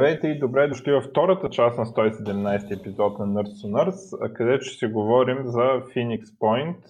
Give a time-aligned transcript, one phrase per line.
[0.00, 4.64] Здравейте и добре дошли във втората част на 117 епизод на Nerds to Nerds, където
[4.64, 6.82] ще си говорим за Phoenix Point,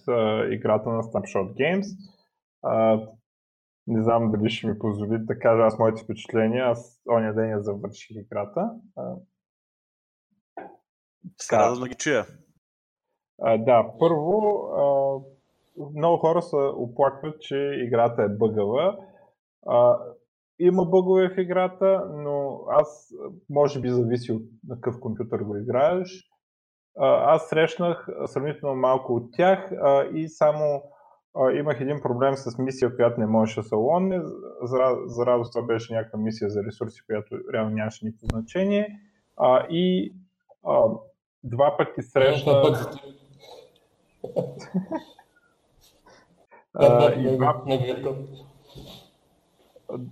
[0.55, 1.87] играта на Snapshot Games.
[3.87, 6.65] Не знам дали ще ми позволи да кажа аз моите впечатления.
[6.65, 8.71] Аз оня ден я завърших играта.
[11.39, 12.27] Сега да ги чуя.
[13.59, 14.63] Да, първо,
[15.97, 18.99] много хора се оплакват, че играта е бъгава
[20.61, 23.15] има бъгове в играта, но аз,
[23.51, 26.31] може би зависи от на какъв компютър го играеш,
[27.03, 29.73] аз срещнах сравнително малко от тях
[30.15, 30.83] и само
[31.55, 34.21] имах един проблем с мисия, която не можеше да се лонне.
[34.63, 39.01] За, за радост това беше някаква мисия за ресурси, която реално нямаше никакво значение.
[39.71, 40.15] И
[41.45, 42.57] два пъти срещнах...
[47.17, 47.63] и два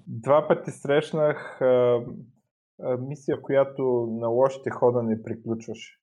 [0.07, 2.05] два пъти срещнах а,
[2.83, 5.99] а, мисия, в която на лошите хода не приключваше.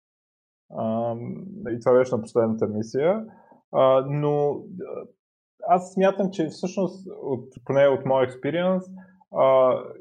[1.69, 3.25] И това беше на последната мисия.
[3.71, 4.63] А, но
[5.67, 8.83] аз смятам, че всъщност, от, поне от моя експириенс,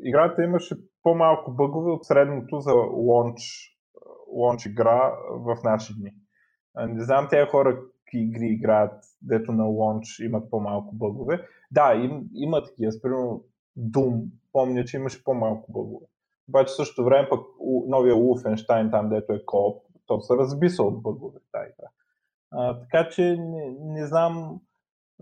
[0.03, 3.41] играта имаше по-малко бъгове от средното за лонч,
[4.33, 6.11] лонч игра в наши дни.
[6.75, 11.47] А, не знам тези хора какви игри играят, дето на лонч имат по-малко бъгове.
[11.71, 12.93] Да, им, има такива.
[13.03, 13.45] Примерно
[13.79, 16.07] Doom, помня, че имаше по-малко бъгове.
[16.49, 17.41] Обаче в същото време пък
[17.87, 21.89] новия Wolfenstein, там дето е кооп, то се разбиса от бъгове тази игра.
[22.51, 24.61] А, така че не, не знам,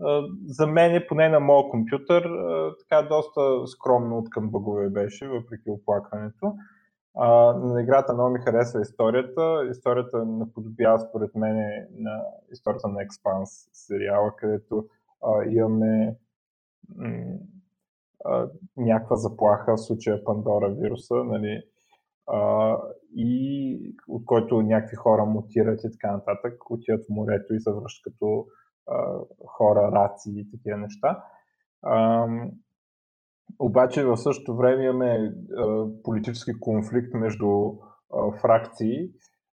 [0.01, 4.89] а, за мен, е, поне на моят компютър, а, така доста скромно от към бъгове
[4.89, 6.55] беше, въпреки оплакването.
[7.15, 9.67] А, на играта много ми харесва историята.
[9.71, 11.55] Историята наподобява според мен
[11.97, 14.85] на историята на Expanse сериала, където
[15.21, 16.15] а, имаме
[16.95, 17.37] м-
[18.77, 21.61] някаква заплаха, в случая Пандора вируса, нали,
[22.27, 22.77] а,
[23.15, 28.03] и от който някакви хора мутират и така нататък, отиват в морето и се връщат
[28.03, 28.45] като
[28.87, 31.23] а, хора, раци и такива неща.
[31.81, 32.27] А,
[33.59, 37.47] обаче в същото време имаме а, политически конфликт между
[38.13, 39.09] а, фракции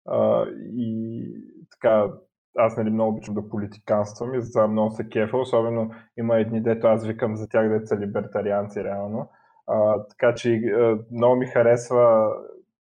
[0.07, 0.47] а,
[0.77, 1.23] и
[1.71, 2.13] така
[2.59, 6.87] аз нали, много обичам да политиканствам и затова много се кефа, особено има едни, дето
[6.87, 9.31] аз викам за тях деца либертарианци реално.
[9.67, 12.33] А, така че а, много ми харесва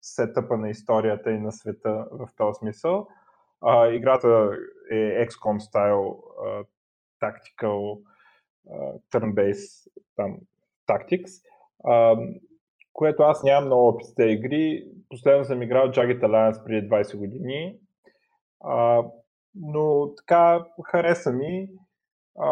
[0.02, 3.06] сетъпа на историята и на света в този смисъл.
[3.60, 4.50] А, играта
[4.90, 6.18] е XCOM стайл
[7.22, 7.98] tactical
[9.12, 10.36] turn-based там,
[10.88, 11.42] tactics,
[11.84, 12.40] uh,
[12.92, 14.86] което аз нямам много опит с тези игри.
[15.08, 17.78] Последно съм играл Jagged Alliance преди 20 години.
[18.62, 19.10] Uh,
[19.60, 21.68] но така хареса ми.
[22.38, 22.50] А,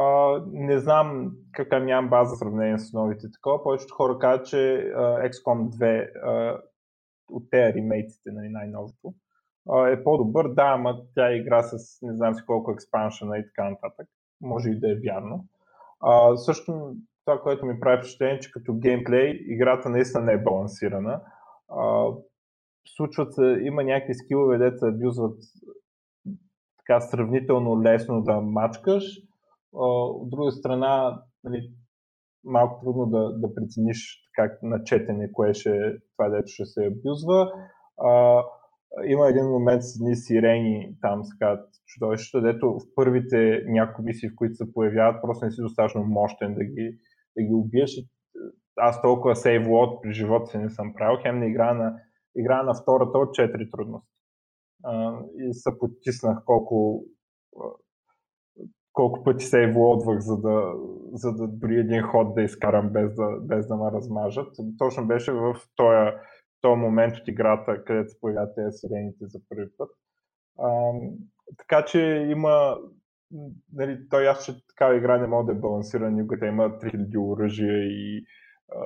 [0.53, 3.63] не знам какъв нямам база в сравнение с новите такова.
[3.63, 4.57] Повечето хора казват, че
[4.97, 6.61] uh, XCOM 2 uh,
[7.31, 9.15] от тези ремейците, нали, най-новото,
[9.69, 10.49] uh, е по-добър.
[10.49, 14.09] Да, ама тя игра с не знам си колко експаншена и така нататък.
[14.41, 15.45] Може и да е вярно.
[16.03, 16.95] Uh, също
[17.25, 21.21] това, което ми прави впечатление, че като геймплей играта наистина не е балансирана.
[21.71, 22.23] Uh,
[22.97, 25.39] случват се, има някакви скилове, деца абюзват
[26.87, 29.05] така сравнително лесно да мачкаш.
[29.73, 31.71] От друга страна, нали,
[32.45, 37.53] малко трудно да, да прецениш как на четене, кое ще това дето ще се абюзва.
[37.99, 38.43] А,
[39.07, 41.69] има един момент с едни сирени, там се казват
[42.43, 46.65] дето в първите няколко мисии, в които се появяват, просто не си достатъчно мощен да
[46.65, 46.99] ги,
[47.37, 47.91] да ги убиеш.
[48.77, 51.97] Аз толкова сейв лот при живота си не съм правил, хем не игра на,
[52.37, 54.14] игра на втората от 4 трудности
[55.39, 57.05] и се потиснах колко,
[58.93, 60.73] колко пъти се еволодвах, за да,
[61.13, 64.57] за да дори един ход да изкарам без да, без да ме размажат.
[64.79, 66.11] Точно беше в този,
[66.61, 69.91] този момент от играта, където се появяват тези сирените за първи път.
[70.59, 70.93] А,
[71.59, 72.77] така че има
[73.73, 76.47] нали, той аз, че такава игра не мога да е балансирана никога.
[76.47, 78.25] Има 3000 оръжия и
[78.73, 78.81] а,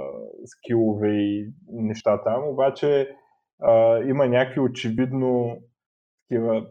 [0.46, 3.16] скилове и неща там, обаче
[3.62, 5.58] а, има някакви очевидно
[6.28, 6.66] такива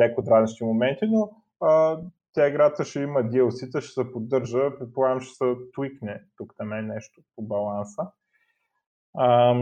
[0.00, 1.30] леко дразнещи моменти, но
[1.60, 2.00] а,
[2.32, 6.86] тя играта ще има DLC-та, ще се поддържа, предполагам ще се твикне тук на мен
[6.86, 8.02] нещо по баланса.
[9.14, 9.54] А,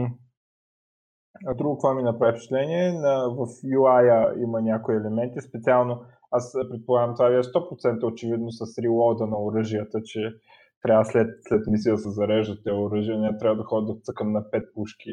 [1.47, 7.15] а друго, какво ми направи впечатление, на, в UI има някои елементи, специално аз предполагам
[7.15, 10.33] това е 100% очевидно с релода на оръжията, че
[10.81, 14.31] трябва след, след мисия да се зареждат тези оръжия, не трябва да ходя да цъкам
[14.31, 15.09] на пет пушки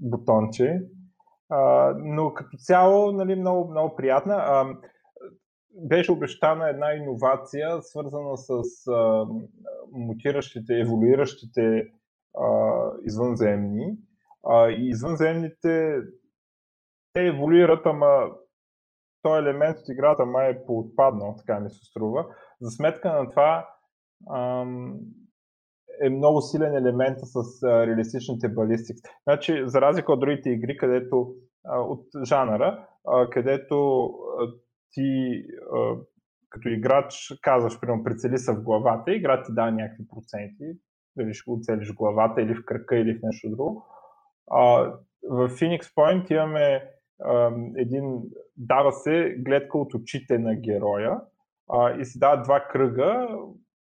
[0.00, 0.80] бутонче.
[1.96, 4.34] Но като цяло, нали, много, много приятна.
[4.34, 4.76] А,
[5.88, 9.26] беше обещана една иновация, свързана с а,
[9.92, 11.82] мутиращите, еволюиращите
[12.38, 13.96] а, извънземни.
[14.48, 16.00] А, и извънземните
[17.12, 18.30] те еволюират, ама
[19.22, 22.26] този елемент от играта май е поотпаднал, така ми се струва.
[22.60, 23.68] За сметка на това
[24.30, 24.98] ам,
[26.02, 29.00] е много силен елемент с а, реалистичните балистики.
[29.22, 31.34] Значи, за разлика от другите игри, където
[31.64, 34.04] а, от жанра, а, където
[34.40, 34.52] а,
[34.92, 35.42] ти
[35.74, 35.96] а,
[36.50, 40.64] като играч казваш, примерно, прицели се в главата, играта ти дава някакви проценти,
[41.16, 43.86] дали ще го целиш в главата или в кръка или в нещо друго.
[44.50, 44.62] А,
[45.30, 46.90] в Phoenix Point имаме
[47.24, 48.22] а, един,
[48.56, 51.20] дава се гледка от очите на героя
[51.70, 53.28] а, и се дават два кръга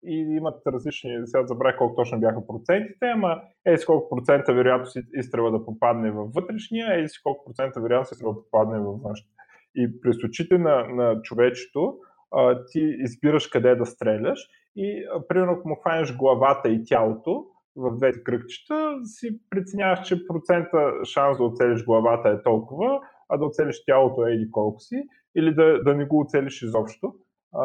[0.05, 4.97] и имат различни, сега забравя колко точно бяха процентите, ама е с колко процента вероятност
[5.15, 9.33] изстрела да попадне във вътрешния, е с колко процента вероятност изстрела да попадне във външния.
[9.75, 11.97] И през очите на, на човечето
[12.33, 17.47] а, ти избираш къде да стреляш и а, примерно ако му хванеш главата и тялото
[17.77, 23.45] в двете кръгчета, си преценяваш, че процента шанс да оцелиш главата е толкова, а да
[23.45, 25.03] оцелиш тялото е еди колко си,
[25.37, 27.15] или да, да не го оцелиш изобщо.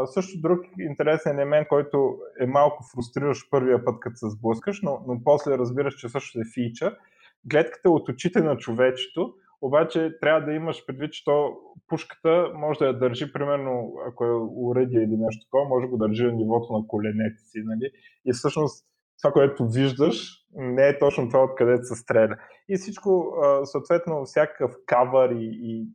[0.06, 5.22] Също друг интересен елемент, който е малко фрустриращ първия път, като се сблъскаш, но, но
[5.24, 6.98] после разбираш, че също е фичър.
[7.46, 11.58] Гледката от очите на човечето, обаче трябва да имаш предвид, че то
[11.88, 15.98] пушката може да я държи, примерно, ако е уредие или нещо такова, може да го
[15.98, 17.62] държи на нивото на коленете си.
[17.66, 17.92] Нали?
[18.26, 18.86] И всъщност
[19.22, 22.38] това, което виждаш, не е точно това, откъдето се стреля.
[22.70, 23.34] И всичко,
[23.64, 25.88] съответно, всякакъв кавър и, и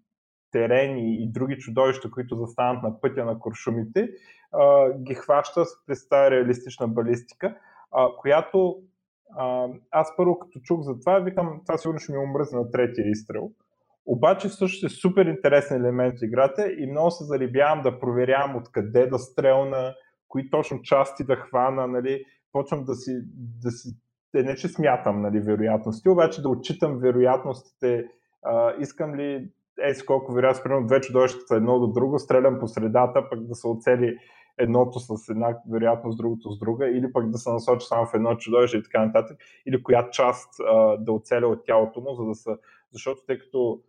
[0.52, 4.08] терени и други чудовища, които застанат на пътя на куршумите,
[4.98, 7.56] ги хваща през тази реалистична балистика,
[8.18, 8.76] която
[9.90, 13.50] аз първо като чух за това, викам, това сигурно ще ми омръзне на третия изстрел.
[14.06, 19.06] Обаче също е супер интересен елемент в играта и много се зарибявам да проверявам откъде
[19.06, 19.94] да стрелна,
[20.28, 23.12] кои точно части да хвана, нали, почвам да си,
[23.62, 23.88] да си
[24.34, 28.04] е, не че смятам нали, вероятности, обаче да отчитам вероятностите,
[28.42, 29.50] а, искам ли
[29.82, 33.54] е с колко вероятно, примерно две чудовища едно до друго, стрелям по средата, пък да
[33.54, 34.18] се оцели
[34.58, 38.36] едното с една вероятност, другото с друга, или пък да се насочи само в едно
[38.36, 42.34] чудовище и така нататък, или коя част а, да оцеля от тялото му, за да
[42.34, 42.58] са,
[42.92, 43.80] защото тъй като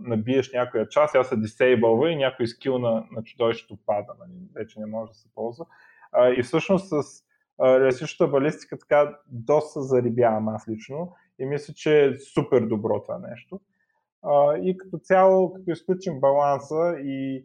[0.00, 4.32] набиеш някоя част, тя се дисейбълва и някой скил на, на чудовището пада, нали?
[4.54, 5.66] вече не може да се ползва.
[6.12, 7.24] А, и всъщност с
[7.60, 13.60] реалистичната балистика така доста зарибявам аз лично и мисля, че е супер добро това нещо.
[14.62, 17.44] И като цяло, като изключим баланса и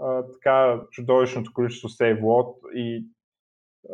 [0.00, 3.06] а, така чудовищното количество сейв лот и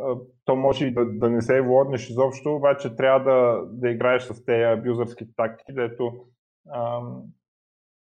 [0.01, 4.23] а, то може и да, да не се лоднеш изобщо, обаче трябва да, да играеш
[4.23, 6.25] с тези абюзърски тактики, дето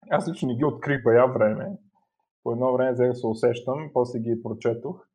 [0.10, 1.78] аз лично не ги открих бая време.
[2.44, 5.08] По едно време взех се усещам, после ги прочетох.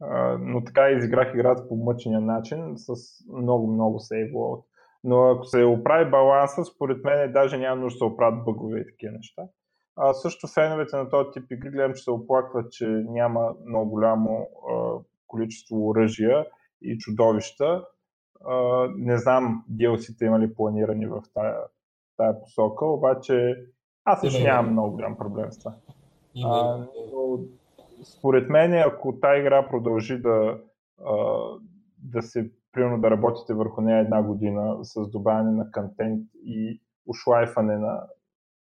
[0.00, 2.94] А, но така изиграх играта по мъчения начин с
[3.32, 4.64] много-много сейв лот.
[5.04, 8.86] Но ако се оправи баланса, според мен даже няма нужда да се оправят бъгове и
[8.86, 9.42] такива неща.
[9.96, 14.48] А, също феновете на този тип игри гледам, че се оплакват, че няма много голямо
[14.70, 16.46] а, количество оръжия
[16.82, 17.84] и чудовища.
[18.44, 21.56] А, не знам DLC-те има ли планирани в тая,
[22.16, 23.66] тая посока, обаче
[24.04, 25.74] аз лично нямам много голям проблем с това.
[26.44, 26.78] А,
[27.12, 27.38] но,
[28.04, 30.58] според мен, ако тази игра продължи да,
[31.06, 31.14] а,
[31.98, 37.78] да се примерно да работите върху нея една година с добавяне на контент и ушлайфане
[37.78, 38.06] на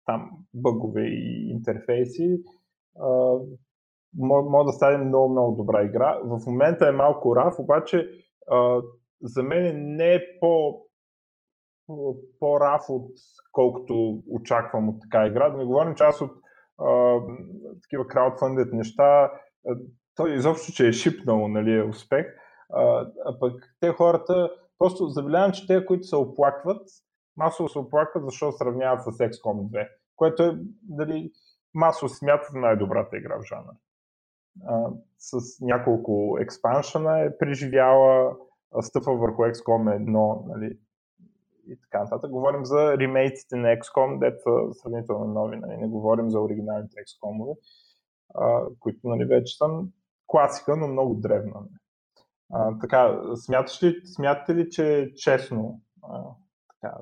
[0.06, 2.42] там бъгове и интерфейси,
[4.14, 6.18] може да стане много, много добра игра.
[6.24, 8.08] В момента е малко раф, обаче
[9.22, 10.80] за мен не е по,
[12.40, 13.10] по-раф от
[13.52, 15.50] колкото очаквам от така игра.
[15.50, 16.30] Да не говорим, аз от
[17.82, 19.32] такива краудфандед неща,
[19.68, 19.76] а,
[20.14, 22.26] той изобщо, че е шипнал нали, е успех,
[22.72, 23.10] а,
[23.40, 26.88] пък те хората, просто забелявам, че те, които се оплакват,
[27.36, 31.30] масово се оплакват, защото сравняват с XCOM 2, което е дали,
[31.74, 33.72] масово смятат най-добрата игра в жанра.
[34.66, 38.36] А, с няколко експаншена е преживяла,
[38.80, 40.78] стъпва върху XCOM 1, нали,
[41.66, 42.30] и така нататък.
[42.30, 45.76] Говорим за ремейците на XCOM, дето сравнително нови, нали?
[45.76, 47.56] не говорим за оригиналните XCOM-ове,
[48.80, 49.66] които нали, вече са
[50.26, 51.52] класика, но много древна.
[51.54, 51.81] Нали?
[52.80, 55.80] Така, смяташ ли, смятате ли, че е честно?
[56.02, 56.22] А,
[56.68, 56.96] така,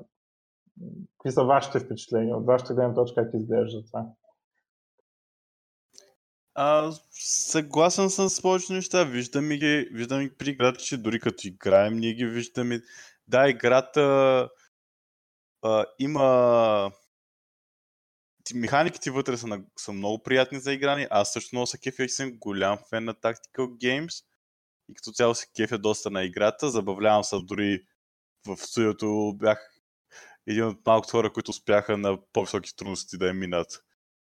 [1.17, 2.37] какви са вашите впечатления?
[2.37, 4.05] От вашата гледна точка как изглежда това?
[6.53, 6.91] А,
[7.51, 9.03] съгласен съм с повечето неща.
[9.03, 12.81] Виждаме ги, виждаме ги при играта, че дори като играем, ние ги виждаме.
[13.27, 14.01] Да, играта
[15.61, 16.91] а, има
[18.55, 21.07] механиките вътре са, са много приятни за игране.
[21.11, 24.23] Аз също много се кефя и съм голям фен на Tactical Games
[24.91, 26.69] и като цяло се кефя доста на играта.
[26.69, 27.85] Забавлявам се дори
[28.47, 29.71] в студиото бях
[30.47, 33.83] един от малкото хора, които успяха на по-високи трудности да я минат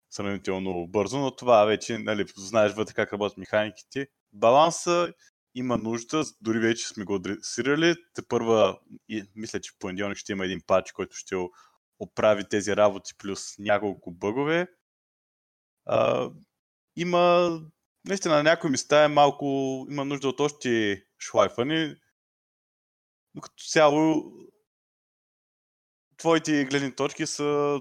[0.10, 4.08] сравнително бързо, но това вече, нали, знаеш вътре как работят механиките.
[4.34, 5.14] Баланса
[5.56, 7.96] има нужда, дори вече сме го адресирали.
[8.14, 11.36] Те първа, и, мисля, че в понеделник ще има един пач, който ще
[12.00, 14.68] оправи тези работи плюс няколко бъгове.
[15.86, 16.30] А,
[16.96, 17.52] има,
[18.08, 19.46] наистина, на някои места е малко,
[19.90, 21.96] има нужда от още шлайфани,
[23.36, 24.32] но като цяло
[26.18, 27.80] твоите гледни точки са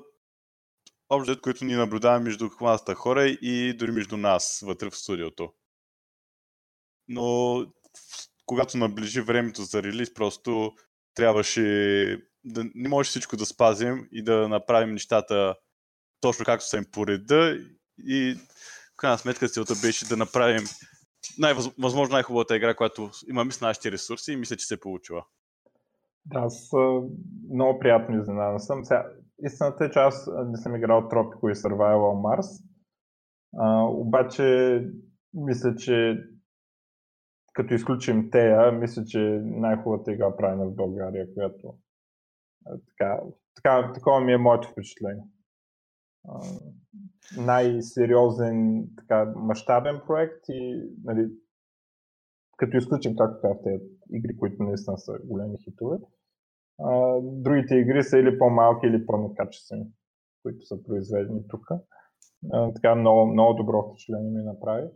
[1.09, 5.53] общо, които ни наблюдаваме между хваната хора и дори между нас вътре в студиото.
[7.09, 7.67] Но
[8.47, 10.73] когато наближи времето за релиз, просто
[11.15, 11.63] трябваше
[12.45, 15.55] да не може всичко да спазим и да направим нещата
[16.21, 17.59] точно както са им по реда
[17.99, 18.37] и
[18.97, 20.65] в крайна сметка целта беше да направим
[21.39, 25.25] най- възможно най-хубавата игра, която имаме с нашите ресурси и мисля, че се е получила.
[26.25, 26.71] Да, аз
[27.53, 28.85] много приятно изненадан съм.
[28.85, 29.07] Сега,
[29.43, 32.65] истината е, че аз не съм играл Tropico и Survival Mars,
[33.59, 34.81] а, обаче
[35.35, 36.25] мисля, че
[37.53, 41.75] като изключим тея, мисля, че най-хубавата игра правена в България, която
[42.89, 43.21] така,
[43.55, 45.23] така, такова ми е моето впечатление.
[47.37, 51.29] Най-сериозен, така, мащабен проект и, нали,
[52.57, 53.81] като изключим, както казахте,
[54.11, 55.97] игри, които наистина са големи хитове,
[56.79, 59.87] а, другите игри са или по-малки, или по-некачествени,
[60.43, 61.67] които са произведени тук.
[62.75, 64.89] така много, много добро впечатление ми направи.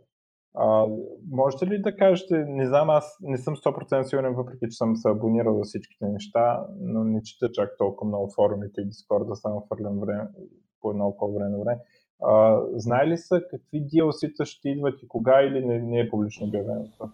[0.55, 0.87] А,
[1.31, 5.09] можете ли да кажете, не знам, аз не съм 100% сигурен, въпреки че съм се
[5.09, 9.99] абонирал за всичките неща, но не чета чак толкова много форумите и Дискорда, само хвърлям
[9.99, 10.27] време,
[10.81, 11.79] по едно по-време време.
[12.23, 16.47] А, знае ли са какви DLC-та ще идват и кога или не, не е публично
[16.47, 17.09] обявено това?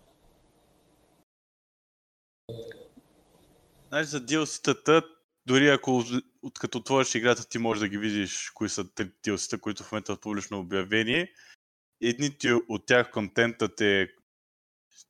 [3.89, 5.03] Знаеш, за DLC-тата,
[5.45, 6.03] дори ако
[6.59, 10.19] като отвориш играта, ти можеш да ги видиш кои са DLC-та, които в момента са
[10.19, 11.27] публично обявени
[12.01, 14.07] едните от тях контентът е,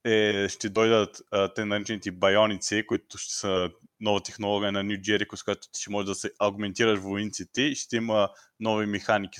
[0.06, 5.36] е ще дойдат а, те наречените байоници, които ще са нова технология на New Jericho,
[5.36, 8.30] с която ти ще може да се агментираш войниците и ще има
[8.60, 9.40] нови механики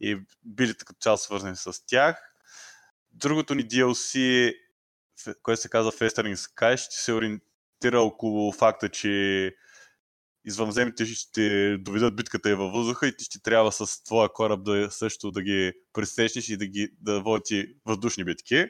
[0.00, 2.34] и билите като цяло свързани с тях.
[3.12, 4.54] Другото ни DLC,
[5.42, 9.54] което се казва Festering Sky, ще се ориентира около факта, че
[10.44, 14.90] извънземните ще доведат битката и във въздуха и ти ще трябва с твоя кораб да
[14.90, 18.66] също да ги пресечеш и да, ги, да води въздушни битки.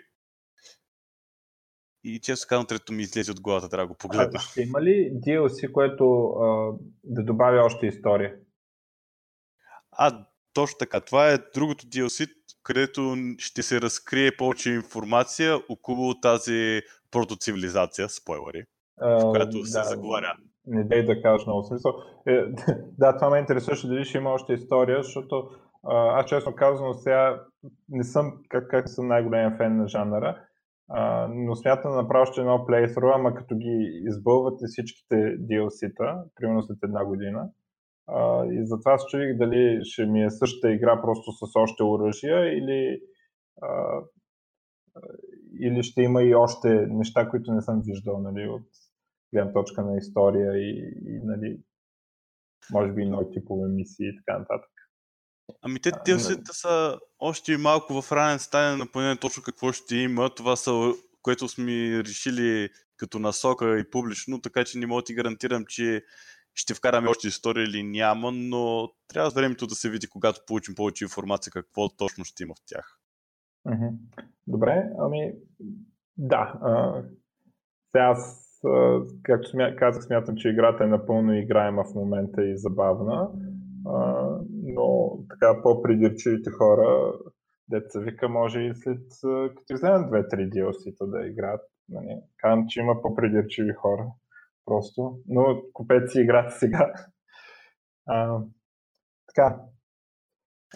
[2.05, 4.33] И често казвам, трето ми излезе от главата, трябва да го погледна.
[4.35, 6.73] А, ще има ли DLC, което а,
[7.05, 8.35] да добавя още история?
[9.93, 11.01] А, точно така.
[11.01, 12.31] Това е другото DLC,
[12.63, 18.65] където ще се разкрие повече информация около тази протоцивилизация, спойлери,
[18.99, 21.93] в която да, се заговаря не дей да кажеш много смисъл.
[22.27, 22.45] Е,
[22.99, 25.51] да, това ме интересуваше дали ще има още история, защото
[25.85, 27.43] а, аз честно казвам сега
[27.89, 30.41] не съм как, как съм най-големия фен на жанъра,
[31.29, 36.79] но смятам да направя още едно плейсру, ама като ги избълвате всичките DLC-та, примерно след
[36.83, 37.51] една година.
[38.07, 42.59] А, и затова се чудих дали ще ми е същата игра просто с още оръжия
[42.59, 43.01] или,
[43.63, 44.01] а,
[45.61, 48.67] или ще има и още неща, които не съм виждал нали, от
[49.35, 51.61] гледна точка на история и, и нали,
[52.73, 54.71] може би нови типове мисии и така нататък.
[55.63, 56.19] Ами те нали.
[56.53, 60.31] са още малко в ранен стане на поне точно какво ще има.
[60.31, 65.15] Това са, което сме решили като насока и публично, така че не мога да ти
[65.15, 66.05] гарантирам, че
[66.55, 70.75] ще вкараме още история или няма, но трябва с времето да се види, когато получим
[70.75, 72.99] повече информация какво точно ще има в тях.
[74.47, 75.33] Добре, ами
[76.17, 76.53] да.
[77.93, 78.41] сега аз
[79.23, 83.29] както смя, казах, смятам, че играта е напълно играема в момента и забавна,
[83.87, 87.13] а, но така по-придирчивите хора,
[87.69, 89.09] деца вика, може и след
[89.57, 91.61] като вземат две-три DLC-та да играят.
[91.89, 92.21] Нали.
[92.37, 94.07] Казвам, че има по-придирчиви хора.
[94.65, 95.19] Просто.
[95.29, 96.93] Но купете си играта сега.
[98.07, 98.41] А,
[99.27, 99.61] така.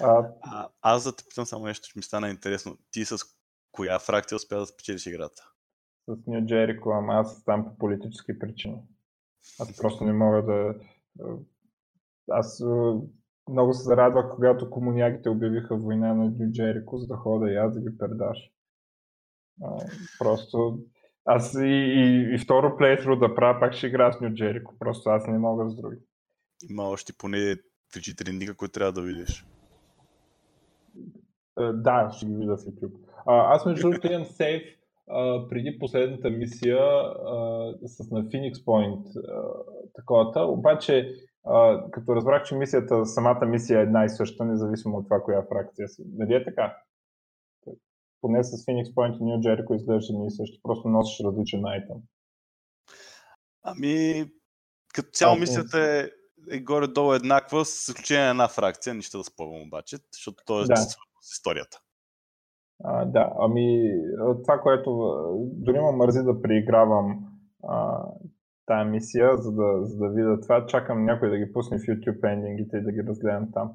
[0.01, 2.77] А, а, аз да те питам само нещо, че ми стана интересно.
[2.91, 3.19] Ти с
[3.73, 5.43] коя фракция успя да спечелиш играта?
[6.09, 8.83] с Нью Джерико, ама аз там по политически причини.
[9.61, 10.75] Аз просто не мога да...
[12.31, 12.63] Аз
[13.49, 17.75] много се зарадвах, когато комунягите обявиха война на Нью Джерико, за да хода и аз
[17.75, 18.51] да ги пердаш.
[20.19, 20.79] Просто
[21.25, 24.75] аз и, и, и второ плейтру да правя, пак ще игра с Нью Джерико.
[24.79, 25.97] Просто аз не мога с други.
[26.71, 27.57] Има още поне
[27.95, 29.47] 3-4 ника, които трябва да видиш.
[31.73, 32.95] Да, ще ги видя в YouTube.
[33.27, 34.63] А, аз между другото имам сейф
[35.11, 39.43] а, преди последната мисия а, с на Phoenix Point а,
[39.95, 41.15] таковата, обаче
[41.47, 45.43] а, като разбрах, че мисията, самата мисия е една и съща, независимо от това коя
[45.43, 46.03] фракция си.
[46.19, 46.77] Нали е така?
[48.21, 51.97] Поне с Phoenix Point и New Jericho изглежда ни и същи, просто носиш различен айтем.
[53.63, 54.25] Ами,
[54.95, 56.11] като цяло а, мисията е,
[56.51, 60.65] е горе-долу еднаква, с изключение на една фракция, нищо да спорвам обаче, защото то е
[60.65, 60.77] да.
[60.77, 60.97] с
[61.33, 61.81] историята.
[62.85, 63.93] А, да, ами
[64.43, 64.91] това, което
[65.39, 67.27] дори ма мързи да преигравам
[67.69, 68.05] а,
[68.69, 72.33] тая мисия, за да, за да видя това, чакам някой да ги пусне в YouTube
[72.33, 73.73] ендингите и да ги разгледам там.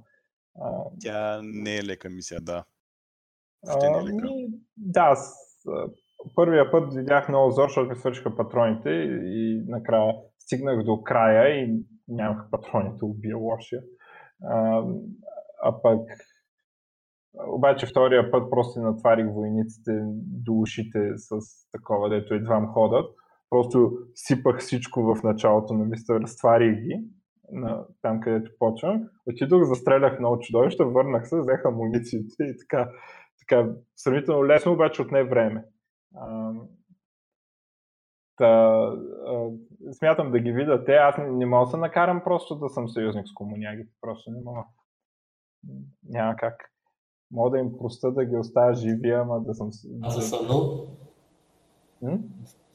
[0.61, 0.69] А,
[1.01, 2.63] Тя не е лека мисия, да.
[3.67, 4.25] А, не е лека.
[4.25, 4.47] Ми,
[4.77, 5.33] да, с,
[6.35, 11.63] първия път видях много зор, защото ми свършиха патроните и, и накрая стигнах до края
[11.63, 13.81] и нямах патроните, убия лошия.
[14.43, 14.83] А,
[15.63, 16.09] а пък
[17.47, 19.91] обаче втория път просто натварих войниците
[20.45, 21.37] до ушите с
[21.71, 23.05] такова, дето едвам ходят.
[23.53, 27.03] Просто сипах всичко в началото на мисля, разтварих ги
[27.51, 29.09] на, там, където почвам.
[29.25, 32.91] Отидох, застрелях много чудовища, върнах се, взеха амунициите и така,
[33.39, 35.65] така сравнително лесно, обаче отне време.
[36.15, 36.51] А,
[38.37, 38.47] та,
[39.27, 39.49] а,
[39.91, 40.93] смятам да ги видя те.
[40.93, 43.93] Аз не, не мога да се накарам просто да съм съюзник с комунягите.
[44.01, 44.63] Просто не мога.
[46.09, 46.55] Няма как.
[47.31, 49.69] Мога да им проста да ги оставя живи, ама да съм...
[50.03, 50.87] А за Сану?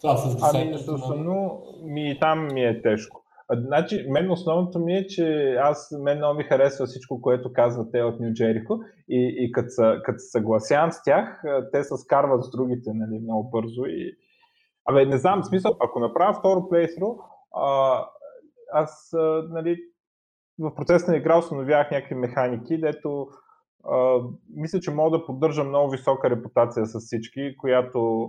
[0.01, 3.25] Това с ами за Сану ми, там ми е тежко.
[3.53, 8.03] Значи, мен основното ми е, че аз, мен много ми харесва всичко, което казват те
[8.03, 12.91] от Нью Джерико и, и като, се, съгласявам с тях, те се скарват с другите
[12.95, 14.17] нали, много бързо и...
[14.85, 17.19] Абе, не знам, смисъл, ако направя второ плейсро,
[18.73, 19.11] аз,
[19.51, 19.79] нали,
[20.59, 23.29] в процес на игра установявах някакви механики, дето
[23.85, 24.19] а,
[24.55, 28.29] мисля, че мога да поддържам много висока репутация с всички, която а,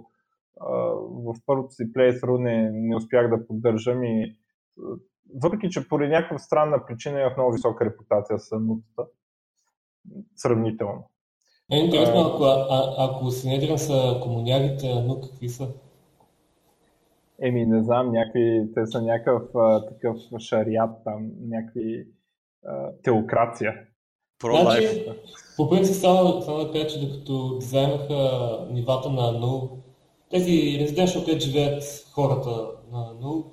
[1.10, 4.36] в първото си плейсру не, не успях да поддържам и
[5.43, 9.12] въпреки, че поради някаква странна причина имах много висока репутация с нутата.
[10.36, 11.10] Сравнително.
[11.72, 15.67] Е, интересно, ако, а, ако Синедрин са комунярите, но какви са?
[17.41, 22.08] Еми, не знам, някакви, те са някакъв а, такъв шариат там, някакви
[22.65, 23.74] а, теокрация.
[24.43, 25.06] Значи,
[25.58, 29.78] по принцип, само, само да кажа, че докато дизайнаха нивата на Anu,
[30.29, 32.49] тези residential, където живеят хората
[32.91, 33.43] на Anu,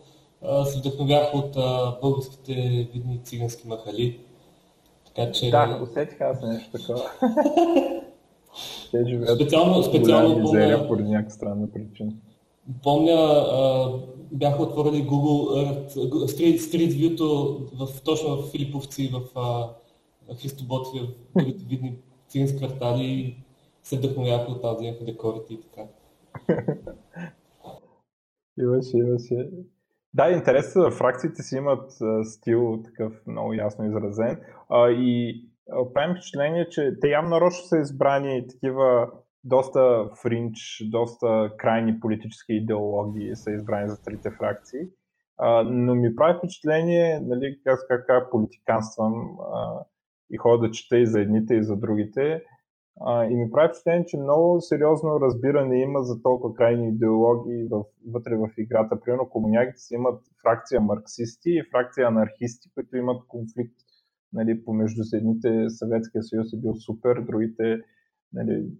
[0.64, 2.54] се вдъхновяха от а, българските
[2.94, 4.20] видни цигански махали.
[5.06, 5.50] Така че...
[5.50, 7.10] Да, усетих аз нещо такова.
[8.90, 12.12] Те живеят специално, специално помня, поради някаква странна причина.
[12.82, 13.90] Помня, а,
[14.32, 17.20] бяха отворили Google Earth, Street, Street View
[17.74, 19.68] в, точно в Филиповци, в а,
[20.34, 20.64] Христо
[21.68, 21.96] видни
[22.28, 23.36] цигански квартали
[23.82, 25.82] се вдъхновяха от тази декорите и така.
[28.58, 29.50] имаше, имаше.
[30.14, 31.92] Да, интересно, фракциите си имат
[32.24, 35.40] стил такъв много ясно изразен а, и
[35.94, 39.10] правим впечатление, че те явно нарочно са избрани такива
[39.44, 44.80] доста фринч, доста крайни политически идеологии са избрани за трите фракции.
[45.38, 49.84] А, но ми прави впечатление, нали, как, как, как политиканствам а,
[50.30, 52.42] и ходя да чета и за едните и за другите,
[53.00, 57.84] а, и ми прави впечатление, че много сериозно разбиране има за толкова крайни идеологии в,
[58.12, 59.00] вътре в играта.
[59.00, 63.76] Примерно комунягите си имат фракция марксисти и фракция анархисти, които имат конфликт
[64.32, 65.02] нали, помежду.
[65.14, 67.80] Едните Съветския съюз е бил супер, другите
[68.32, 68.70] нали,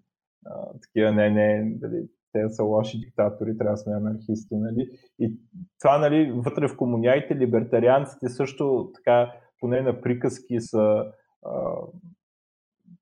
[0.46, 4.57] а, такива не, не, нали, те са лоши диктатори, трябва да сме анархисти.
[4.57, 4.90] Нали?
[5.18, 5.38] И
[5.81, 11.05] това нали, вътре в комуняите, либертарианците също така, поне на приказки са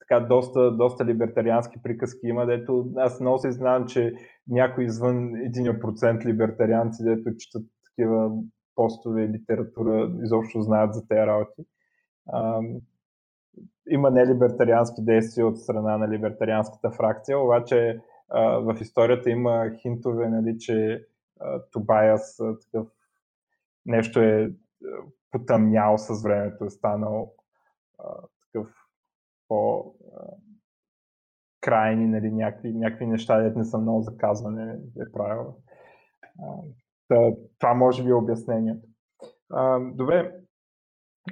[0.08, 4.14] така доста, доста либертариански приказки има, дето аз много се знам, че
[4.48, 8.30] някои извън 1% либертарианци, дето четат такива
[8.74, 11.62] постове и литература, изобщо знаят за тези работи.
[12.26, 12.60] А,
[13.90, 20.58] има нелибертариански действия от страна на либертарианската фракция, обаче а, в историята има хинтове, нали,
[20.58, 21.06] че
[21.40, 21.60] а,
[22.60, 22.86] такъв
[23.86, 24.52] нещо е
[25.30, 27.32] потъмнял с времето, е станал
[29.54, 31.24] а, такъв по
[31.60, 35.54] крайни, нали, някакви, някакви неща, дето не са много заказване, е правил.
[37.58, 38.86] това може би е обяснението.
[39.92, 40.34] Добре,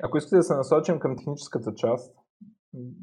[0.03, 2.17] ако искате да се насочим към техническата част,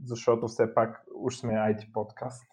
[0.03, 2.43] защото все пак уж сме IT подкаст.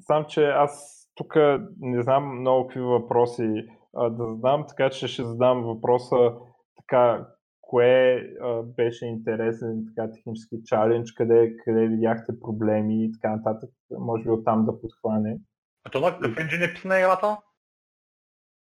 [0.00, 1.36] Сам, че аз тук
[1.80, 6.34] не знам много какви въпроси да задам, така че ще задам въпроса
[6.76, 7.28] така
[7.74, 13.70] кое а, беше интересен така, технически чалендж, къде, къде видяхте проблеми и така нататък.
[13.98, 15.38] Може би оттам да подхване.
[15.84, 17.36] А то на какъв енджин е писана играта?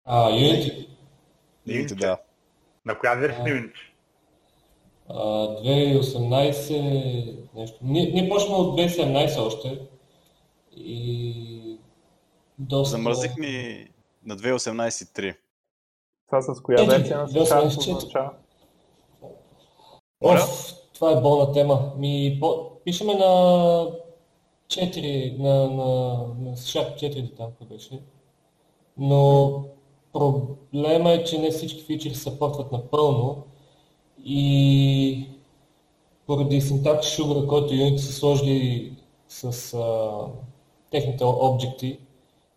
[0.05, 0.89] А, Unity.
[1.69, 2.19] Unity, да.
[2.85, 3.79] На коя версия на Unity?
[5.09, 7.79] А, 2018 нещо.
[7.83, 9.89] Ние, ние почнахме от 2017 още.
[10.77, 11.79] И
[12.59, 12.97] доста...
[12.97, 13.87] Замръзих ми
[14.25, 15.37] на 2018
[16.27, 18.31] Това с коя Е, версия на 2024.
[20.21, 21.93] Оф, това е болна тема.
[21.97, 23.25] Ми, по, пишеме на
[24.69, 28.01] 4, на, на, на Sharp 4 там беше.
[28.99, 29.65] Но
[30.13, 33.45] проблема е, че не всички фичери се съпортват напълно
[34.25, 35.27] и
[36.27, 38.93] поради синтакс Sugar, който Unity са сложили
[39.29, 40.11] с а,
[40.91, 41.99] техните обекти,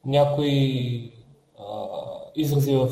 [0.06, 1.12] някои
[1.60, 1.64] а,
[2.36, 2.90] изрази в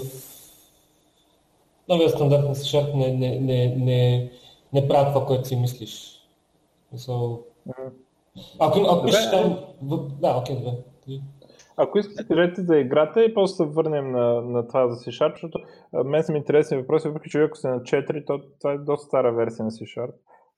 [1.90, 4.32] новия стандарт на C-Sharp не, не, не, не,
[4.74, 6.20] не правят това, което си мислиш.
[6.96, 7.40] So,
[8.60, 9.38] ако, ако пишеш Добре.
[9.38, 9.58] там...
[9.82, 10.72] в- Да, окей, добре.
[11.78, 15.60] Ако искате, кажете за играта и после се върнем на, на това за C-Sharp, защото
[15.94, 18.78] а, мен са ми интересни въпроси, въпреки че ако сте на 4, то това е
[18.78, 20.12] доста стара версия на C-Sharp.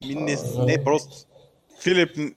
[0.07, 1.15] Ми не, А, не просто.
[1.81, 2.33] Филип не,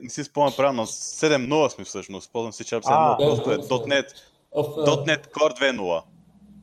[0.00, 4.06] не си спомня правилно, 7.0 сме всъщност, ползвам си чап 7.0, А, просто е .NET,
[4.86, 6.02] .NET Core 2.0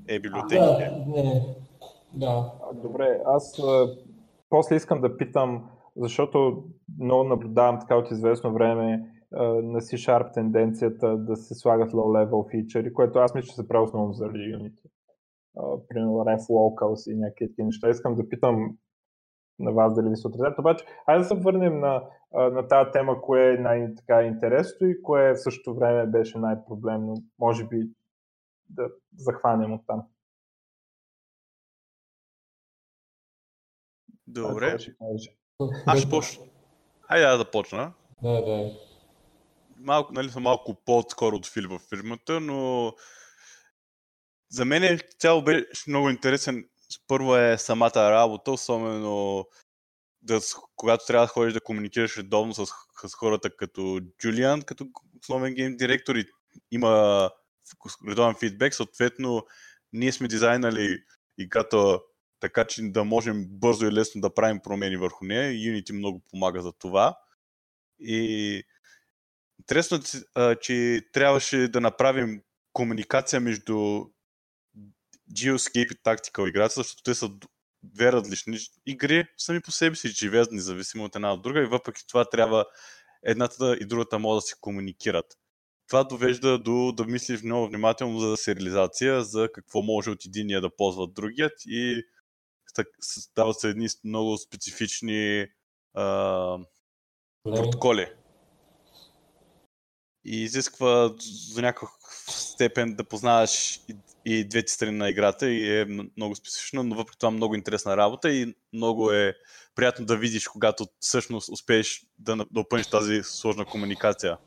[0.08, 0.60] е библиотеките.
[0.60, 1.42] Да, не.
[2.14, 2.28] Да.
[2.64, 3.62] А, Добре, аз
[4.50, 6.64] после искам да питам, защото
[7.00, 9.14] много наблюдавам така от известно време
[9.62, 14.14] на C-Sharp тенденцията да се слагат low-level фичери, което аз мисля, че се прави основно
[14.14, 14.90] заради Unity.
[15.90, 17.90] Примерно ref locals и някакви такива неща.
[17.90, 18.78] Искам да питам
[19.60, 20.60] на вас дали ви се отразят.
[20.60, 25.34] Обаче, айде да се върнем на, на тази тема, кое е най-така интересно и кое
[25.34, 27.14] в същото време беше най-проблемно.
[27.40, 27.90] Може би
[28.70, 30.04] да захванем от там.
[34.30, 34.96] Добре, ще
[35.86, 36.46] аз ще почна.
[37.02, 37.94] Хайде да почна.
[38.24, 38.72] Да, да.
[39.78, 42.94] Малко, нали, съм малко по-отскоро от Филип в фирмата, но
[44.52, 46.70] за мен е цяло беше много интересен.
[47.08, 49.46] Първо е самата работа, особено
[50.22, 50.40] да,
[50.76, 52.66] когато трябва да ходиш да комуникираш редовно с,
[53.08, 54.88] с хората като Джулиан, като
[55.22, 56.26] основен гейм директор и
[56.72, 57.32] има
[58.10, 59.46] редовен фидбек, съответно
[59.94, 61.04] ние сме дизайнали
[61.38, 62.00] играта
[62.40, 65.52] така, че да можем бързо и лесно да правим промени върху нея.
[65.52, 67.18] Unity много помага за това.
[68.00, 68.64] И
[69.60, 70.00] интересно
[70.38, 72.42] е, че трябваше да направим
[72.74, 74.06] комуникация между
[75.34, 77.30] Geoscape и Tactical играта, защото те са
[77.84, 82.08] две различни игри, сами по себе си живеят независимо от една от друга и въпреки
[82.08, 82.66] това трябва
[83.24, 85.26] едната и другата могат да се комуникират.
[85.88, 90.76] Това довежда до да мислиш много внимателно за сериализация, за какво може от единия да
[90.76, 92.04] ползва другият и
[93.02, 95.48] стават се едни много специфични
[95.94, 96.58] а,
[97.44, 98.08] протоколи.
[100.26, 101.14] И изисква
[101.54, 101.90] за някакъв
[102.28, 105.86] степен да познаваш и, и двете страни на играта и е
[106.18, 109.34] много специфично, но въпреки това много интересна работа и много е
[109.76, 114.38] приятно да видиш, когато всъщност успееш да, опънеш тази сложна комуникация.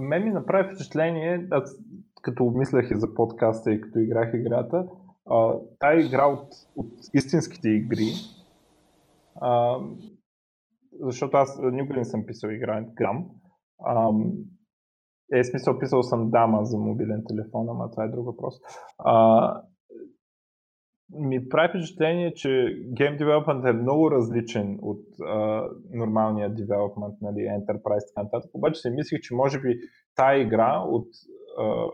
[0.00, 1.76] Мен ми направи впечатление, аз
[2.22, 4.84] като обмислях и за подкаста и като играх играта,
[5.30, 8.12] а, тая игра от, от истинските игри,
[9.40, 9.78] а,
[11.00, 13.26] защото аз никога не съм писал игра грам,
[13.84, 14.10] а,
[15.32, 18.54] е смисъл писал съм дама за мобилен телефон, ама това е друг въпрос.
[18.98, 19.62] А,
[21.10, 22.48] ми прави впечатление, че
[22.92, 28.50] Game Development е много различен от а, нормалния development, нали, Enterprise и така нататък.
[28.54, 29.78] Обаче си мислих, че може би
[30.14, 31.08] тая игра от,
[31.58, 31.86] а,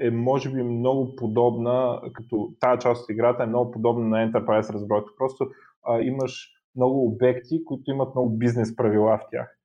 [0.00, 4.72] е може би много подобна, като тая част от играта е много подобна на Enterprise
[4.72, 5.10] разбройка.
[5.16, 5.46] Просто
[5.82, 9.58] а, имаш много обекти, които имат много бизнес правила в тях.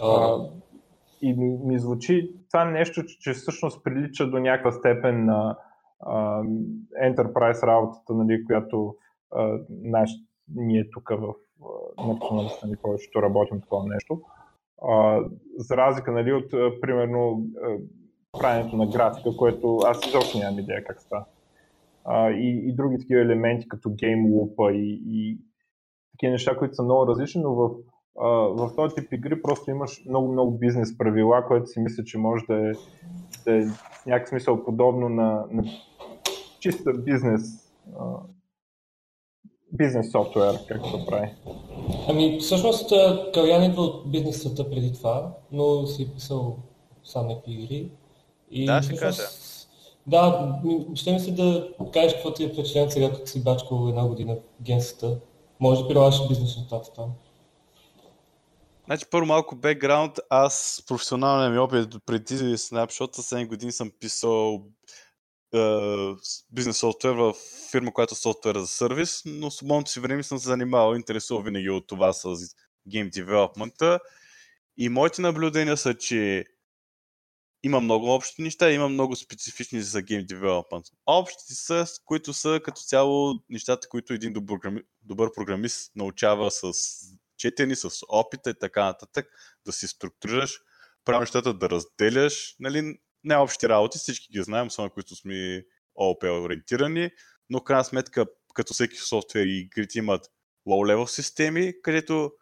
[0.00, 0.38] А,
[1.22, 5.58] и ми, ми звучи това нещо, че, че всъщност прилича до някаква степен на
[6.00, 6.42] а,
[7.04, 8.94] Enterprise работата, нали, която
[9.34, 10.10] а, наш,
[10.54, 11.34] ние тук в
[12.06, 14.20] националиста ни повечето работим такова нещо.
[14.88, 15.20] А,
[15.56, 17.46] за разлика нали, от, примерно,
[18.38, 21.24] правенето на графика, което аз изобщо нямам идея как става.
[22.30, 25.38] И, и други такива елементи, като Game Loop и, и
[26.12, 27.70] такива неща, които са много различни, но в,
[28.50, 32.70] в този тип игри просто имаш много-много бизнес правила, което си мисля, че може да
[32.70, 32.72] е,
[33.44, 35.64] да е в някакъв смисъл подобно на, на
[36.60, 37.72] чиста бизнес
[39.72, 41.28] бизнес софтуер, както се прави.
[42.08, 42.92] Ами, всъщност,
[43.34, 46.56] Калян идва от бизнес света преди това, но си е писал
[47.04, 47.90] сам някакви игри.
[48.50, 49.28] И Да, ще всъщност, кажа.
[50.06, 50.54] Да,
[50.94, 54.34] ще ми се да кажеш какво ти е впечатлен сега, като си бачкал една година
[54.34, 55.18] в агенцията.
[55.60, 57.12] Може да прилагаш бизнес нещата там.
[58.86, 60.18] Значи първо малко бекграунд.
[60.30, 64.62] Аз професионалния ми опит преди Snapshot с 7 години съм писал
[66.50, 67.34] бизнес софтуер в
[67.70, 71.42] фирма, която е софтуер за сервис, но в свободното си време съм се занимавал, интересувал
[71.42, 72.26] винаги от това с
[72.88, 74.00] гейм девелопмента.
[74.76, 76.44] И моите наблюдения са, че
[77.66, 80.84] има много общи неща, има много специфични за гейм девелопмент.
[81.06, 84.32] Общите са, които са като цяло нещата, които един
[85.02, 86.72] добър, програмист научава с
[87.38, 89.26] четени, с опита и така нататък,
[89.66, 90.60] да си структурираш,
[91.04, 96.24] прави нещата да разделяш, нали, не общи работи, всички ги знаем, само които сме ООП
[96.24, 97.10] ориентирани,
[97.50, 100.30] но крайна сметка, като всеки софтуер и игрите имат
[100.68, 102.32] low-level системи, където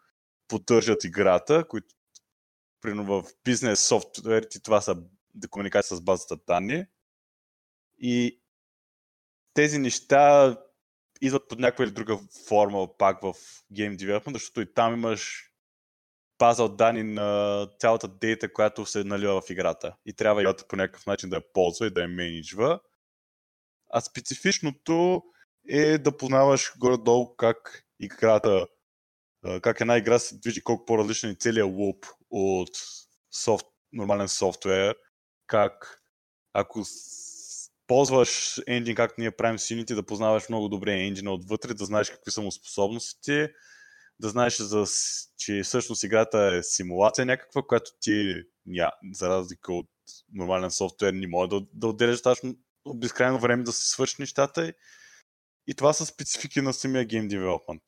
[0.47, 1.87] поддържат играта, които
[2.83, 4.95] в бизнес софтуерите това са
[5.49, 6.85] комуникация с базата данни.
[7.97, 8.41] И
[9.53, 10.55] тези неща
[11.21, 13.33] идват под някаква или друга форма пак в
[13.73, 15.51] Game Development, защото и там имаш
[16.39, 19.95] база от данни на цялата дейта, която се налива в играта.
[20.05, 22.79] И трябва играта по някакъв начин да я ползва и да я менеджва.
[23.89, 25.23] А специфичното
[25.69, 28.67] е да познаваш горе-долу как играта,
[29.61, 32.69] как една игра се движи, колко по-различен е целият луп от
[33.43, 34.95] софт, нормален софтуер,
[35.47, 36.01] как
[36.53, 36.83] ако
[37.87, 42.31] ползваш енджин, както ние правим сините, да познаваш много добре енджина отвътре, да знаеш какви
[42.31, 43.53] са му способностите,
[44.19, 44.85] да знаеш, за,
[45.37, 49.89] че всъщност играта е симулация някаква, която ти, ня, за разлика от
[50.33, 52.55] нормален софтуер, не може да, да отделяш достатъчно
[52.95, 54.73] безкрайно време да се свърши нещата.
[55.67, 57.83] И, това са специфики на самия гейм девелопмент.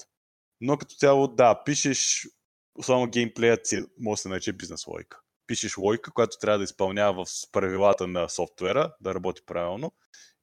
[0.61, 2.27] Но като цяло, да, пишеш,
[2.75, 3.67] особено геймплеят
[3.99, 5.21] може да се нарече бизнес логика.
[5.47, 9.91] Пишеш логика, която трябва да изпълнява в правилата на софтуера, да работи правилно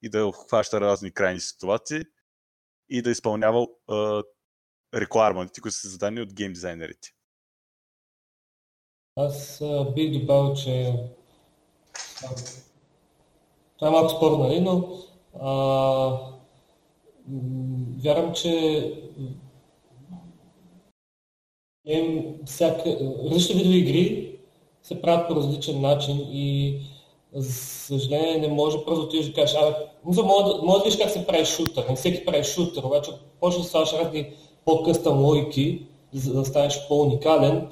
[0.02, 2.00] и да хваща разни крайни ситуации
[2.88, 3.66] и да изпълнява
[4.94, 7.08] рекламите, които са задани от гейм дизайнерите.
[9.16, 9.62] Аз
[9.94, 10.94] бих добавил, че
[13.78, 14.98] това е малко спорно, нали, но
[15.40, 16.18] а,
[18.04, 18.50] вярвам, че
[21.86, 22.84] гейм, всяка,
[23.30, 24.33] различни видове игри
[24.84, 26.76] се правят по различен начин и
[27.32, 30.22] за съжаление не може просто ти да кажеш, а, може,
[30.62, 33.92] може да видиш как се прави шутър, не всеки прави шутър, обаче почва да ставаш
[33.92, 34.30] разни
[34.64, 37.68] по-къстъм логики, за да станеш по-уникален,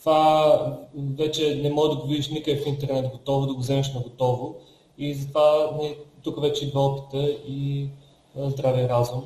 [0.00, 4.00] това вече не може да го видиш никъде в интернет готово, да го вземеш на
[4.00, 4.54] готово.
[4.98, 7.88] И затова не, тук вече идва опита и
[8.36, 9.22] здравия разум.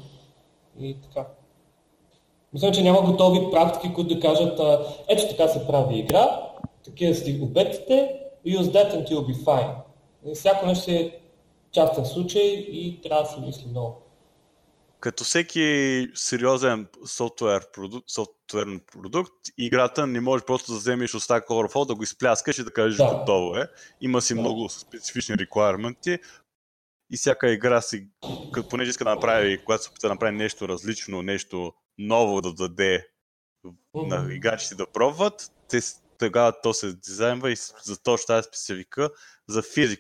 [0.81, 1.27] И така.
[2.53, 4.61] Мисля, че няма готови практики, които да кажат,
[5.09, 6.41] ето така се прави игра,
[6.85, 9.75] такива са обектите, use that and you'll be fine.
[10.27, 11.21] И всяко нещо е
[11.73, 14.05] частен случай и трябва да се мисли много
[15.05, 21.47] като всеки сериозен софтуер продукт, софтуерен продукт, играта не може просто да вземеш от Stack
[21.47, 23.15] Overflow, да го изпляскаш и да кажеш да.
[23.19, 23.69] готово е.
[24.01, 24.41] Има си да.
[24.41, 26.19] много специфични requirements
[27.11, 28.09] и всяка игра си,
[28.53, 32.53] като понеже иска да направи, когато се опита да направи нещо различно, нещо ново да
[32.53, 33.09] даде
[33.67, 34.07] mm-hmm.
[34.07, 35.81] на играчите да пробват, те,
[36.19, 39.11] тогава то се дизайнва и за точно тази специфика
[39.49, 39.99] за Phoenix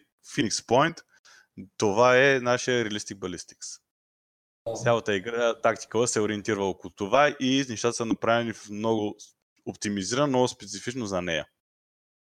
[0.48, 1.00] Point,
[1.76, 3.80] това е нашия Realistic Ballistics.
[4.82, 9.16] Цялата игра, тактикала се ориентира около това и нещата са направени в много
[9.66, 11.46] оптимизирано, много специфично за нея.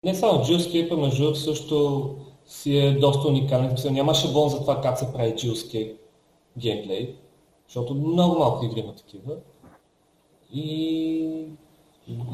[0.03, 3.75] Не само Geoscape, между другото също си е доста уникален.
[3.85, 5.97] Няма шаблон за това как се прави Geoscape
[6.57, 7.15] геймплей,
[7.67, 9.37] защото много малко игри има такива.
[10.53, 11.45] И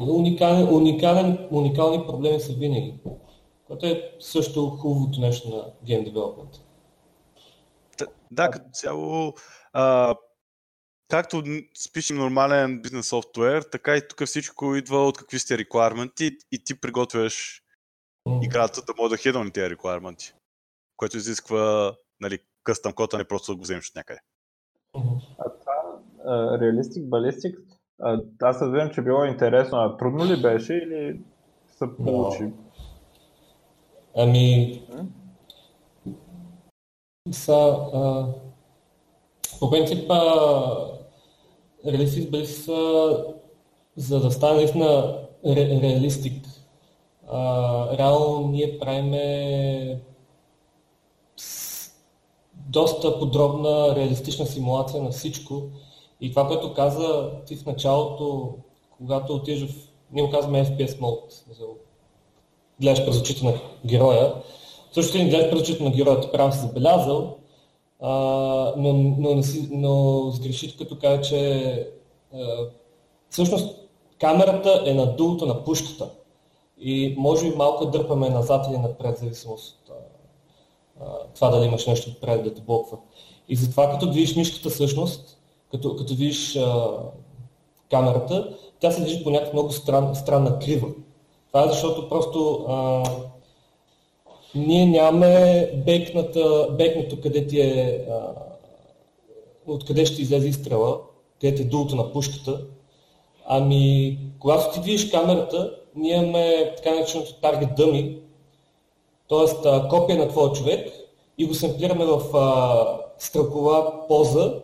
[0.08, 2.94] уникален, уникален, уникални проблеми са винаги,
[3.66, 6.50] което е също хубавото нещо на гейм девелопмент.
[8.30, 9.34] Да, като цяло
[9.72, 10.14] а,
[11.08, 11.42] както
[11.74, 16.80] спишем нормален бизнес софтуер, така и тук всичко идва от какви сте реквайрменти и ти
[16.80, 17.62] приготвяш
[18.42, 20.34] играта да може да хедълни тези реквайрменти,
[20.96, 24.20] което изисква нали, къстъм кода, не просто да го вземеш от някъде.
[25.38, 27.58] А това реалистик, балистик,
[28.42, 31.20] аз разбирам, че било интересно, а трудно ли беше или
[31.66, 32.42] се получи?
[32.42, 32.52] No.
[34.16, 34.82] Ами,
[37.32, 38.26] са, а,
[39.60, 40.10] по принцип,
[41.86, 42.66] реалистик Близ,
[43.96, 46.46] за да стане наистина ре, реалистик,
[47.28, 50.00] а, реално ние правиме
[52.54, 55.62] доста подробна реалистична симулация на всичко.
[56.20, 58.54] И това, което каза ти в началото,
[58.96, 59.88] когато отидеш в...
[60.12, 61.44] Ние го казваме FPS Mode,
[62.80, 63.54] гледаш през очите на
[63.86, 64.34] героя,
[64.92, 67.36] също не гледаш пред на героя, правилно си забелязал,
[68.00, 68.10] а,
[68.76, 71.88] но, но, не си, но сгреши като кажа, че
[72.34, 72.38] а,
[73.30, 73.78] всъщност
[74.20, 76.10] камерата е на дулото на пушката
[76.78, 79.96] и може би малко дърпаме назад или напред, зависимост от
[81.00, 82.98] а, това дали имаш нещо отпред да те блоква.
[83.48, 85.38] И затова като движиш мишката всъщност,
[85.74, 86.90] като, като видиш а,
[87.90, 90.88] камерата, тя се движи по някаква много стран, странна крива.
[91.46, 93.04] Това е защото просто а,
[94.54, 98.32] ние нямаме бекната, бекнато къде ти е, а,
[99.66, 100.98] откъде ще излезе изстрела,
[101.40, 102.60] къде ти е дулото на пушката.
[103.46, 108.18] Ами, когато ти видиш камерата, ние имаме така нареченото target dummy,
[109.28, 109.88] т.е.
[109.88, 110.92] копия на твоя човек
[111.38, 112.86] и го семплираме в а,
[113.18, 114.54] стрелкова поза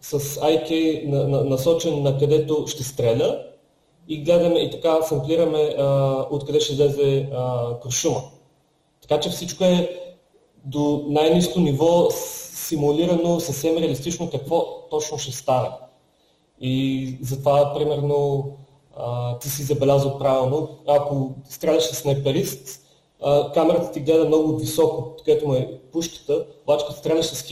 [0.00, 3.44] с IK на, на, насочен на където ще стреля
[4.08, 7.28] и гледаме и така семплираме а, откъде ще излезе
[7.82, 8.22] куршума.
[9.02, 9.90] Така че всичко е
[10.64, 12.10] до най-низко ниво
[12.68, 15.68] симулирано съвсем реалистично какво точно ще стане.
[16.60, 18.52] И затова, примерно,
[19.40, 22.80] ти си забелязал правилно, ако стреляш с снайперист,
[23.54, 27.42] камерата ти гледа много високо, където му е пушката, обаче като стреляш с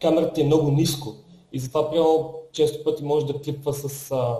[0.00, 1.14] камерата е много ниско.
[1.52, 4.38] И затова, примерно, често пъти може да клипва с а,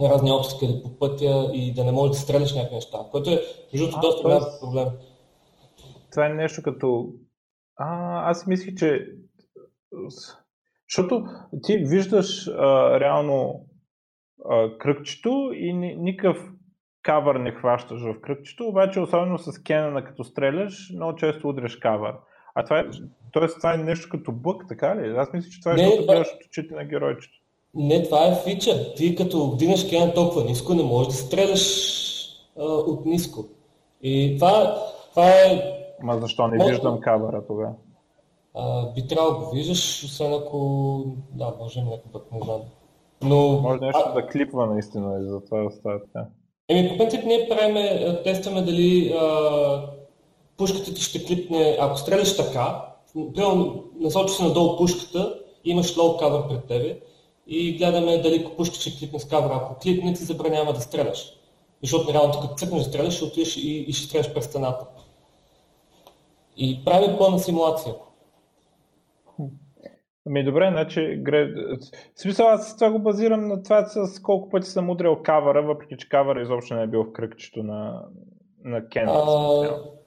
[0.00, 4.00] разни обстрели по пътя и да не можеш да стреляш някакви неща, което е, между
[4.00, 4.88] доста голям проблем.
[6.10, 7.12] Това е нещо като...
[7.76, 9.06] А, аз мислих, че...
[10.88, 11.24] Защото
[11.62, 13.66] ти виждаш а, реално
[14.50, 16.50] а, кръгчето и ни, никакъв
[17.02, 22.14] кавър не хващаш в кръгчето, обаче особено с Кенана като стреляш, много често удряш кавър.
[22.54, 22.84] А това е,
[23.32, 25.16] тоест, това е нещо като бък, така ли?
[25.16, 27.38] Аз мисля, че това е не, защото гледаш от очите на геройчето.
[27.74, 28.94] Не, това е фича.
[28.94, 31.96] Ти като вдигнеш Кенан толкова ниско, не можеш да стреляш
[32.58, 33.44] а, от ниско.
[34.02, 34.76] И това,
[35.10, 35.62] това е...
[36.02, 37.72] Ма защо не виждам кавъра тогава?
[38.94, 41.04] би трябвало да го виждаш, освен ако...
[41.32, 42.60] Да, може някой път, не знам.
[43.22, 44.12] Но, Може нещо а...
[44.12, 46.26] да клипва наистина и затова да става така.
[46.68, 49.90] Еми, по принцип ние правиме, тестваме дали а,
[50.60, 52.84] пушката ти ще клипне, ако стреляш така,
[53.34, 57.00] примерно насочи се надолу пушката, имаш лоу кавър пред тебе
[57.46, 59.50] и гледаме дали пушката ще клипне с кавър.
[59.54, 61.32] Ако клипне, ти забранява да стреляш.
[61.82, 64.86] Защото реално като цъкнеш да стреляш, ще отидеш и, и ще стреляш през стената.
[66.56, 67.94] И прави пълна симулация.
[70.26, 71.48] Ами добре, значи, гре...
[72.16, 76.08] смисъл аз това го базирам на това с колко пъти съм удрял кавара, въпреки че
[76.08, 78.02] кавара изобщо не е бил в кръгчето на,
[78.64, 79.08] на Кен.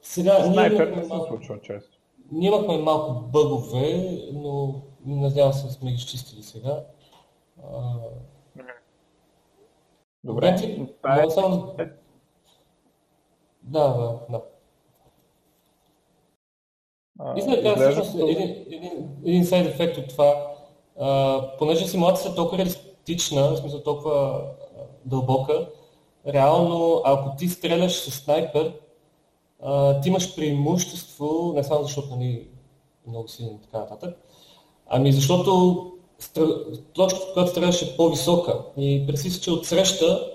[0.03, 1.97] Сега, Снайпер не се случва често.
[2.31, 6.83] Ние имахме малко бъгове, но надявам се сме ги изчистили сега.
[7.63, 7.93] А...
[10.23, 10.55] Добре.
[11.01, 11.29] това е...
[11.29, 11.75] Само...
[13.63, 14.41] Да, да, да.
[17.33, 20.55] Мисля, да всъщност един, един, един сайд ефект от това,
[20.99, 24.41] а, понеже симулацията е толкова реалистична, в смисъл толкова
[25.05, 25.69] дълбока,
[26.27, 28.73] реално, ако ти стреляш с снайпер,
[29.63, 32.47] а, ти имаш преимущество, не само защото нали,
[33.07, 34.17] много силен и така нататък,
[34.87, 35.91] ами защото
[36.93, 40.31] точката, която стреляш е по-висока и представи че от среща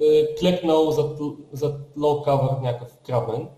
[0.00, 1.18] е, е клекнал зад,
[1.52, 3.48] зад low cover някакъв крабмен.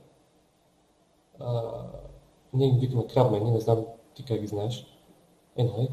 [2.55, 4.87] ние ги викаме крабмени, не знам ти как ги знаеш.
[5.59, 5.89] Anyway.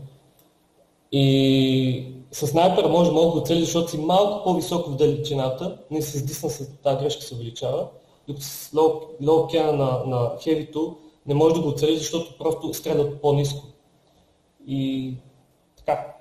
[1.12, 6.01] И с снайпера може много да го цели, защото си малко по-високо в далечината, не
[6.01, 7.88] се сдисна с тази грешка се увеличава,
[8.30, 8.74] докато с
[9.22, 13.68] лоу кена на, на хевито не може да го цели, защото просто стрелят по-низко.
[14.68, 15.13] И
[15.78, 16.15] така.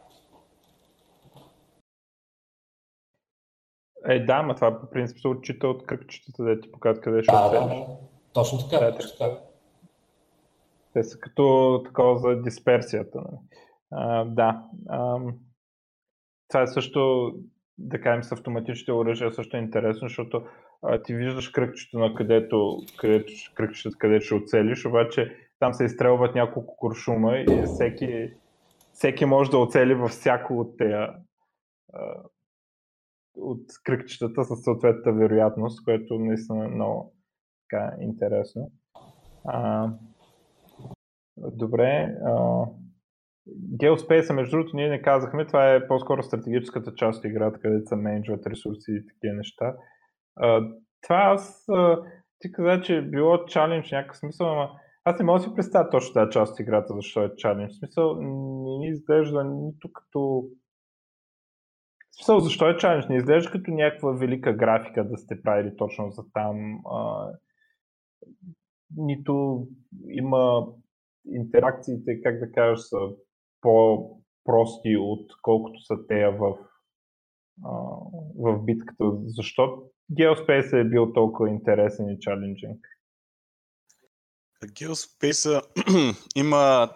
[4.09, 7.33] Е, да, но това по принцип се отчита от кръгчетата, да ти показват къде ще
[7.33, 7.87] да, да,
[8.33, 8.85] точно така.
[8.85, 9.39] Да, точно така.
[10.93, 13.19] Те са като такова за дисперсията.
[13.19, 13.39] Нали?
[13.91, 14.63] А, да.
[14.89, 15.19] А,
[16.49, 17.33] това е също,
[17.79, 20.43] да кажем, с автоматичните оръжия също е интересно, защото
[20.83, 26.35] а, ти виждаш кръгчето на където, където, кръгчето, където ще оцелиш, обаче там се изстрелват
[26.35, 28.33] няколко куршума и всеки,
[28.93, 31.15] всеки може да оцели във всяко от тея
[33.37, 37.13] от кръгчетата със съответната вероятност, което наистина е много
[37.71, 38.71] така, интересно.
[39.45, 39.91] А,
[41.37, 42.17] добре.
[42.25, 42.65] А,
[43.57, 47.97] Geospace, между другото, ние не казахме, това е по-скоро стратегическата част от играта, където се
[47.97, 49.75] менеджват ресурси и такива неща.
[50.37, 50.61] А,
[51.03, 52.03] това аз, а,
[52.39, 54.71] ти каза, че било чалендж някакъв смисъл, ама
[55.05, 57.73] аз не мога да си представя точно тази част от играта, защо е чалендж.
[57.73, 60.45] В смисъл, не ни изглежда нито като...
[62.11, 63.09] В смисъл, защо е чалендж?
[63.09, 66.81] Не изглежда като някаква велика графика да сте правили точно за там.
[66.93, 67.31] А,
[68.97, 69.67] нито
[70.09, 70.67] има
[71.27, 72.97] интеракциите, как да кажеш, са
[73.61, 76.59] по-прости, отколкото са те в,
[78.39, 79.05] в битката.
[79.25, 79.83] Защо
[80.13, 82.87] Geospace е бил толкова интересен и чаленджинг?
[84.65, 85.63] Geospace
[86.37, 86.91] има,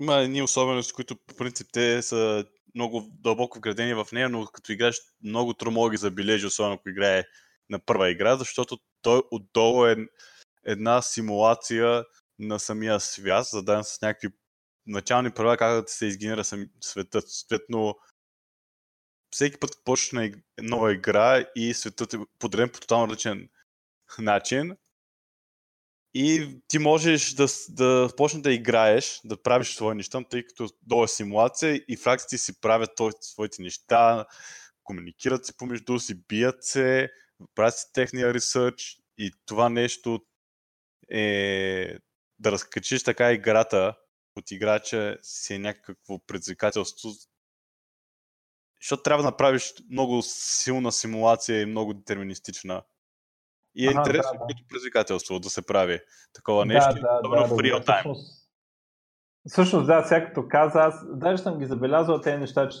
[0.00, 2.44] има едни особености, които по принцип те са
[2.74, 6.88] много дълбоко вградени в нея, но като играеш много трудно мога ги забележи, особено ако
[6.88, 7.24] играе
[7.70, 9.96] на първа игра, защото той отдолу е
[10.66, 12.04] една симулация
[12.38, 14.28] на самия свят, зададен с някакви
[14.86, 16.44] начални правила как да се изгенера
[16.80, 17.28] светът.
[17.28, 17.94] Съответно,
[19.30, 23.48] всеки път почнеш на нова игра и светът е подреден по тотално различен
[24.18, 24.76] начин.
[26.14, 31.04] И ти можеш да, да почнеш да играеш, да правиш свои неща, тъй като долу
[31.04, 34.26] е симулация и фракциите си правят своите неща,
[34.84, 37.10] комуникират се помежду си, бият се,
[37.54, 40.20] правят си техния ресърч и това нещо
[41.10, 41.96] е
[42.38, 43.94] да разкачиш така играта
[44.36, 47.08] от играча си е някакво предизвикателство.
[48.80, 52.82] Защото трябва да направиш много силна симулация и много детерминистична.
[53.74, 54.68] И е ага, интересно да, да.
[54.68, 56.00] предизвикателство да се прави
[56.32, 57.98] такова нещо, да, да, да, в реал тайм.
[57.98, 58.48] Всъщност,
[59.48, 62.78] всъщност, да, сега като каза, аз даже съм ги забелязал тези неща, че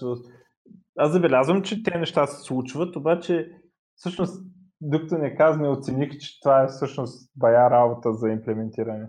[0.98, 3.48] аз забелязвам, че тези неща се случват, обаче
[3.94, 4.46] всъщност
[4.80, 9.08] докато не каза, не оцених, че това е всъщност бая работа за имплементиране.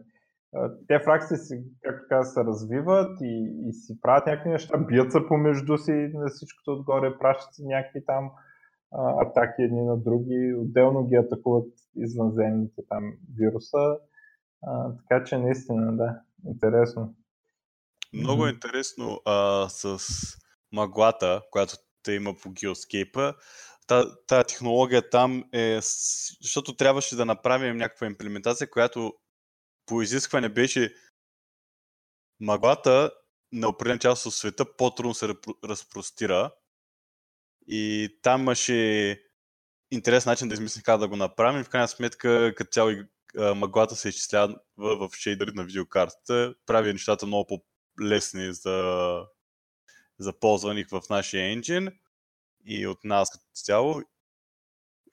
[0.88, 5.28] Те фракции си, както каза, се развиват и, и си правят някакви неща, бият се
[5.28, 8.32] помежду си на всичкото отгоре, пращат си някакви там
[8.92, 13.98] а, атаки едни на други, отделно ги атакуват извънземните там вируса.
[14.62, 17.16] А, така че наистина, да, интересно.
[18.14, 18.54] Много mm-hmm.
[18.54, 19.98] интересно а, с
[20.72, 21.74] маглата, която
[22.04, 23.34] те има по геоскейпа
[24.28, 25.80] тази технология там е,
[26.42, 29.14] защото трябваше да направим някаква имплементация, която
[29.86, 30.96] по изискване беше
[32.40, 33.12] маглата
[33.52, 36.52] на определен част от света по-трудно се разпростира
[37.68, 39.22] и там имаше
[39.92, 41.64] интересен начин да измислим как да го направим.
[41.64, 42.92] В крайна сметка, като цяло
[43.56, 49.20] маглата се изчислява в, в шейдъри на видеокартата, прави нещата много по-лесни за,
[50.20, 51.90] за ползване в нашия енджин
[52.66, 54.02] и от нас като цяло.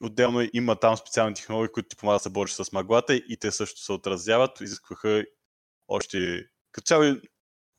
[0.03, 3.51] Отделно има там специални технологии, които ти помагат да се бориш с маглата и те
[3.51, 4.61] също се отразяват.
[4.61, 5.25] Изискваха
[5.87, 6.45] още...
[6.71, 7.03] Като цяло,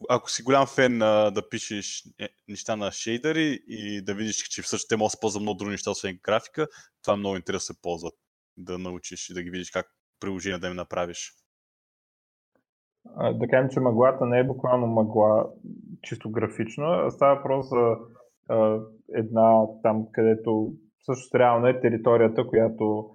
[0.08, 4.62] ако си голям фен на да пишеш е, неща на шейдери и да видиш, че
[4.62, 6.68] всъщност те могат да се ползват много други неща, освен графика,
[7.02, 8.14] това много интересно да се ползват.
[8.56, 9.86] Да научиш и да ги видиш как
[10.20, 11.32] приложение да им направиш.
[13.34, 15.46] Да кажем, че маглата не е буквално магла
[16.02, 17.96] чисто графично, а става въпрос за
[19.14, 20.72] една там, където
[21.02, 23.10] също реално е територията, която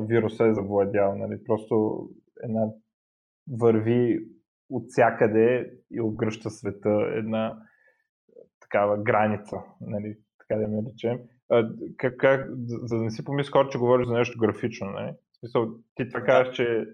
[0.00, 1.16] вируса е завладял.
[1.16, 1.44] Нали?
[1.44, 2.08] Просто
[2.42, 2.66] една
[3.60, 4.26] върви
[4.70, 7.58] от всякъде и обгръща света една
[8.60, 10.16] такава граница, нали?
[10.38, 11.18] така да наречем.
[11.96, 14.90] Как, как, за да не си помисли хора, че говориш за нещо графично.
[14.90, 15.12] Нали?
[15.12, 16.86] В смисъл, ти така кажеш, че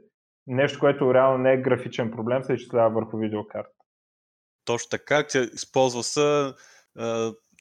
[0.47, 3.71] нещо, което реално не е графичен проблем, се изчислява върху видеокарта.
[4.65, 6.53] Точно така, че използва се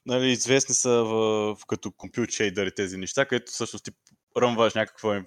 [0.08, 3.92] нали, известни са в, в като компют шейдъри тези неща, където всъщност ти
[4.38, 5.24] ръмваш някаква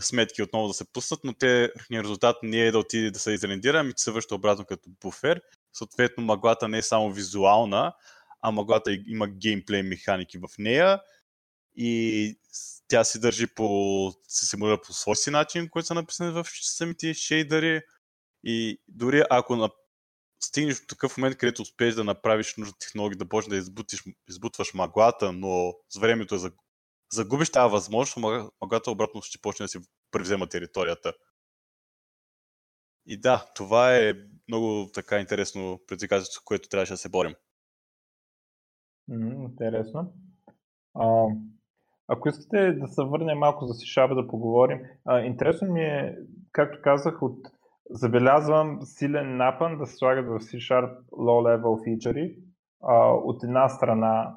[0.00, 3.78] сметки отново да се пуснат, но те резултат не е да отиде да се изрендира,
[3.78, 5.42] ами се връща обратно като буфер.
[5.72, 7.92] Съответно, маглата не е само визуална,
[8.42, 11.00] а маглата има геймплей механики в нея
[11.76, 12.38] и
[12.88, 17.14] тя се държи по, се симулира по свой си начин, който са написани в самите
[17.14, 17.80] шейдъри
[18.44, 19.56] и дори ако
[20.40, 24.74] стигнеш до такъв момент, където успееш да направиш нужда технология, да почнеш да избутиш, избутваш
[24.74, 26.38] маглата, но с времето е
[27.12, 28.16] загубиш тази възможност,
[28.60, 29.78] маглата обратно ще почне да си
[30.10, 31.12] превзема територията.
[33.06, 34.14] И да, това е
[34.48, 37.34] много така интересно предизвикателство, което трябваше да се борим.
[39.10, 40.12] интересно.
[40.94, 41.26] А,
[42.08, 46.16] ако искате да се върнем малко за C да поговорим, а, интересно ми е,
[46.52, 47.38] както казах, от
[47.90, 52.36] забелязвам силен напън да се слагат в C-Sharp low-level фичъри.
[53.24, 54.36] от една страна,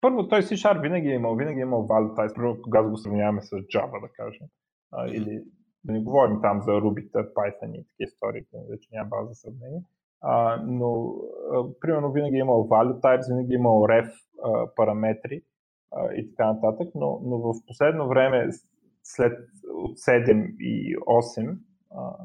[0.00, 3.50] първо той C-Sharp винаги е имал, винаги е имал value ties, когато го сравняваме с
[3.50, 4.46] Java, да кажем.
[4.92, 5.42] А, или
[5.84, 9.82] да не говорим там за Ruby, Python и такива истории, вече няма база за сравнение.
[10.20, 11.14] А, но,
[11.52, 14.10] а, примерно, винаги е имал value types, винаги е имал ref
[14.44, 15.42] а, параметри
[15.90, 18.48] а, и така нататък, но, но в последно време,
[19.02, 19.38] след
[20.08, 21.58] 7 и 8,
[21.90, 22.16] а,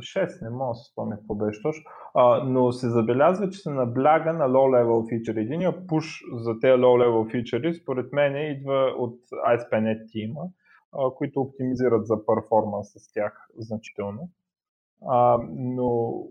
[0.00, 1.84] 6, не мога да се спомня какво беше точно,
[2.14, 5.40] а, но се забелязва, че се набляга на low-level фичъри.
[5.40, 10.40] Единият пуш за тези low-level фичъри, според мен, идва от ASP.NET тима,
[10.92, 14.28] а, които оптимизират за перформанс с тях значително.
[15.08, 16.22] А, но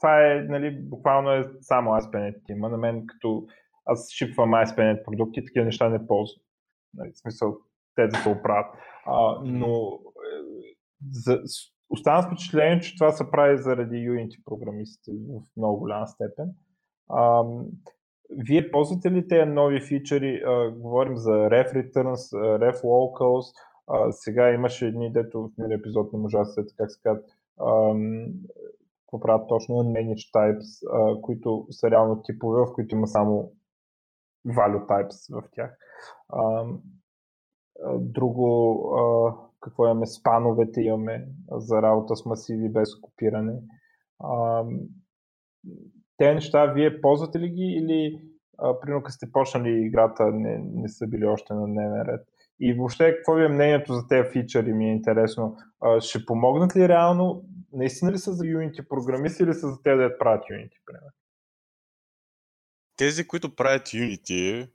[0.00, 2.68] това е, нали, буквално е само ASP.NET има.
[2.68, 3.46] На мен като
[3.86, 6.42] аз шипвам ASP.NET продукти, такива неща не ползвам.
[6.94, 7.56] Нали, в смисъл,
[7.94, 8.66] те да се оправят.
[9.06, 10.74] А, но е,
[11.10, 11.42] за,
[11.90, 16.50] оставам с впечатление, че това се прави заради Unity програмистите в много голяма степен.
[17.08, 17.44] А,
[18.30, 20.42] вие ползвате ли тези нови фичери?
[20.46, 23.54] А, говорим за Ref Returns, Ref Locals.
[23.86, 27.24] А, сега имаше едни, дето в миналия епизод не можа да се как се казват,
[29.00, 33.52] какво правят точно Unmanaged Types, а, които са реално типове, в които има само
[34.46, 35.76] value types в тях.
[36.28, 36.64] А,
[37.98, 38.90] друго,
[39.64, 43.52] какво имаме, спановете имаме за работа с масиви без копиране.
[44.20, 44.64] А,
[46.16, 48.20] те неща, вие ползвате ли ги или
[48.80, 52.20] примерно като сте почнали играта, не, не са били още на дневен ред?
[52.60, 55.56] И въобще, какво ви е мнението за тези фичъри, ми е интересно.
[55.80, 57.44] А, ще помогнат ли реално?
[57.72, 61.10] Наистина ли са за Unity програмисти или са за те да правят Unity, примерно?
[62.96, 64.70] Тези, които правят Unity,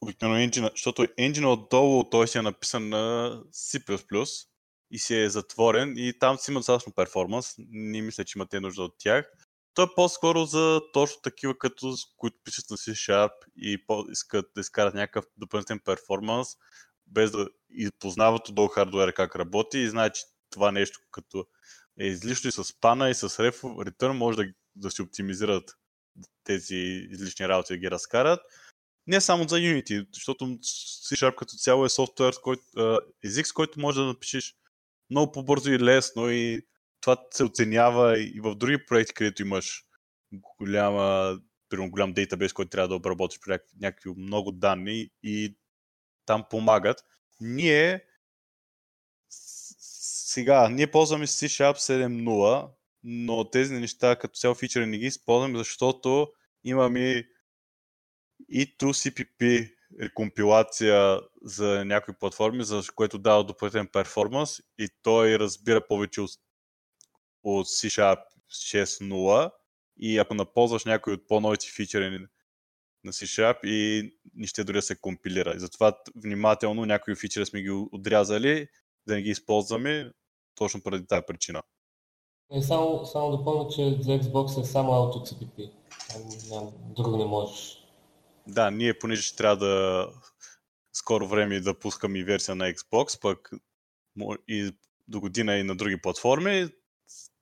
[0.00, 4.46] обикновено engine, защото енджина отдолу той си е написан на C++
[4.90, 7.54] и си е затворен и там си има достатъчно перформанс.
[7.58, 9.30] Не мисля, че имате нужда от тях.
[9.74, 13.78] Той е по-скоро за точно такива, като, които пишат на C-Sharp и
[14.12, 16.48] искат да изкарат някакъв допълнителен перформанс,
[17.06, 21.46] без да и познават отдолу хардуера как работи и знаят, че това нещо като
[22.00, 24.44] е излишно и с пана и с ref return може да,
[24.76, 25.76] да си оптимизират
[26.44, 28.40] тези излишни работи да ги разкарат.
[29.06, 32.62] Не само за Unity, защото C-Sharp като цяло е софтуер, който,
[33.24, 34.54] език, с който може да напишеш
[35.10, 36.66] много по-бързо и лесно и
[37.00, 39.84] това се оценява и в други проекти, където имаш
[40.32, 41.38] голяма,
[41.68, 45.56] примерно голям дейтабейс, който трябва да обработиш при някакви много данни и
[46.26, 47.04] там помагат.
[47.40, 48.04] Ние
[49.28, 52.70] сега, ние ползваме C-Sharp 7.0,
[53.04, 56.32] но тези неща като цяло фичъри не ги използваме, защото
[56.64, 57.24] имаме
[58.48, 66.20] и 2CPP рекомпилация за някои платформи, за което дава допълнителен перформанс и той разбира повече
[66.20, 66.30] от,
[67.42, 68.18] от C-Sharp
[68.50, 69.50] 6.0
[69.98, 72.18] и ако наползваш някой от по-новите фичери
[73.04, 75.52] на C-Sharp и не ще дори да се компилира.
[75.56, 78.68] И затова внимателно някои фичери сме ги отрязали,
[79.06, 80.12] да не ги използваме,
[80.54, 81.62] точно поради тази причина.
[82.52, 85.70] И само, само допълня, че за Xbox е само AutoCPP.
[86.96, 87.85] Друго не можеш.
[88.46, 90.08] Да, ние понеже ще трябва да
[90.92, 93.50] скоро време да пускаме и версия на Xbox, пък
[94.48, 94.72] и
[95.08, 96.68] до година и на други платформи,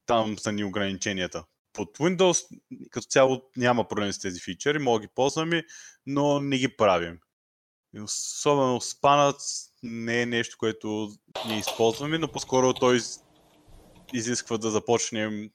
[0.07, 1.45] там са ни ограниченията.
[1.73, 2.47] Под Windows
[2.91, 5.65] като цяло няма проблем с тези фичери, мога ги ползваме,
[6.07, 7.19] но не ги правим.
[8.03, 9.37] Особено спанът
[9.83, 11.11] не е нещо, което
[11.47, 13.01] ние използваме, но по-скоро той
[14.13, 15.51] изисква да започнем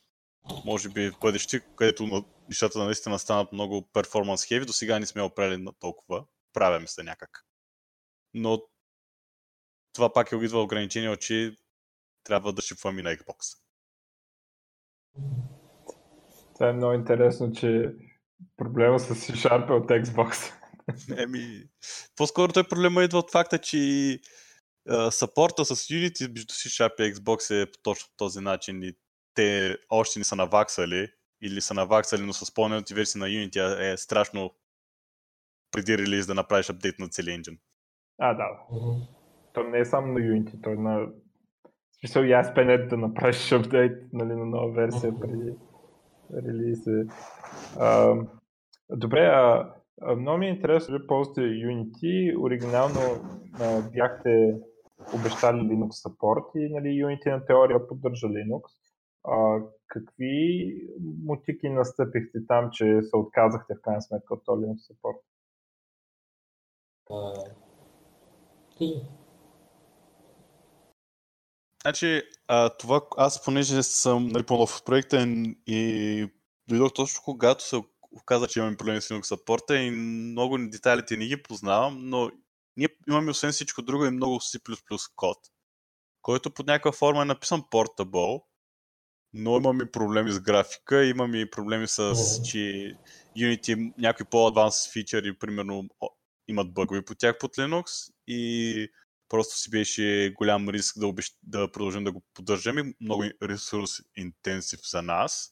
[0.66, 5.22] може би в бъдеще, където нещата наистина станат много перформанс хеви, до сега не сме
[5.22, 6.26] опрели на толкова.
[6.54, 7.46] Правяме се някак.
[8.34, 8.62] Но
[9.94, 11.56] това пак е идва ограничение, че
[12.24, 13.58] трябва да шипваме на Xbox.
[16.54, 17.94] Това е много интересно, че
[18.58, 20.54] проблема с C-Sharp е от Xbox.
[21.24, 21.64] Еми,
[22.16, 24.20] по-скоро той проблема идва от факта, че
[25.12, 28.94] сапорта с Unity между C-Sharp и Xbox е по точно този начин и
[29.34, 33.98] те още не са наваксали или са наваксали, но с по-новите версии на Unity е
[33.98, 34.52] страшно
[35.72, 37.58] преди релиз да направиш апдейт на целия енджин.
[38.20, 38.44] А, да.
[38.72, 39.08] Mm-hmm.
[39.54, 41.00] То не е само на Unity, то е на...
[41.00, 45.20] В смисъл и ASP.NET да направиш апдейт нали, на нова версия mm-hmm.
[45.20, 45.54] преди
[46.48, 46.80] релиз.
[47.80, 48.16] А,
[48.90, 52.40] добре, а, а, много ми е интересно, да ползвате Unity.
[52.40, 53.00] Оригинално
[53.60, 54.56] а, бяхте
[55.16, 58.62] обещали Linux support и нали, Unity на теория поддържа Linux.
[59.24, 60.74] А, какви
[61.26, 65.20] мутики настъпихте там, че се отказахте в крайна сметка от този Linux support?
[71.82, 75.28] Значи, а, това, аз понеже съм нали, по-нов в проекта
[75.68, 76.28] и
[76.70, 77.76] дойдох точно когато се
[78.12, 82.32] оказа, че имаме проблеми с Linux support и много детайлите не ги познавам, но
[82.78, 84.60] ние имаме освен всичко друго и много C++
[85.16, 85.38] код,
[86.22, 88.44] който под някаква форма е написан portable,
[89.34, 92.94] но имаме проблеми с графика, имаме и проблеми с, че
[93.38, 95.88] Unity някои по-адванс фичери, примерно,
[96.48, 98.92] имат бъгове по тях под Linux и
[99.30, 101.36] просто си беше голям риск да, обещ...
[101.44, 105.50] да продължим да го поддържаме, много ресурс интенсив за нас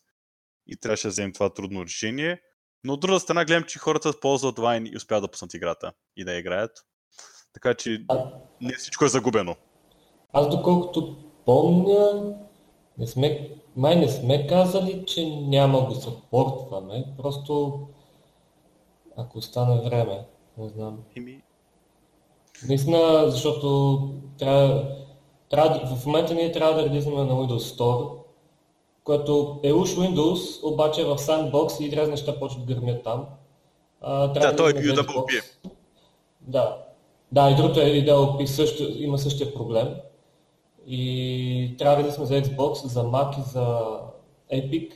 [0.68, 2.42] и трябваше да вземем това трудно решение.
[2.84, 6.26] Но от друга страна гледам, че хората ползват Wine и успяват да пуснат играта и
[6.26, 6.72] да играят.
[7.54, 9.56] Така че А- не всичко е загубено.
[10.34, 12.36] Аз доколкото помня,
[12.98, 17.80] не сме, май не сме казали, че няма го съпортваме, просто
[19.18, 20.26] ако стане време,
[20.58, 21.00] не знам.
[21.18, 21.42] Еми,
[22.68, 24.00] Наистина, защото
[24.38, 28.12] трябва, в момента ние трябва да релизваме на Windows Store,
[29.04, 33.26] което е уж Windows, обаче е в Sandbox и трябва неща почват да гърмят там.
[34.02, 35.26] А, Да, той е релизваме в UWP.
[35.26, 35.72] Xbox.
[36.42, 36.78] Да.
[37.32, 39.96] Да, и другото е UWP също има същия проблем.
[40.88, 43.80] И трябва да сме за Xbox, за Mac и за
[44.54, 44.92] Epic.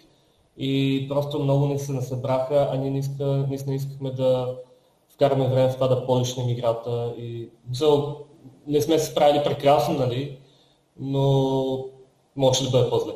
[0.57, 4.55] И просто много не се насъбраха, а ние не, иска, наистина искахме да
[5.13, 7.13] вкараме време в това да полишнем играта.
[7.17, 8.17] И, so,
[8.67, 10.37] не сме се справили прекрасно, нали?
[10.99, 11.85] Но
[12.35, 13.13] може да бъде по-зле.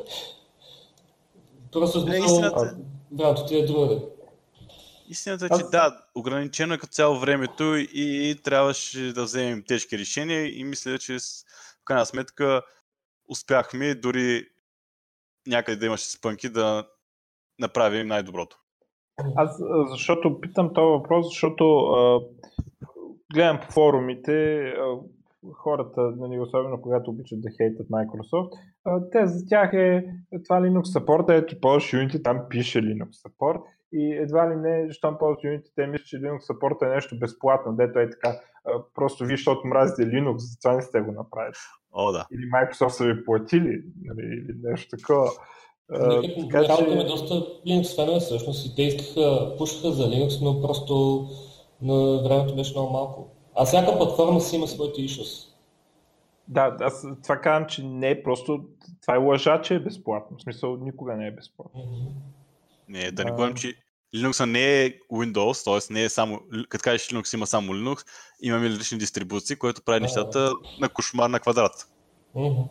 [1.72, 2.76] Просто Не, истината-
[3.12, 4.00] времето ти е другаде.
[5.08, 9.64] Истината е, Аз- че да, ограничено е като цяло времето и, и трябваше да вземем
[9.68, 11.16] тежки решения и мисля, че
[11.86, 12.62] крайна сметка
[13.28, 14.46] успяхме дори
[15.46, 16.88] някъде да имаше спънки да
[17.60, 18.56] направим най-доброто.
[19.36, 19.60] Аз,
[19.90, 22.20] защото питам този въпрос, защото а,
[23.34, 24.98] гледам по форумите, а,
[25.52, 28.50] хората, нали, особено когато обичат да хейтат Microsoft,
[28.84, 30.04] а, те за тях е
[30.44, 33.62] това Linux support, ето ползваш Unity, там пише Linux support
[33.92, 37.76] и едва ли не, щом ползваш Unity, те мислят, че Linux support е нещо безплатно,
[37.76, 38.40] дето е така,
[38.94, 41.54] просто вие, защото мразите Linux, затова не сте го направили.
[41.92, 42.26] О, да.
[42.32, 45.30] Или Microsoft са ви платили, нали, или нещо такова.
[45.90, 47.34] Ние като така че- доста
[47.66, 51.26] Linux фенове всъщност и те искаха, пушаха за Linux, но просто
[51.82, 53.28] на времето беше много малко.
[53.54, 55.52] А всяка платформа си има своите issues.
[56.48, 58.64] Да, аз това казвам, че не е просто.
[59.02, 60.36] Това е лъжа, че е безплатно.
[60.38, 61.80] В смисъл, никога не е безплатно.
[61.80, 62.10] Мгм.
[62.88, 63.74] Не, да не говорим, че
[64.14, 65.92] Linux не е Windows, т.е.
[65.94, 68.06] не е само, като кажеш Linux има само Linux,
[68.42, 71.88] имаме различни дистрибуции, което прави нещата на кошмар на квадрат.
[72.34, 72.62] Мгм.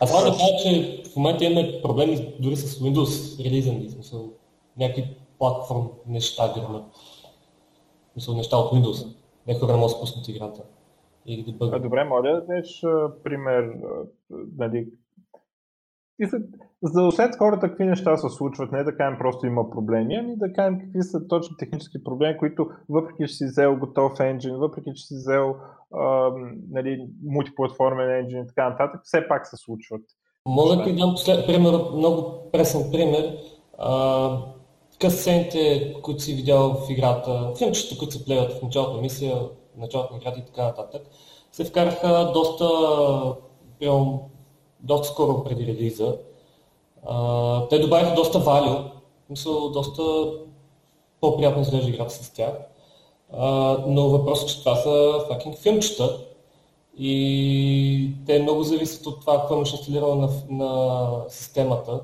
[0.00, 4.32] Аз трябва да кажа, че в момента имаме проблеми дори с Windows релизен, в смисъл
[4.76, 6.84] някакви платформ неща гърмят.
[6.94, 9.14] В смисъл неща от Windows.
[9.60, 10.62] Хора не могат да спуснат играта.
[11.26, 11.82] Или да А, бъгат.
[11.82, 13.62] добре, моля да дадеш а, пример.
[13.62, 14.04] а,
[14.58, 14.86] Нали,
[16.82, 20.36] за да усетят хората какви неща се случват, не да кажем просто има проблеми, ами
[20.36, 24.90] да кажем какви са точно технически проблеми, които въпреки, че си взел готов енджин, въпреки,
[24.94, 25.54] че си взел
[25.94, 26.30] а,
[26.70, 30.02] нали, мултиплатформен енджин и така нататък, все пак се случват.
[30.46, 31.46] Мога да ти дам послед...
[31.46, 33.36] пример, много пресен пример.
[33.78, 34.38] А,
[36.02, 39.36] които си видял в играта, филмчета, които се плеят в началото на мисия,
[39.76, 41.02] началото на играта и така нататък,
[41.52, 42.64] се вкараха доста,
[43.80, 44.30] прямо,
[44.80, 46.18] доста скоро преди релиза.
[47.70, 48.76] Те добавиха доста валю,
[49.30, 50.02] мисля, доста
[51.20, 52.52] по-приятно изглежда играта с тях.
[53.32, 56.18] А, но въпросът е, че това са fucking филмчета
[56.98, 62.00] и те много зависят от това, какво имаш инсталирано на, на системата.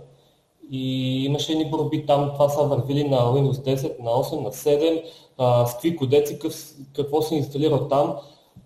[0.71, 5.03] И имаше едни борби там, това са вървили на Windows 10, на 8, на 7,
[5.39, 6.55] а, с какви кодеци, къв,
[6.93, 8.17] какво си инсталирал там.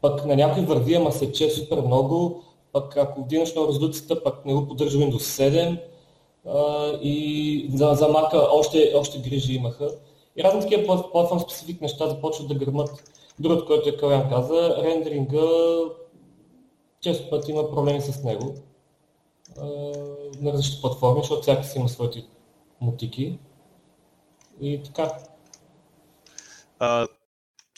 [0.01, 2.43] Пък на някой върви, ама се че супер много.
[2.73, 5.79] Пък ако вдигнеш на резолюцията, пък не го поддържа Windows 7.
[6.47, 9.91] А, и за, за Mac още, още грижи имаха.
[10.37, 12.91] И разни такива плат- платформ специфик неща започват да гърмат.
[13.39, 15.47] Другото, което е Калян каза, рендеринга
[17.01, 18.55] често пъти има проблеми с него
[19.61, 19.67] а,
[20.41, 22.27] на различни платформи, защото всяка си има своите
[22.81, 23.39] мутики.
[24.61, 25.13] И така.
[26.79, 27.09] А,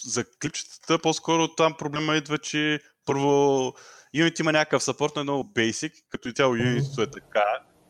[0.05, 3.29] за клипчетата по-скоро там проблема идва, че първо
[4.15, 7.45] Unity има някакъв съпорт, но е много basic, като и цяло Unity е така.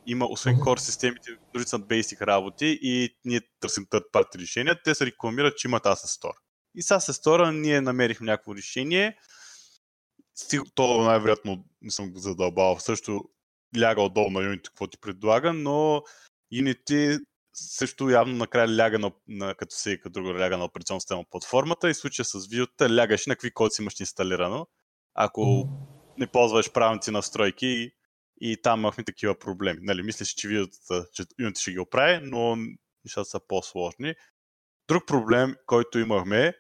[0.07, 4.95] Има, освен core системите, дори са basic работи и ние търсим third party решения, те
[4.95, 6.37] се рекламират, че имат Asset Store.
[6.75, 9.17] И с Asset Store ние намерихме някакво решение.
[10.75, 13.25] То най-вероятно не съм го задълбал, също
[13.79, 16.03] ляга отдолу на Unity, какво ти предлага, но
[16.55, 17.21] Unity
[17.55, 21.91] също явно накрая ляга на, на като се като друго ляга на операционна система платформата
[21.91, 24.67] и случая с видеота лягаш на какви код си имаш инсталирано.
[25.15, 25.69] Ако
[26.19, 27.91] не ползваш правилните настройки
[28.43, 29.79] и, и там имахме такива проблеми.
[29.83, 30.77] Нали, мислиш, че видеото,
[31.13, 32.57] че Unity ще ги оправи, но
[33.05, 34.15] нещата са по-сложни.
[34.89, 36.55] Друг проблем, който имахме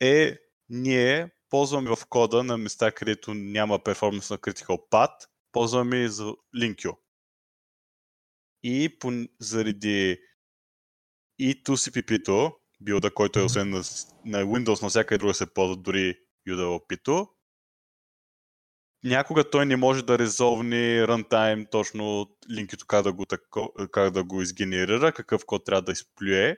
[0.00, 6.24] е ние ползваме в кода на места, където няма перформанс на Critical Path, ползваме за
[6.56, 6.96] LinkU.
[8.62, 10.20] И по, заради
[11.38, 13.76] и 2CPP-то, билда, който е освен на,
[14.24, 16.18] на Windows, на всяка друга се ползва дори
[16.48, 17.28] UWP-то,
[19.06, 24.24] някога той не може да резолвне runtime точно линкито как да го, тако, как да
[24.24, 26.56] го изгенерира, какъв код трябва да изплюе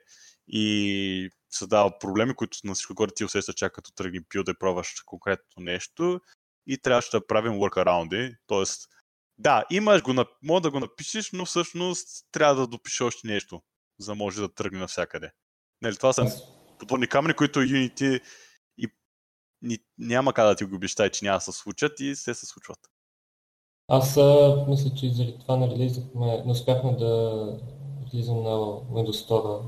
[0.48, 4.94] и създава проблеми, които на всичко горе ти усеща чак като тръгни пил да пробваш
[5.06, 6.20] конкретно нещо
[6.66, 8.88] и трябваше да правим workaround Тоест,
[9.38, 13.62] да, имаш го, може да го напишеш, но всъщност трябва да допишеш още нещо,
[13.98, 15.30] за да може да тръгне навсякъде.
[15.82, 16.26] Нали, това са
[16.78, 18.20] подводни камъни, които Unity
[19.64, 22.34] и, и няма как да ти го обещай, че няма да се случат и се
[22.34, 22.78] се случват.
[23.88, 27.42] Аз а, мисля, че заради това не релизахме, не успяхме да
[28.12, 28.50] релизам на
[28.92, 29.60] Windows Store.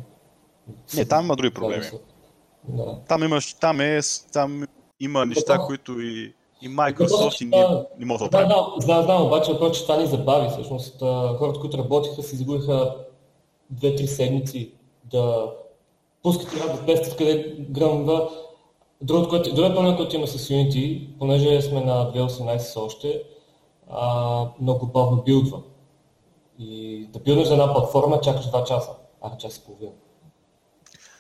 [0.97, 1.87] Не, там има други проблеми.
[2.69, 2.99] Да.
[3.09, 4.01] Там имаш, там е,
[4.33, 4.67] там
[5.01, 5.67] има неща, да.
[5.67, 9.79] които и, и Microsoft и не, не могат да Да, да, знам, знам, обаче въпрос,
[9.79, 10.49] че това ни забави.
[10.51, 11.01] Всъщност
[11.39, 12.97] хората, които работиха, си загубиха
[13.75, 14.73] 2-3 седмици
[15.05, 15.53] да
[16.23, 18.31] пускат да тестват къде гръмва.
[19.03, 23.23] Другото, което, проблем, който има с Unity, понеже сме на 2018 още,
[23.91, 25.63] а, много бавно билдва.
[26.59, 28.91] И да билднеш една платформа чакаш 2 часа,
[29.23, 29.93] а час и половина.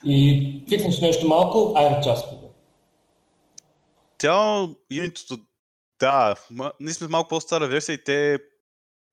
[0.04, 2.50] И фикнеш нещо малко, айде час и половина.
[4.18, 5.40] Тя Unity,
[6.00, 6.34] да,
[6.80, 8.38] ние сме малко по-стара версия и те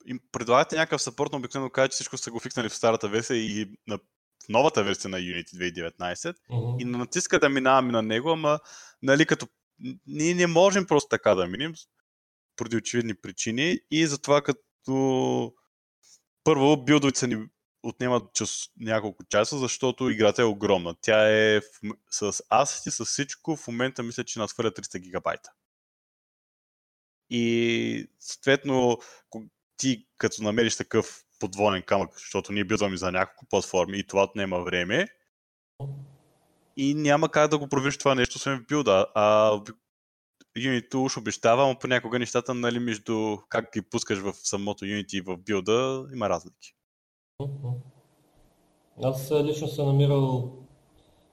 [0.08, 3.38] им предлагате някакъв съпорт, но обикновено казват, че всичко са го фикнали в старата версия
[3.38, 4.00] и на
[4.50, 6.82] новата версия на Unity 2019 mm-hmm.
[6.82, 8.60] и натиска да минаваме на него, ама
[9.02, 9.48] нали, като
[10.08, 11.74] ние не можем просто така да минем,
[12.56, 15.54] поради очевидни причини и затова като
[16.44, 17.48] първо билдовете ни
[17.84, 20.96] отнемат час, няколко часа, защото играта е огромна.
[21.02, 21.64] Тя е в,
[22.10, 25.52] с асети, с всичко, в момента мисля, че надхвърля 300 гигабайта.
[27.30, 28.98] И съответно,
[29.78, 34.60] ти като намериш такъв подводен камък, защото ние билдваме за няколко платформи и това отнема
[34.60, 35.08] време,
[36.78, 39.06] и няма как да го провериш това нещо, освен в билда.
[39.16, 39.60] А
[40.58, 45.22] Unity уж обещава, но понякога нещата, нали, между как ги пускаш в самото Unity и
[45.22, 46.74] в билда, има разлики.
[49.04, 50.54] Аз лично съм намирал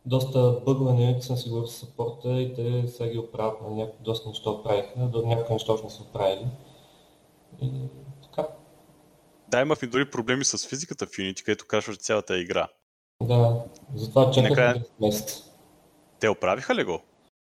[0.06, 4.28] доста Unity, съм си говорил с саппорта и те сега ги оправят на някакви доста
[4.28, 6.46] неща оправиха, до някакви неща още не са оправили.
[9.54, 9.60] Така.
[9.60, 12.68] Да, имах и дори проблеми с физиката в Unity, където крашваш цялата игра.
[13.22, 14.84] Да, затова чаках Накрая...
[15.00, 15.42] месец.
[16.20, 17.02] Те оправиха ли го?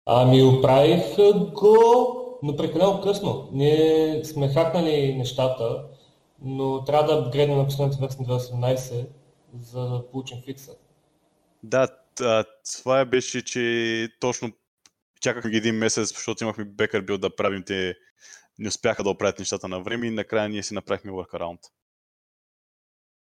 [0.07, 1.16] Ами оправих
[1.53, 3.48] го, но прекалено късно.
[3.53, 5.84] Ние сме хакнали нещата,
[6.42, 9.07] но трябва да апгрейднем на последната версия на 2018,
[9.61, 10.72] за да получим фикса.
[11.62, 11.88] Да,
[12.76, 14.53] това беше, че точно
[15.20, 17.94] чакахме един месец, защото имахме бекър бил да правим те,
[18.59, 21.59] не успяха да оправят нещата на време и накрая ние си направихме workaround.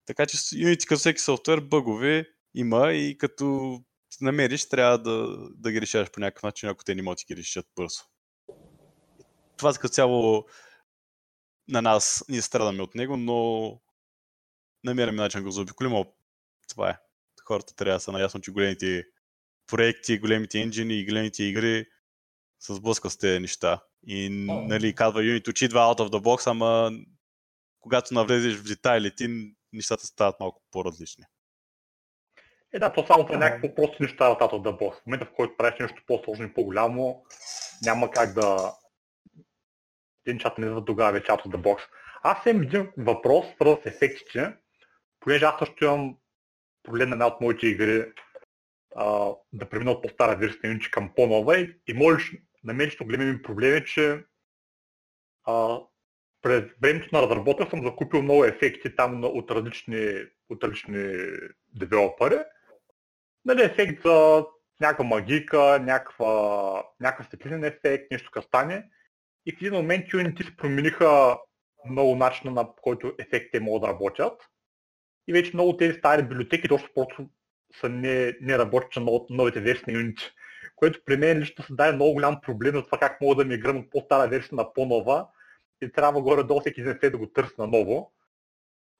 [0.06, 3.78] Така че Unity като всеки софтуер бъгове има и като
[4.20, 7.40] намериш, трябва да, да ги решаваш по някакъв начин, ако те не могат да ги
[7.40, 8.02] решат бързо.
[9.56, 10.46] Това като цяло
[11.68, 13.80] на нас, ние страдаме от него, но
[14.84, 16.04] намираме начин да го заобиколим.
[16.68, 16.98] Това е.
[17.44, 19.04] Хората трябва да са наясно, че големите
[19.66, 21.86] проекти, големите енджини и големите игри
[22.60, 23.84] се сблъскват с тези неща.
[24.06, 26.92] И нали, казва Unity, че идва out of the box, ама
[27.80, 29.28] когато навлезеш в детайлите,
[29.72, 31.24] нещата стават малко по-различни.
[32.72, 34.96] Е, да, то само при някакво прости неща е от да бос.
[34.96, 37.24] В момента, в който правиш нещо по-сложно и по-голямо,
[37.82, 38.74] няма как да...
[40.24, 41.84] Те нещата не идват тогава вече от да бокс.
[42.22, 44.56] Аз имам един въпрос, свързан с ефектите,
[45.20, 46.16] понеже аз също имам
[46.82, 48.12] проблем на една от моите игри
[48.96, 53.24] а, да премина от по-стара версия на към по-нова и, и можеш да намериш големи
[53.24, 54.24] ми проблеми, че
[55.44, 55.78] а,
[56.42, 61.14] през времето на разработка съм закупил много ефекти там от различни, от различни
[61.74, 62.38] девелопери
[63.44, 64.46] нали, ефект за
[64.80, 68.84] някаква магика, някаква, някакъв стеклинен ефект, нещо кастане.
[69.46, 71.38] И в един момент Unity се промениха
[71.90, 74.42] много начина на който ефектите могат да работят.
[75.28, 77.28] И вече много тези стари библиотеки точно просто
[77.80, 80.32] са не, не работят на новите версии на Unity.
[80.76, 83.78] Което при мен лично се даде много голям проблем за това как мога да ми
[83.78, 85.26] от по-стара версия на по-нова
[85.82, 88.12] и трябва горе-долу всеки ден да го търся наново.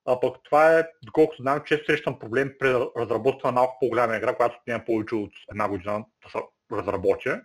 [0.04, 4.36] А пък това е, доколкото знам, че срещам проблем при разработка на малко по-голяма игра,
[4.36, 6.38] която няма повече от една година да се
[6.72, 7.42] разработя.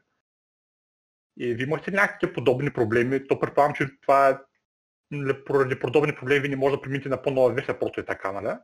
[1.38, 4.38] И ви имахте някакви подобни проблеми, то предполагам, че това е
[5.46, 8.58] поради подобни проблеми ви не може да преминете на по-нова версия, просто е така, нали?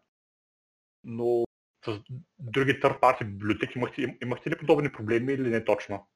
[1.04, 1.44] Но
[1.86, 2.00] с
[2.40, 6.08] други търпарти библиотеки имахте, имахте ли подобни проблеми или не точно?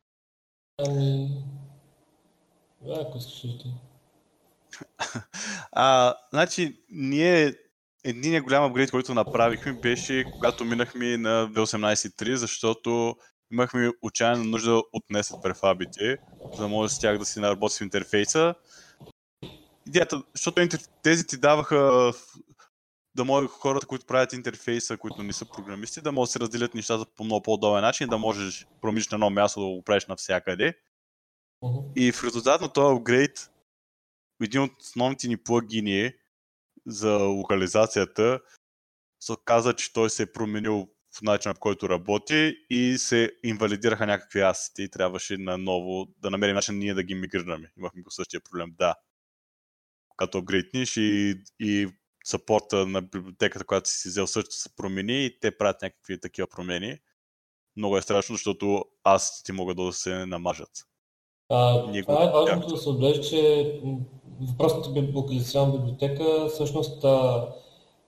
[0.87, 1.27] Ами...
[2.81, 3.73] Да, ако ти.
[5.71, 7.55] А, значи, ние
[8.03, 13.15] единият голям апгрейд, който направихме, беше когато минахме на V18.3, защото
[13.51, 16.17] имахме отчаяна нужда от Nested префабите,
[16.55, 18.55] за да може с тях да си наработи в интерфейса.
[19.87, 20.67] Идеята, защото
[21.03, 22.11] тези ти даваха
[23.15, 26.75] да може хората, които правят интерфейса, които не са програмисти, да могат да се разделят
[26.75, 30.73] нещата по много по-удобен начин, да можеш промиш на едно място да го правиш навсякъде.
[31.61, 31.77] Мгм.
[31.95, 33.51] И в резултат на този апгрейд,
[34.41, 36.13] един от основните ни плагини
[36.85, 38.39] за локализацията
[39.19, 44.05] се каза, че той се е променил в начина по който работи и се инвалидираха
[44.05, 47.71] някакви асети и трябваше наново да намерим начин ние да ги мигрираме.
[47.77, 48.95] Имахме го същия проблем, да.
[50.09, 51.87] Когато апгрейдниш и, и
[52.23, 56.99] сапорта на библиотеката, която си взел също се промени и те правят някакви такива промени.
[57.77, 60.71] Много е страшно, защото асетите могат да се намажат.
[61.49, 63.71] А, Ние това е важното да се отбележи, че
[64.41, 67.05] въпросната би- локализационна библиотека всъщност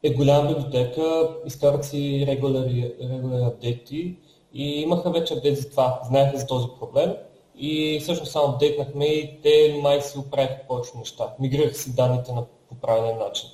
[0.04, 4.16] е голяма библиотека, изкарат си регуляри, регуляри апдейти
[4.54, 7.14] и имаха вече апдейт за това, знаеха за този проблем
[7.58, 11.34] и всъщност само апдейтнахме и те май си оправиха повече неща.
[11.40, 13.50] Мигрираха си данните на по правилен начин.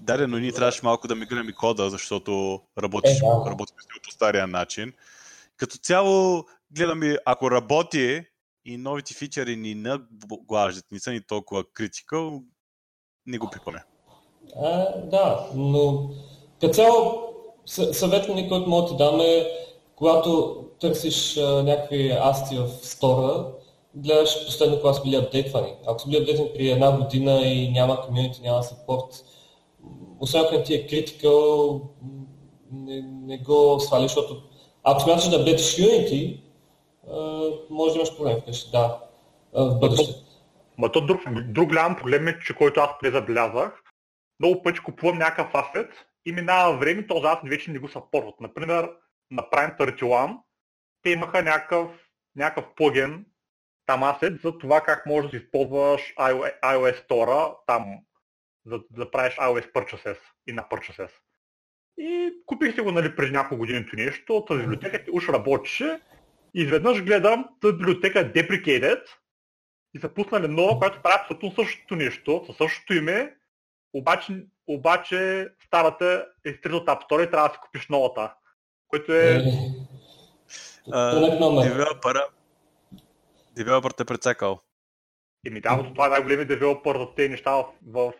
[0.00, 3.50] Да, да, но ние трябваше малко да мигрираме кода, защото работиш, Е, да.
[3.50, 3.56] него
[4.04, 4.92] по стария начин.
[5.56, 8.22] Като цяло, гледаме, ако работи
[8.64, 12.42] и новите фичъри ни наглаждат, не са ни толкова критикал,
[13.26, 13.84] не го пипаме.
[14.56, 16.10] А, да, но
[16.60, 17.22] като цяло
[17.66, 19.46] съ- съветът ни, който мога да ти дам е,
[19.96, 23.52] когато търсиш а, някакви асти в стора,
[23.94, 25.74] гледаш последно кога са били апдейтвани.
[25.86, 28.62] Ако са били апдейтвани при една година и няма комьюнити, няма
[29.80, 29.90] м,
[30.20, 30.86] освен ако ти е
[32.02, 32.24] м,
[32.72, 34.42] не, не го свали, защото
[34.82, 36.42] ако смяташ да апдейтиш а,
[37.70, 39.00] може да имаш проблем вкъщи, да,
[39.52, 40.12] в бъдеще.
[40.78, 43.82] Ма то друг, друг голям проблем е, че който аз презаблязах,
[44.40, 45.90] много пъти купувам някакъв асет
[46.26, 48.40] и минава време, този асет вече не го съпортват.
[48.40, 48.90] Например,
[49.30, 50.38] на Prime 31
[51.02, 51.90] те имаха някакъв,
[52.36, 53.26] някакъв плагин,
[53.86, 57.84] там асет, за това как можеш да използваш iOS, Store, там,
[58.66, 61.10] за да правиш iOS Purchases и на Purchases.
[61.98, 66.00] И купих си го нали, през няколко години нещо, тази библиотека уж работеше
[66.54, 69.02] и изведнъж гледам, тази библиотека е deprecated
[69.94, 73.34] и са пуснали нова, която прави абсолютно същото нещо, със същото име,
[73.92, 78.34] обаче, обаче старата е от App Store и трябва да си купиш новата.
[78.88, 79.42] Което е...
[80.94, 81.68] Е.
[81.68, 82.24] Девелопъра,
[83.56, 84.60] девелопър те прецакал.
[85.46, 88.12] Еми да, това е най-големият девелопър за тези неща в, в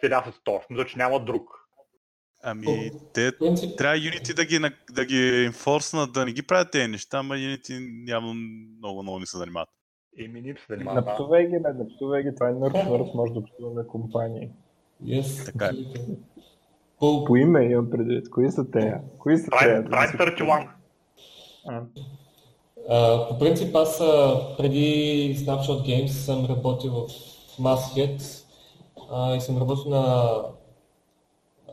[0.00, 0.64] целия Asset Store.
[0.70, 1.63] Мисля, че няма друг.
[2.46, 4.60] Ами, те принцип, трябва Unity да ги,
[4.92, 8.34] да ги инфорснат, да не ги правят тези неща, ама Unity явно
[8.78, 9.68] много, много не се занимават.
[10.18, 11.02] Еми не се занимава.
[11.02, 11.10] Да.
[11.10, 14.48] Напсувай ги, бе, напсувай ги, това е нърв, нърв, може да псуваме компании.
[15.04, 15.70] Yes, Така е.
[16.98, 18.94] По, име имам предвид, кои са те?
[19.18, 19.50] Кои са те?
[19.50, 20.68] Prime, Prime 31.
[21.66, 21.82] А,
[22.88, 23.98] а, по принцип аз
[24.58, 27.08] преди Snapshot Games съм работил в
[27.58, 28.44] Masthead
[29.10, 30.34] а, и съм работил на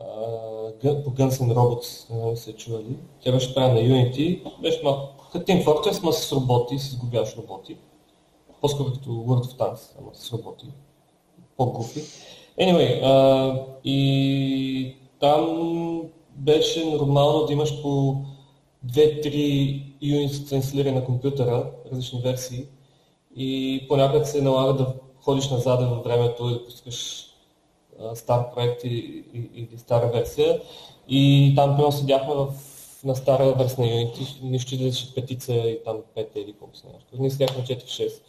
[0.00, 0.51] Gun-
[0.82, 2.96] по Guns N' Robots, се чували.
[3.20, 7.36] Тя беше правена на Unity, беше малко като Team Fortress, ма с роботи, с изгубяваш
[7.36, 7.76] роботи.
[8.60, 10.66] По-скоро като World of Tanks, ама с роботи.
[11.56, 12.00] По-глупи.
[12.60, 16.02] Anyway, а, и там
[16.36, 18.16] беше нормално да имаш по
[18.86, 22.64] 2-3 юнитса инсталирани на компютъра, различни версии.
[23.36, 27.26] И понякога се налага да ходиш назад във времето и да пускаш
[28.14, 30.60] стар проект и- и- или стара версия.
[31.08, 32.48] И там примерно седяхме в,
[33.04, 37.08] на стара версия на Unity, нищо излизаше петица и там 5 или колко си нещо.
[37.18, 38.22] Ние седяхме 4-6.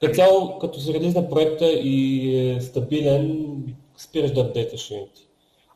[0.00, 3.56] Като цяло, като се релизна проекта и е стабилен,
[3.96, 5.26] спираш да апдейташ Unity.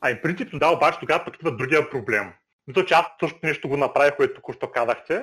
[0.01, 2.33] Ами принципно да, обаче тогава пък идва другия проблем.
[2.67, 5.23] Мисля, че аз също нещо го направих, което току-що казахте.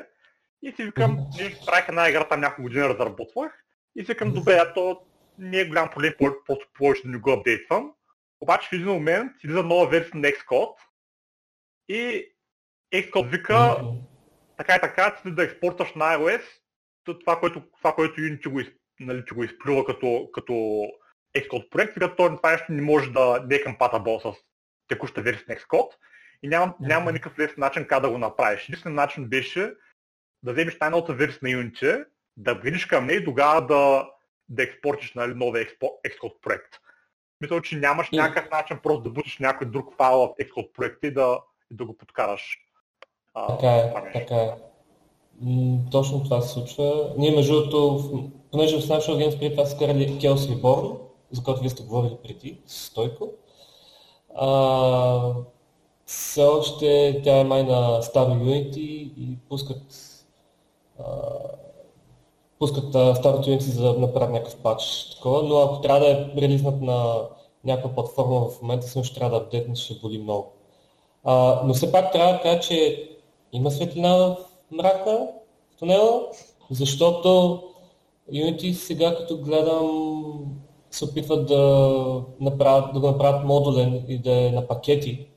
[0.64, 3.52] И си викам, ние правих една игра, там няколко години разработвах.
[3.96, 4.98] И си викам, добре, а то
[5.38, 6.14] не е голям проблем,
[6.46, 7.92] просто повече да не го апдейтвам.
[8.42, 10.76] Обаче в един момент излиза нова версия на Xcode
[11.90, 12.30] и
[12.94, 13.78] Xcode вика,
[14.58, 16.42] така и така, ти да експортваш на iOS,
[17.04, 18.62] то това, което, това, което Unity го,
[19.00, 20.54] нали, го изплюва като, като
[21.38, 24.38] Xcode проект, вика, то това нещо не може да не е compatible с
[24.88, 25.92] текуща версия на Xcode
[26.44, 28.64] и няма, няма никакъв лесен начин как да го направиш.
[28.64, 29.74] Единственият начин беше
[30.44, 32.06] да вземеш най-новата версия на Unity,
[32.38, 34.10] да видиш към нея и тогава да,
[34.50, 36.76] да експортиш нали, новия експо- Xcode проект.
[37.42, 41.08] Мисля, че нямаш И- някакъв начин просто да бутиш някой друг файл в Xcode проекта
[41.08, 41.40] и да,
[41.72, 42.58] да го подкараш.
[43.34, 44.10] А, Така е, нещо.
[44.14, 44.52] така е.
[45.42, 47.14] М, точно това се случва.
[47.18, 51.00] Ние между другото, понеже в Snapshot Games преди това са карали Chaos Reborn,
[51.32, 53.30] за който вие сте говорили преди, с Стойко.
[54.36, 55.34] А,
[56.06, 58.78] все още тя е май на старо Unity
[59.18, 59.82] и пускат
[61.00, 61.04] а,
[62.60, 66.42] пускат а, старото Unity за да направят някакъв патч такова, но ако трябва да е
[66.42, 67.22] релизнат на
[67.64, 70.52] някаква платформа в момента съм ще трябва да апдейтне, ще боли много.
[71.24, 73.10] А, но все пак трябва да кажа, че
[73.54, 74.38] има светлина в
[74.72, 75.28] мрака,
[75.76, 76.28] в тунела,
[76.72, 77.62] защото
[78.32, 79.90] Unity сега като гледам
[80.92, 85.28] се опитват да направят, да го направят модулен и да е на пакети,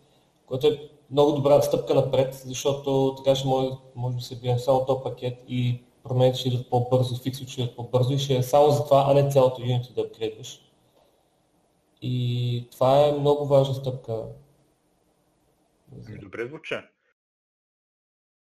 [0.47, 4.85] което е много добра стъпка напред, защото така ще може, може да се бием само
[4.87, 8.71] този пакет и промените ще идват по-бързо, фикси ще идват по-бързо и ще е само
[8.71, 10.63] за това, а не цялото Unity да апгрейдваш.
[12.03, 14.25] И това е много важна стъпка.
[16.21, 16.75] Добре звучи.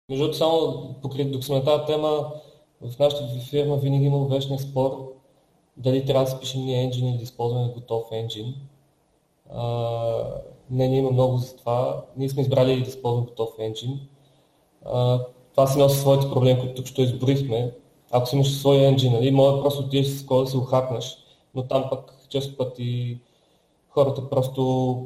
[0.09, 2.33] Между другото, само покрай документалната тема,
[2.81, 5.15] в нашата фирма винаги има вечния спор
[5.77, 8.55] дали трябва да спишем ние енджин или да използваме готов енджин.
[10.71, 12.05] не, ние има много за това.
[12.17, 14.09] Ние сме избрали да използваме готов енджин.
[15.55, 17.73] Това си носи своите проблеми, които тук ще изборихме.
[18.11, 21.17] Ако си имаш свой енджин, нали, може просто отидеш с кода да се охакнеш,
[21.55, 23.19] но там пък често пъти
[23.89, 24.97] хората просто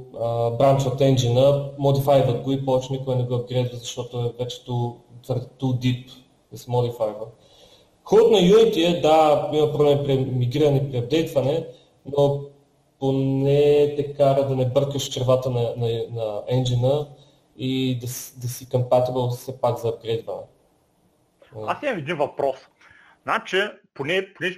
[0.58, 4.94] бранчват енджина, модифайват го и повече никой не го апгрейдва, защото е вече too,
[5.28, 6.10] too deep
[6.52, 7.26] да се модифайва.
[8.04, 11.66] Хубавото на Unity е, да, има проблем при мигриране, при апдейтване,
[12.16, 12.40] но
[12.98, 17.06] поне те кара да не бъркаш червата на, на, на енджина
[17.58, 18.06] и да,
[18.40, 20.42] да си compatible все пак за апгрейдване.
[21.66, 22.68] Аз имам един въпрос.
[23.22, 23.62] Значи,
[23.94, 24.56] поне, поне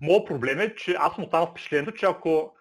[0.00, 2.54] моят проблем е, че аз съм останал впечатлението, че ако,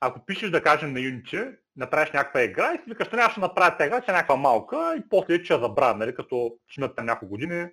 [0.00, 3.76] ако пишеш, да кажем, на Unity, направиш някаква игра и си викаш, няма ще направя
[3.76, 7.06] тази игра, тя е някаква малка и после че я забравя, нали, като имат там
[7.06, 7.66] няколко години,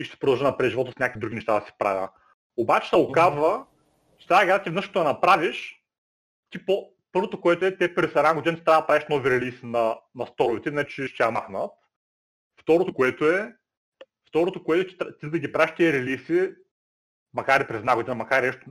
[0.00, 2.08] и ще продължа напред живота с някакви други неща да си правя.
[2.56, 3.66] Обаче се оказва,
[4.18, 5.82] че тази игра ти веднъж да направиш,
[6.50, 9.98] ти по, първото, което е, те през една година трябва да правиш нови релиз на,
[10.14, 11.70] на сторовете, иначе ще я махнат.
[12.60, 13.56] Второто, което е,
[14.28, 16.50] второто, което е, че ти да ги правиш тези релизи,
[17.34, 18.66] макар и през една година, макар и нещо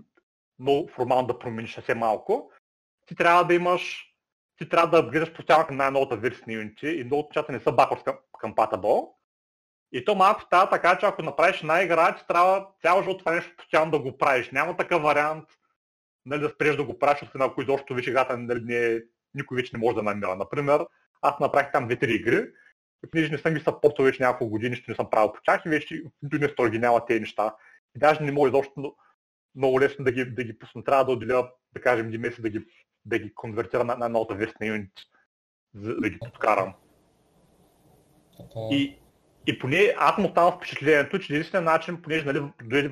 [0.59, 2.51] много формално да промениш съвсем малко,
[3.05, 4.13] ти трябва да имаш,
[4.57, 7.69] ти трябва да гледаш постоянно към най-новата версия на Unity и много нещата не са
[7.69, 9.09] backwards compatible.
[9.91, 13.31] И то малко става така, че ако направиш една игра, ти трябва цял живот това
[13.31, 14.51] нещо постоянно да го правиш.
[14.51, 15.45] Няма такъв вариант
[16.25, 19.01] нали, да спреш да го правиш, освен ако изобщо вече играта нали, не,
[19.33, 20.35] никой вече не може да намира.
[20.35, 20.85] Например,
[21.21, 22.47] аз направих там две-три игри,
[23.05, 25.61] и понеже не съм ги съпортвал вече няколко години, ще не съм правил по тях
[25.65, 27.55] и вече нито не стори ги няма тези неща.
[27.95, 28.95] И даже не мога изобщо
[29.55, 30.83] много лесно да ги, да ги пусна.
[30.83, 32.65] Трябва да отделя, да кажем, един месец да ги,
[33.05, 35.01] да ги конвертира на, на новата версия на Unity,
[35.73, 36.73] за да ги подкарам.
[38.39, 38.73] Okay.
[38.75, 38.99] И,
[39.47, 42.25] и поне аз му оставам впечатлението, че единственият начин, понеже
[42.61, 42.89] нали,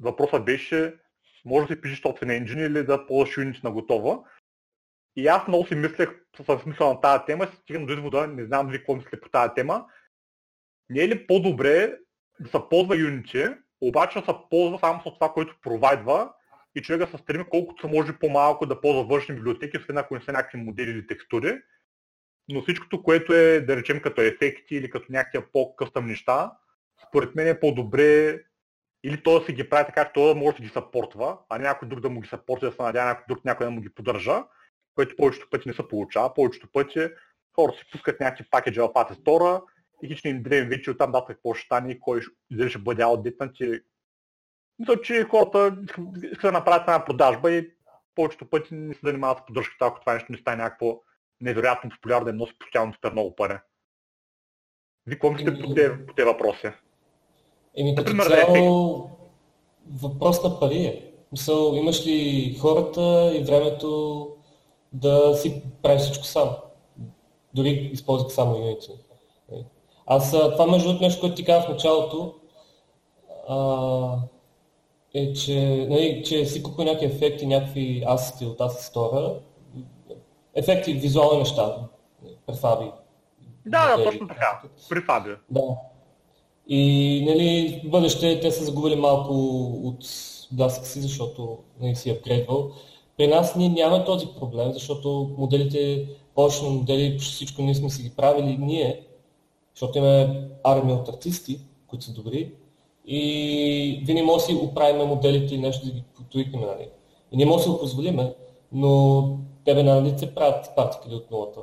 [0.00, 0.94] въпросът беше
[1.46, 4.18] може да си пишеш собствен енджин или да ползваш Unity на готова.
[5.16, 6.08] И аз много си мислех
[6.46, 9.28] със смисъл на тази тема, си стигам до извода, не знам ви какво мислите по
[9.28, 9.86] тази тема.
[10.90, 11.98] Не е ли по-добре
[12.40, 16.32] да се ползва Unity, обаче да се ползва само с това, което провайдва
[16.74, 20.14] и човек да се стреми колкото се може по-малко да ползва външни библиотеки, освен ако
[20.14, 21.62] не са някакви модели или текстури,
[22.48, 26.52] но всичкото, което е, да речем, като ефекти или като някакви по-къстъм неща,
[27.08, 28.40] според мен е по-добре
[29.06, 31.88] или то да си ги прави така, че той може да ги съпортва, а някой
[31.88, 34.44] друг да му ги съпортва, да се надява някой друг някой да му ги поддържа,
[34.94, 36.34] което повечето пъти не се получава.
[36.34, 37.08] Повечето пъти
[37.54, 39.62] хората си пускат някакви пакеджи в App Store
[40.02, 43.02] и хич не им древен вече оттам дата какво ще стане кой ще, ще бъде
[43.02, 43.56] аудитнат.
[44.78, 45.76] Мисля, че хората
[46.22, 47.70] искат да направят една продажба и
[48.14, 51.00] повечето пъти не се занимават с поддръжката, ако това нещо не стане някакво
[51.40, 53.58] невероятно популярно да им носи постоянно супер много пари.
[55.06, 56.72] Вие какво мислите по тези въпроси?
[57.76, 59.10] Еми, като Например, цяло,
[60.02, 61.02] въпрос на пари е.
[61.32, 64.28] Мисъл, имаш ли хората и времето
[64.92, 66.50] да си правиш всичко сам?
[67.54, 68.92] Дори използвах само Unity.
[70.06, 72.34] Аз това между другото нещо, което ти казах в началото,
[73.48, 74.18] а,
[75.14, 79.38] е, че, нали, че си купя някакви ефекти, някакви асети от Store,
[80.54, 81.76] ефекти, визуални неща,
[82.46, 82.90] префаби.
[83.66, 85.30] Да, да, точно така, префаби.
[85.50, 85.76] Да.
[86.68, 89.34] И нали, в бъдеще те са загубили малко
[89.84, 89.98] от
[90.52, 92.70] даска си, защото не нали, си апгрейдвал.
[93.16, 98.10] При нас ние нямаме този проблем, защото моделите, повечето модели, всичко ние сме си ги
[98.16, 99.02] правили ние,
[99.74, 102.52] защото имаме армия от артисти, които са добри,
[103.06, 106.60] и винаги може да си оправим моделите и нещо да ги потуикнем.
[106.60, 106.88] Нали.
[107.32, 108.34] И ние може да си го позволиме,
[108.72, 111.60] но тебе нали се правят партикали от нулата.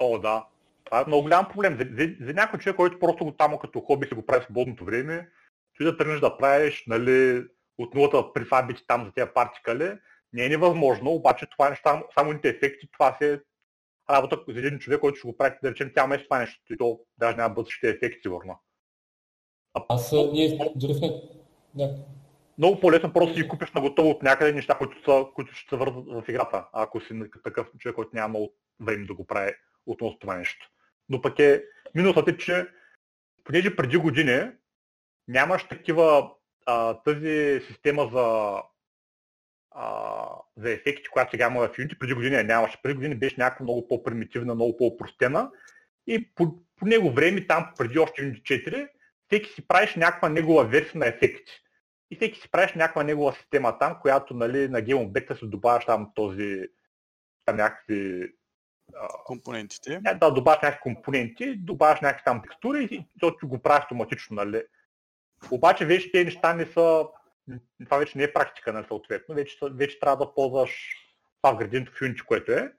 [0.00, 0.46] О, да.
[0.94, 1.78] Това е много голям проблем.
[1.78, 4.44] За, за, за някой човек, който просто го там като хоби се го прави в
[4.44, 5.28] свободното време,
[5.76, 7.44] ти да тръгнеш да правиш нали,
[7.78, 9.92] от нулата префабити там за тези партикали,
[10.32, 13.38] не е невъзможно, обаче това е само, само ефекти, това се е
[14.10, 16.76] работа за един човек, който ще го прави, да речем, цял месец това нещо, и
[16.76, 18.60] то даже няма бъдещите ефекти, сигурно.
[19.88, 21.00] Аз ние в...
[21.74, 21.94] Да.
[22.58, 25.76] много по-лесно просто си купиш на готово от някъде неща, които, са, които ще се
[25.76, 29.52] вързват в играта, ако си такъв човек, който няма много време да го прави
[29.86, 30.70] относно това нещо.
[31.08, 32.66] Но пък е минусът е, че
[33.44, 34.50] понеже преди години
[35.28, 36.30] нямаш такива
[36.66, 38.56] а, тази система за,
[39.70, 40.26] а,
[40.56, 42.82] за ефекти, която сега има в Unity, преди години нямаше.
[42.82, 45.50] Преди години беше някаква много по-примитивна, много по-простена
[46.06, 48.88] и по, по него време, там преди още Unity 4,
[49.26, 51.52] всеки си правиш някаква негова версия на ефекти.
[52.10, 55.86] И всеки си правиш някаква негова система там, която нали, на Game Object се добавяш
[55.86, 56.60] там този
[57.44, 58.28] там някакви
[59.24, 60.00] компонентите.
[60.04, 64.62] Не, да, добавяш някакви компоненти, добавяш някакви там текстури и то го правиш автоматично, нали.
[65.50, 67.06] Обаче вече тези неща не са,
[67.84, 70.96] това вече не е практика, нали, съответно, вече, вече трябва да ползваш
[71.42, 72.72] това в градиното в Unity, което е.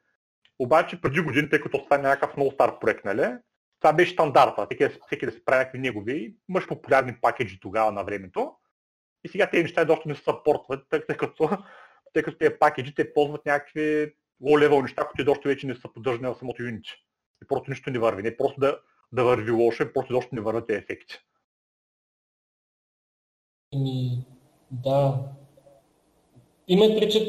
[0.59, 3.37] Обаче преди години, тъй като това е някакъв много стар проект, нали,
[3.79, 8.03] това беше стандарта, всеки, всеки да се прави някакви негови, имаш популярни пакеджи тогава на
[8.03, 8.55] времето.
[9.23, 11.49] И сега тези неща доста не се съпортват, тъй като,
[12.13, 14.13] тъй като тези пакеджи те ползват някакви
[14.43, 16.93] low-level неща, които доста вече не са поддържани в самото Unity.
[17.43, 18.23] И просто нищо не върви.
[18.23, 18.79] Не просто да,
[19.11, 21.15] да върви лошо, просто доста не върват ефекти.
[23.73, 24.25] Ами,
[24.71, 25.19] да.
[26.67, 27.25] Има причина,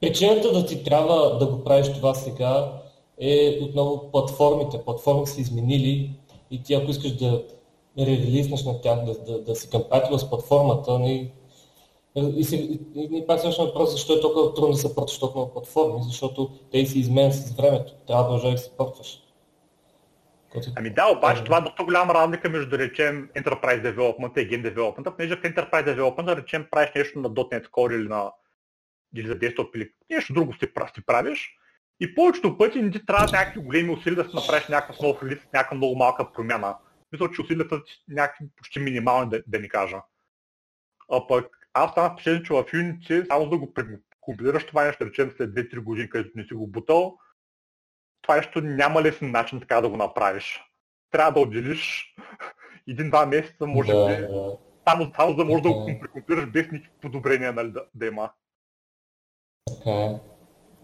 [0.00, 2.82] причината да ти трябва да го правиш това сега
[3.20, 4.84] е отново платформите.
[4.84, 7.44] Платформи са изменили и ти ако искаш да
[7.98, 11.32] ререлизнеш на тях, да, да, да си компатибъл с платформата, не,
[12.16, 15.52] и, си, и, и пак също въпрос, защо е толкова трудно да се портваш толкова
[15.52, 17.92] платформи, защото те си изменят с времето.
[18.06, 19.22] Трябва да продължаваш да се портваш.
[20.76, 24.74] Ами да, обаче това е доста голяма разлика между, да речем, Enterprise Development и Game
[24.74, 25.16] Development.
[25.16, 28.32] Понеже в Enterprise Development, да речем, правиш нещо на .NET Core или, на,
[29.16, 30.58] или за desktop или нещо друго си,
[30.94, 31.56] си правиш.
[32.00, 35.38] И повечето пъти не ти трябва някакви големи усилия да си направиш някакъв нов релиз,
[35.54, 36.76] някаква много малка промяна.
[37.12, 39.96] Мисля, че усилията са някакви почти минимални, да, да ни кажа.
[41.12, 43.72] А пък аз станах впечатлен, че в Unity, само да го
[44.20, 47.18] компилираш това нещо, речем след 2-3 години, където не си го бутал,
[48.22, 50.64] това нещо няма лесен начин така да го направиш.
[51.10, 52.14] Трябва да отделиш
[52.88, 54.58] един-два месеца, може да, би, да.
[54.88, 58.30] Само, само да можеш да го прекомпилираш без никакви подобрения нали, да, да има.
[59.68, 60.20] Така е.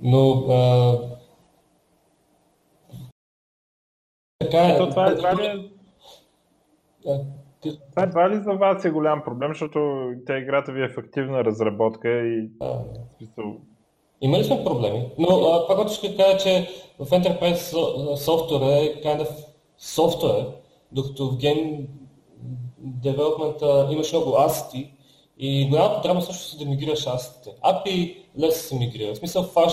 [0.01, 0.99] Но а...
[4.39, 4.71] така е.
[4.71, 5.57] Ето, това, е, това е...
[7.91, 11.45] Това едва ли за вас е голям проблем, защото тя играта ви е в активна
[11.45, 12.49] разработка и...
[12.61, 12.79] А,
[14.21, 17.57] Имали сме проблеми, но това, което ще кажа, че в Enterprise
[18.17, 19.31] Software е kind of
[19.81, 20.47] software,
[20.93, 21.87] докато в Game
[23.03, 24.93] Development имаш много асети
[25.39, 27.51] и голямата трябва също да мигрираш асетите.
[27.65, 29.15] API лесно се мигрира.
[29.15, 29.73] В смисъл фаш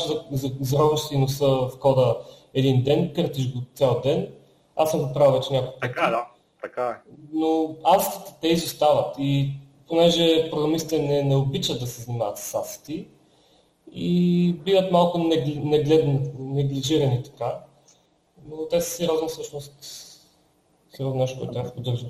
[0.62, 2.18] зароваш си носа в кода
[2.54, 4.28] един ден, къртиш го цял ден.
[4.76, 5.80] Аз съм го правил вече няколко.
[5.80, 6.26] Така, да.
[6.64, 7.12] Така е.
[7.34, 13.08] Но асетите те изостават и понеже програмистите не, не обичат да се занимават с асети
[13.92, 15.18] и биват малко
[16.40, 17.60] неглижирани така,
[18.50, 19.74] но те са сериозно всъщност
[20.90, 22.08] сериозно нещо, което трябва да поддържа.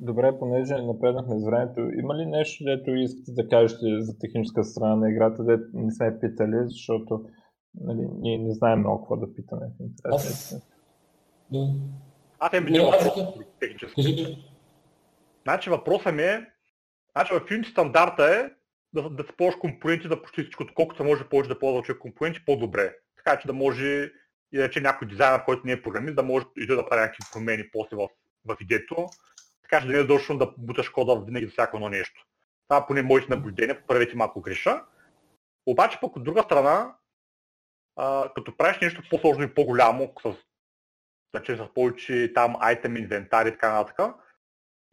[0.00, 4.96] Добре, понеже напреднахме с времето, има ли нещо, дето искате да кажете за техническа страна
[4.96, 7.24] на играта, дето не сме питали, защото
[7.80, 10.14] нали, ние не знаем много какво да питаме в интерес.
[10.14, 10.62] Аз...
[12.40, 13.14] Аз имам един въпрос
[13.60, 14.44] технически.
[15.42, 16.46] Значи въпросът ми е,
[17.12, 18.50] значи в Unity стандарта е
[18.92, 22.00] да, да се ползваш компоненти да почти всичко, колкото се може повече да ползва човек
[22.00, 22.94] компоненти, по-добре.
[23.16, 23.86] Така че да може
[24.52, 27.22] и да рече някой дизайнер, който не е програмист, да може и да прави някакви
[27.32, 28.08] промени после в,
[28.44, 29.06] в идето,
[29.62, 32.26] така че да не е задължително да буташ кода винаги за всяко едно нещо.
[32.68, 34.84] Това поне моите наблюдения, правете малко греша.
[35.66, 36.94] Обаче пък от друга страна,
[37.96, 40.34] а, като правиш нещо по-сложно и по-голямо, с
[41.30, 44.14] значи с повече там айтем, инвентари и така нататък.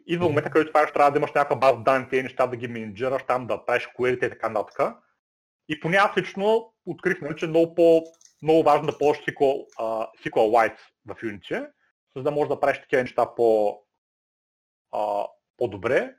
[0.07, 2.67] И в момента, където това трябва да имаш някаква база данни, тези неща да ги
[2.67, 4.95] менеджираш, там да правиш query и така нататък.
[5.69, 8.03] И поне аз лично открих, нали, че е много, по,
[8.41, 11.71] много важно да ползваш SQL, uh, SQLite в Unity,
[12.15, 13.79] за да можеш да правиш такива неща по,
[14.93, 15.27] uh,
[15.57, 16.15] по-добре.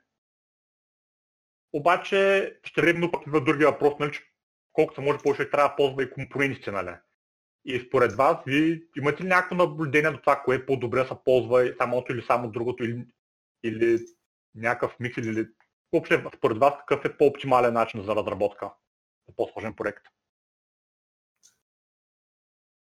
[1.73, 4.23] Обаче ще редно пък на другия въпрос, нали, че
[4.73, 6.95] колкото се може повече трябва да ползва и компонентите, нали?
[7.65, 12.11] И според вас, ви имате ли някакво наблюдение до това, кое по-добре се ползва самото
[12.11, 13.05] или само другото, или,
[13.63, 13.99] или
[14.55, 15.47] някакъв микс, или
[15.91, 18.65] въобще според вас какъв е по-оптимален начин за разработка
[19.27, 20.03] на по-сложен проект?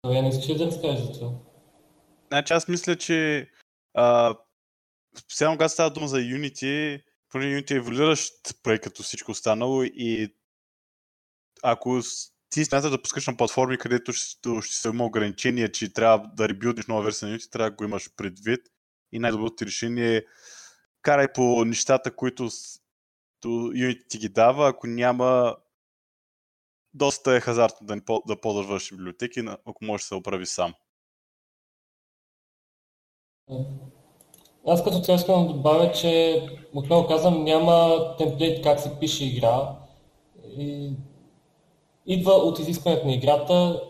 [0.07, 1.31] Я не искаш да разкажеш това?
[2.29, 3.51] Значи аз мисля, че
[3.95, 4.37] а,
[5.19, 10.35] специално когато става дума за Unity, поне Unity е еволюиращ проект като всичко останало и
[11.63, 12.01] ако
[12.51, 16.49] ти смяташ да пускаш на платформи, където ще, ще се има ограничение, че трябва да
[16.49, 18.61] ребилдиш нова версия на Unity, трябва да го имаш предвид.
[19.13, 20.25] И най-доброто ти решение е
[21.03, 22.51] карай по нещата, които
[23.45, 25.57] Unity ти ги дава, ако няма
[26.95, 30.75] доста е хазартно да, да ползваш библиотеки, ако можеш да се оправи сам.
[34.67, 36.43] Аз като цяло искам да добавя, че
[36.75, 39.77] отново казвам, няма темплейт как се пише игра.
[40.45, 40.93] И
[42.09, 43.83] идва от изискването на играта.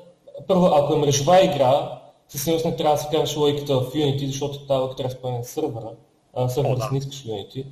[0.47, 4.27] Първо, ако е мрежова игра, със сигурност не трябва да се казваш логиката в Unity,
[4.27, 5.91] защото тази логика трябва да спомня сървъра,
[6.49, 7.67] сървъра да не искаш Unity.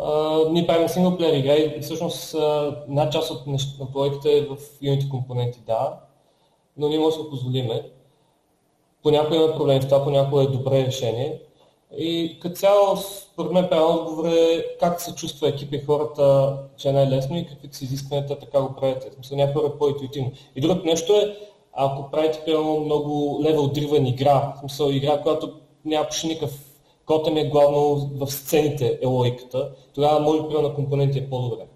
[0.00, 3.42] Uh, ние правим синглплеер игра и всъщност uh, една част от,
[3.80, 5.98] от логиката е в Unity компоненти, да,
[6.76, 7.82] но ние може да го позволиме.
[9.02, 11.40] Понякога има проблем в това, понякога е добре решение.
[11.98, 16.88] И като цяло, според мен, правилно отговор е как се чувства екип и хората, че
[16.88, 19.10] е най-лесно и какви са изискванията, така го правите.
[19.14, 20.32] Смисъл, някой е по-интуитивно.
[20.56, 21.36] И другото нещо е,
[21.72, 26.66] ако правите примерно много левел дривен игра, в смисъл игра, която няма почти никакъв
[27.06, 31.66] код е главно в сцените е логиката, тогава може би на компоненти е по-добре.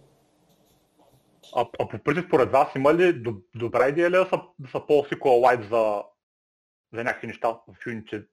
[1.55, 3.23] А, а по принцип, според вас има ли
[3.55, 4.41] добра идея ли да са,
[4.73, 6.03] са по-SQLite за,
[6.93, 8.27] за някакви неща в Unity,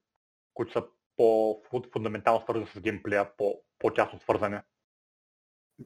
[0.54, 0.82] които са
[1.18, 4.62] по-фундаментално свързани с геймплея, по, по-тясно свързане?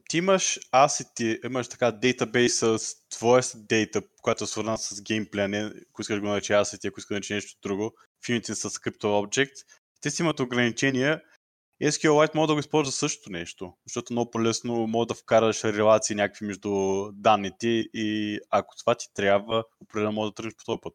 [0.09, 2.79] Ти имаш асети, имаш така дейтабейс с
[3.09, 6.99] твоя дейта, която е свързана с геймплея, не ако искаш да го нарече асети, ако
[6.99, 7.91] искаш да нарече нещо друго,
[8.25, 9.65] в Unity с CryptoObject.
[10.01, 11.21] Те си имат ограничения,
[11.83, 16.45] SQLite може да го използва същото нещо, защото много по-лесно може да вкараш релации някакви
[16.45, 16.71] между
[17.11, 20.93] данните и ако това ти трябва, определено може да тръгнеш по този път.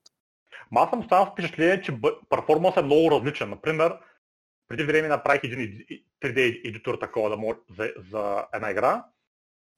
[0.70, 1.92] Ма аз съм останал впечатление, че
[2.30, 3.50] перформанс е много различен.
[3.50, 3.98] Например,
[4.68, 5.84] преди време направих един
[6.22, 9.04] 3D едитор такова да може за, за една игра.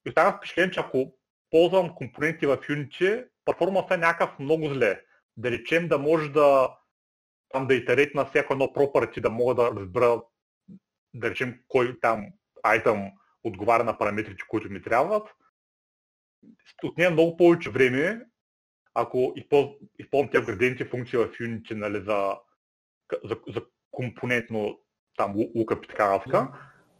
[0.05, 1.13] И останах впечатление, че ако
[1.49, 5.01] ползвам компоненти в Unity, перформанс е някакъв много зле.
[5.37, 6.77] Да речем да може да
[7.49, 10.21] там да итерейт на всяко едно property, да мога да разбера,
[11.13, 12.27] да речем, кой там
[12.63, 13.11] айтъм
[13.43, 15.29] отговаря на параметрите, които ми трябват.
[16.83, 18.25] Отне много повече време,
[18.93, 19.33] ако
[19.99, 22.37] използвам тези градиенти функции в Unity нали, за,
[23.23, 24.80] за, за компонентно
[25.17, 26.49] там лукъп и така нататък,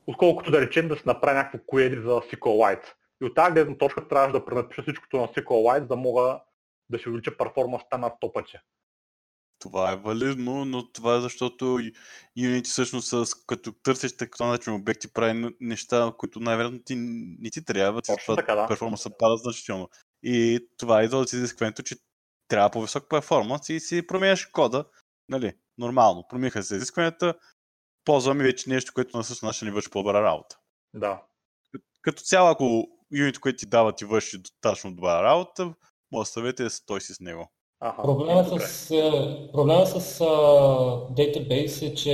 [0.07, 2.93] отколкото да речем да се направи някакво query за SQLite.
[3.21, 6.39] И от тази гледна точка трябваше да пренапиша всичкото на SQLite, за да мога
[6.89, 8.57] да се увелича перформанста на 100 пъти.
[9.59, 11.79] Това е валидно, но това е защото
[12.37, 16.95] Unity всъщност с, като търсиш така начин обекти прави неща, които най-вероятно ти
[17.39, 18.67] не ти трябва, ти това така, да.
[18.67, 19.89] перформанса пада значително.
[20.23, 21.95] И това идва от изискването, че
[22.47, 24.85] трябва по-висок перформанс и си променяш кода,
[25.29, 26.25] нали, нормално.
[26.29, 27.33] Промиха се изискванията,
[28.05, 30.57] ползваме вече нещо, което на същото начин ни върши по-добра работа.
[30.93, 31.21] Да.
[32.01, 35.73] Като цяло, ако юнит, което ти дава, ти върши достатъчно добра работа,
[36.11, 37.51] може да съвете той си с него.
[37.79, 38.89] Ага, проблема, с,
[39.53, 42.09] проблема с uh, database е, че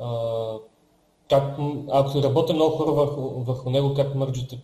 [0.00, 0.62] uh,
[1.30, 1.58] как,
[1.92, 4.62] ако работят много хора върху, върху него, как мърджите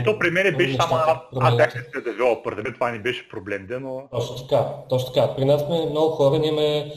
[0.00, 0.94] и то при мен беше само
[1.40, 4.02] аз бях се девелопър, да това не беше проблем, но...
[4.10, 5.34] Точно така, точно така.
[5.36, 6.92] При нас сме много хора, ние имаме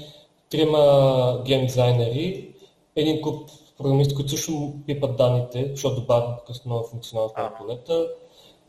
[0.49, 2.55] трима гейм дизайнери,
[2.95, 8.07] един куп програмисти, които също пипат данните, защото добавят късно нова функционалност на полета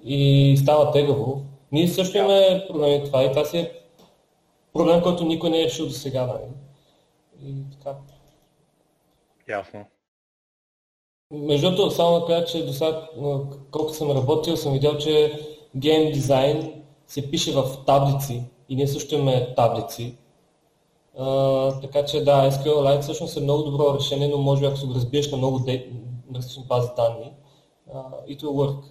[0.05, 1.43] и става тегаво.
[1.73, 3.73] Ние също имаме проблеми това и това си е
[4.73, 6.27] проблем, който никой не е решил до сега.
[6.27, 6.51] Нали?
[7.43, 7.97] И така.
[9.49, 9.85] Ясно.
[11.31, 13.09] Между другото, само да кажа, че до сега,
[13.71, 15.41] колко съм работил, съм видял, че
[15.77, 20.17] гейм дизайн се пише в таблици и ние също имаме таблици.
[21.19, 24.95] Uh, така че да, SQLite всъщност е много добро решение, но може ако се го
[24.95, 25.67] разбиеш на много
[26.35, 27.33] различни бази данни,
[27.95, 28.85] uh, it work.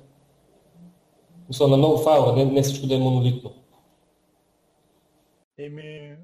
[1.48, 3.52] Мисля, на много файлове, не, не всичко да е монолитно.
[5.58, 6.16] Еми,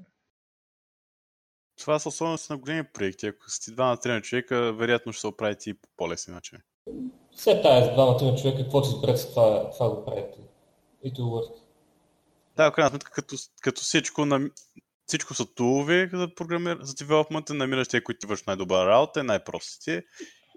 [1.82, 3.26] това са особености на големи проекти.
[3.26, 6.58] Ако сте два на три човека, вероятно ще се оправите и по по-лесни начин.
[7.36, 10.38] Все тая с двама на човека, каквото си изберете, това, това го правите.
[11.04, 11.62] И to work.
[12.56, 14.50] Да, в крайна сметка, като, като всичко, на,
[15.06, 20.04] всичко са тулове за, програмир, за девелопмента, намираш те, които ти вършат най-добра работа, най-простите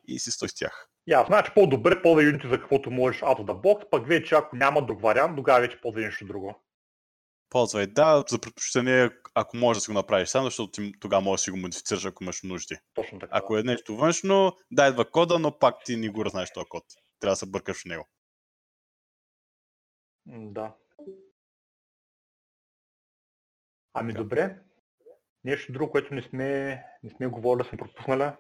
[0.07, 0.89] и си стой с тях.
[1.07, 4.56] Я, значи по-добре по Unity за каквото можеш out of the box, пък вече ако
[4.56, 6.64] няма друг вариант, тогава вече ползвай нещо друго.
[7.49, 11.41] Ползвай да, за предпочитание, ако можеш да си го направиш сам, защото ти тогава можеш
[11.41, 12.76] да си го модифицираш, ако имаш нужди.
[12.94, 13.38] Точно така.
[13.38, 16.84] Ако е нещо външно, да идва кода, но пак ти не го разнаеш този код.
[17.20, 18.07] Трябва да се бъркаш в него.
[20.26, 20.76] Да.
[23.94, 24.24] Ами така.
[24.24, 24.60] добре.
[25.44, 28.32] Нещо друго, което не сме, не сме говорили, да сме пропуснали?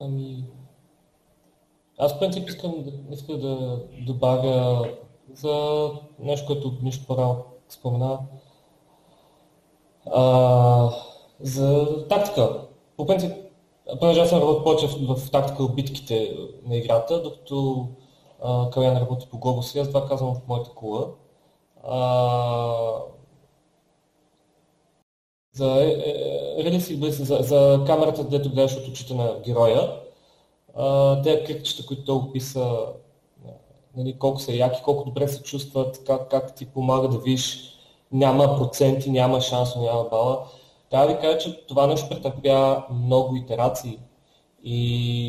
[0.00, 0.44] Ами...
[1.98, 4.88] Аз в принцип искам да, искам да добавя
[5.32, 8.18] за нещо, което нищо по-рано спомена.
[10.14, 10.90] А,
[11.40, 12.60] за тактика.
[12.96, 13.32] По принцип,
[14.00, 17.88] понеже аз съм работил повече в, в тактикал битките на играта, докато
[18.72, 21.06] Калян работи по Global аз това казвам в моята кола.
[21.84, 22.00] А,
[25.52, 25.88] за, е,
[26.58, 30.00] е, за, за камерата, дето гледаш от очите на героя,
[31.22, 32.86] те кликчета, които той описа,
[33.96, 37.79] нали, колко са яки, колко добре се чувстват, как, как ти помага да видиш
[38.12, 40.44] няма проценти, няма шанс, няма бала.
[40.90, 43.98] Трябва да ви кажа, че това нещо претърпя много итерации
[44.64, 45.26] и,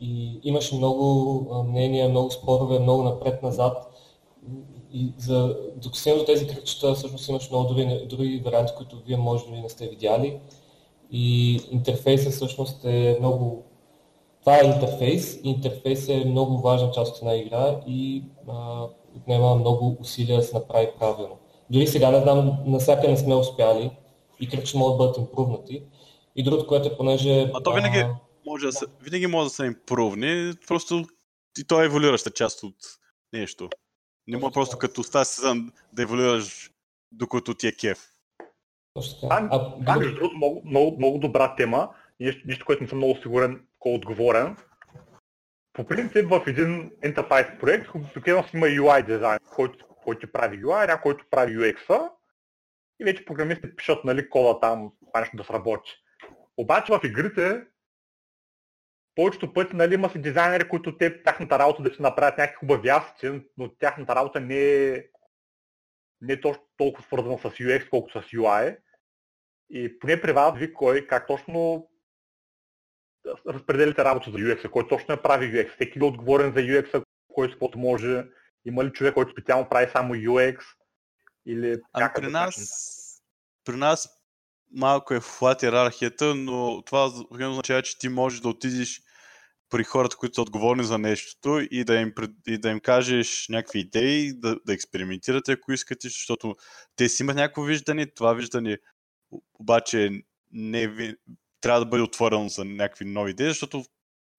[0.00, 3.84] и имаше много мнения, много спорове, много напред-назад.
[4.92, 9.50] И за, докато до тези кръгчета, всъщност имаш много други, други варианти, които вие може
[9.50, 10.40] би не сте видяли.
[11.10, 13.62] И интерфейсът всъщност е много...
[14.40, 15.40] Това е интерфейс.
[15.44, 18.86] Интерфейс е много важна част от една игра и а,
[19.16, 21.37] отнема много усилия да се направи правилно.
[21.70, 23.90] Дори сега не знам, навсяка не сме успяли
[24.40, 25.82] и кръгчета могат да бъдат импрувнати.
[26.36, 27.50] И другото, което е понеже...
[27.54, 28.16] А то винаги, а...
[28.46, 31.04] може да се, винаги може да се импрувни, просто
[31.58, 32.76] и то е еволюираща част от
[33.32, 33.68] нещо.
[34.26, 36.70] Не мога просто като става сезон да еволюираш
[37.12, 37.98] докато ти е кеф.
[39.20, 39.40] Това,
[39.96, 41.88] между другото, много, много, много добра тема.
[42.20, 44.56] Нещо, нещо, което не съм много сигурен, колко отговорен.
[45.72, 51.02] По принцип в един Enterprise проект обикновено има UI дизайн, който, който прави UI, някой,
[51.02, 52.10] който прави UX-а
[53.00, 55.90] и вече програмистите пишат нали, кода там, това нещо да сработи.
[56.56, 57.66] Обаче в игрите
[59.14, 62.88] повечето пъти нали, има си дизайнери, които те, тяхната работа да си направят някакви хубави
[62.88, 65.04] асици, но тяхната работа не е,
[66.20, 68.78] не е точно толкова свързана с UX, колкото с UI.
[69.70, 71.88] И поне при вас ви кой, как точно
[73.46, 77.04] разпределите работа за UX, кой точно не прави UX, всеки ли е отговорен за UX,
[77.34, 78.24] който каквото може,
[78.68, 80.58] има ли човек, който специално прави само UX,
[81.46, 82.54] или ами при нас,
[83.64, 84.08] при нас
[84.74, 89.00] малко е флат иерархията, но това означава, че ти можеш да отидеш
[89.70, 92.12] при хората, които са отговорни за нещото и да им,
[92.46, 96.56] и да им кажеш някакви идеи, да, да експериментирате, ако искате, защото
[96.96, 98.78] те си имат някакво виждане, това виждане
[99.54, 100.10] обаче
[100.52, 101.14] не
[101.60, 103.84] трябва да бъде отворено за някакви нови идеи, защото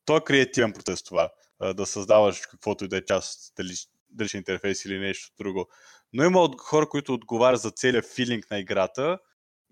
[0.05, 1.29] то е креативен процес това,
[1.75, 3.73] да създаваш каквото и да е част, дали,
[4.09, 5.69] дали ще интерфейс или нещо друго.
[6.13, 9.19] Но има хора, които отговарят за целият филинг на играта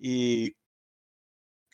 [0.01, 0.55] и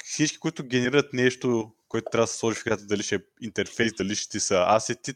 [0.03, 3.94] всички, които генерират нещо, което трябва да се сложи в играта, дали ще е интерфейс,
[3.94, 5.14] дали ще са асети,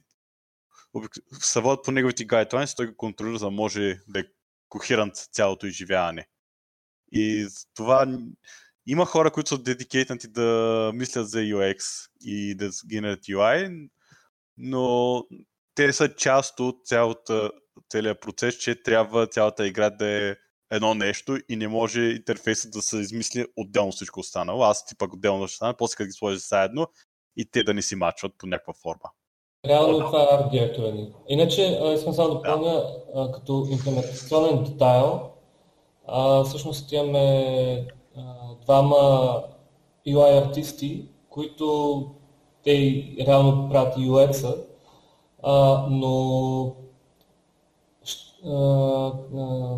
[1.40, 4.24] се водят по неговите гайдлайнс, той го контролира, за да може да е
[4.70, 6.28] кохерант цялото изживяване.
[7.12, 8.20] И това
[8.86, 13.90] има хора, които са дедикейтнати да мислят за UX и да генерират UI,
[14.58, 15.24] но
[15.78, 17.52] те са част от цялата,
[17.90, 20.36] целият процес, че трябва цялата игра да е
[20.72, 24.64] едно нещо и не може интерфейсът да се измисли отделно всичко останало.
[24.64, 26.88] Аз ти пък отделно ще стана, после като ги сложиш заедно
[27.38, 29.10] и те да не си мачват по някаква форма.
[29.66, 31.14] Реално това е арт директора ни.
[31.28, 32.84] Иначе искам само да допълня,
[33.16, 33.32] да.
[33.32, 35.32] като имплементационен детайл,
[36.08, 37.88] а, всъщност имаме
[38.18, 38.22] а,
[38.62, 38.96] двама
[40.08, 42.06] UI артисти, които
[42.64, 44.56] те реално правят UX-а,
[45.44, 46.76] а, но
[48.46, 49.78] а, а,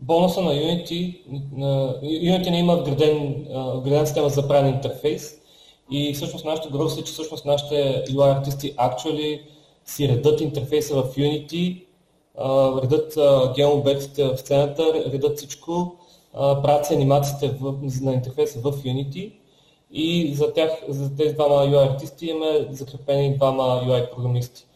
[0.00, 1.20] бонуса на Unity,
[1.52, 5.36] на, Unity не има вграден, вграден система за правен интерфейс.
[5.90, 9.40] И всъщност нашата гроза е, че всъщност нашите UI артисти actually
[9.84, 11.84] си редат интерфейса в Unity,
[12.82, 13.18] редат
[13.56, 15.96] геообектите в сцената, редат всичко,
[16.32, 19.39] правят си анимациите в, на интерфейса в Unity
[19.92, 24.66] и за, тях, за тези двама UI артисти имаме закрепени двама UI програмисти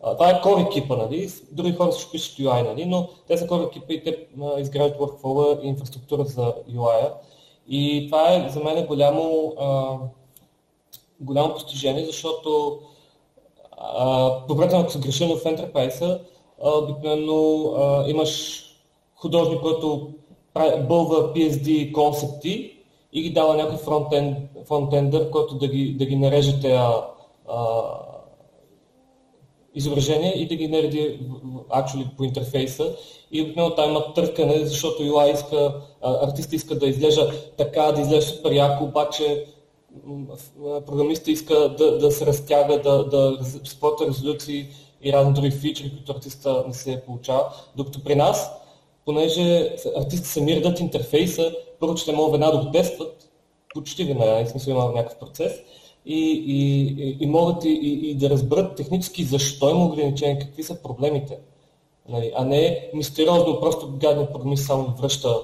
[0.00, 1.30] това е core екипа, нали?
[1.52, 2.84] други хора също пишат UI, нали?
[2.84, 4.26] но те са core екипа и те
[4.58, 7.12] изграждат workflow и инфраструктура за UI.
[7.68, 9.54] И това е за мен голямо,
[11.20, 12.78] голямо постижение, защото
[14.48, 16.20] добре, ако се греша, в Enterprise
[16.58, 17.74] обикновено
[18.06, 18.62] имаш
[19.16, 20.10] художник, който
[20.88, 22.76] бълва PSD концепти
[23.12, 26.78] и ги дава някой фронтенд, фронтендър, който да ги, да ги нареже тези
[29.74, 31.20] изображение и да ги нареди
[31.68, 32.96] actually, по интерфейса.
[33.32, 38.30] И обикновено там има търкане, защото UI иска, артиста иска да изглежда така, да изглежда
[38.30, 39.46] супер яко, обаче
[40.86, 44.68] програмиста иска да, да се разтяга, да, да спорта резолюции
[45.02, 47.44] и разни други фичери, които артиста не се получава.
[47.76, 48.50] Докато при нас,
[49.10, 53.30] понеже артисти сами редат интерфейса, първо, че те могат веднага да го тестват,
[53.74, 55.52] почти веднага, в смисъл има някакъв процес,
[56.06, 60.82] и, и, и могат и, и, и да разберат технически защо има ограничения, какви са
[60.82, 61.38] проблемите.
[62.08, 65.34] Нали, а не мистериозно просто гаден програмист само връща,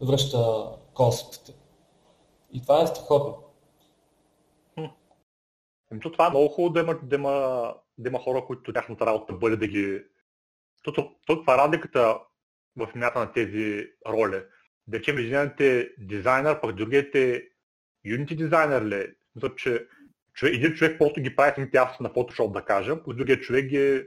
[0.00, 1.52] връща концептите.
[2.52, 3.34] И това е страхотно.
[5.90, 9.06] Ами то това е много хубаво да има, да има, да има хора, които тяхната
[9.06, 9.98] работа бъде да ги...
[10.76, 12.18] Защото това е разликата
[12.78, 14.42] в мята на тези роли.
[14.86, 17.42] Да речем, един е дизайнер, пък другият е
[18.06, 19.14] Unity дизайнер ли?
[19.34, 19.86] Защото, че
[20.34, 23.66] човек, един човек просто ги прави самите аз на Photoshop, да кажем, пък другият човек
[23.66, 24.04] ги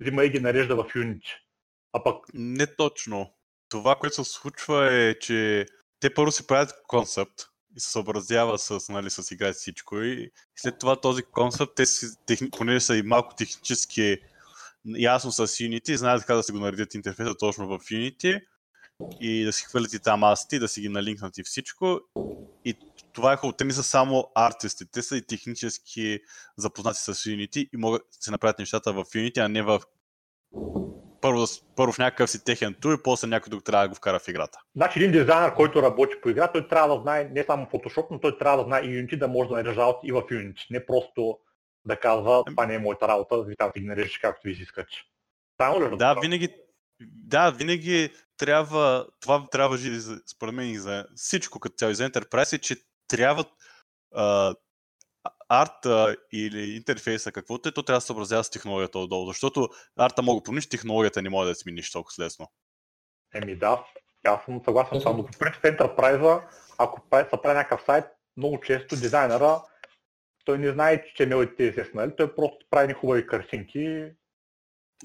[0.00, 1.36] взима и ги нарежда в Unity.
[1.92, 2.24] А пък...
[2.34, 3.34] Не точно.
[3.68, 5.66] Това, което се случва е, че
[6.00, 7.40] те първо си правят концепт
[7.76, 12.06] и се съобразява с, нали, с игра всичко и след това този концепт, те си,
[12.26, 14.18] техни, понеже са и малко технически
[14.86, 18.40] ясно с Unity, знаят как да си го наредят интерфейса точно в Unity
[19.20, 22.00] и да си хвърлят и там асти, да си ги налинкнат и всичко.
[22.64, 22.74] И
[23.12, 23.56] това е хубаво.
[23.56, 26.20] Те не са само артисти, те са и технически
[26.56, 29.80] запознати с Unity и могат да се направят нещата в Unity, а не в
[31.20, 31.44] първо,
[31.76, 34.28] първо в някакъв си техен тур и после някой друг трябва да го вкара в
[34.28, 34.58] играта.
[34.76, 38.20] Значи един дизайнер, който работи по игра, той трябва да знае не само Photoshop, но
[38.20, 40.66] той трябва да знае и Unity, да може да нарежда и в Unity.
[40.70, 41.38] Не просто
[41.88, 44.62] да казва, това не е моята работа, ви там да ги нарежеш както ви си
[44.62, 45.06] искаш.
[45.60, 46.48] Само ли да, винаги,
[47.00, 52.56] да, винаги трябва, това трябва да според мен и за всичко като цяло, за Enterprise,
[52.56, 52.76] е, че
[53.08, 53.44] трябва
[54.14, 54.54] а,
[55.48, 60.22] арта или интерфейса, каквото е, то трябва да се съобразява с технологията отдолу, защото арта
[60.22, 62.46] мога да промиш, технологията не може да смениш толкова лесно.
[63.34, 63.84] Еми да,
[64.24, 65.26] аз съм съгласен само.
[65.26, 66.42] По принцип Enterprise,
[66.78, 68.04] ако се прави някакъв сайт,
[68.36, 69.62] много често дизайнера,
[70.48, 72.16] той не знае, че е имел и тези нали?
[72.16, 74.10] той просто прави хубави картинки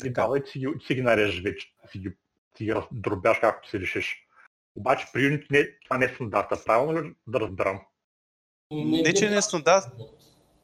[0.05, 2.09] и дава и си ги, си ги нарежеш вече, си ги,
[2.57, 4.27] си ги раздробяш както си решиш.
[4.75, 6.63] Обаче при Unity не, това не е стандарта.
[6.65, 7.81] Правилно ли да разберам?
[8.71, 9.85] Не, не че не е стандарт.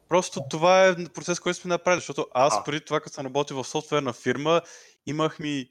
[0.08, 2.64] Просто това е процес, който сме направили, защото аз а.
[2.64, 4.62] преди това, като съм работил в софтуерна фирма,
[5.06, 5.68] имах ми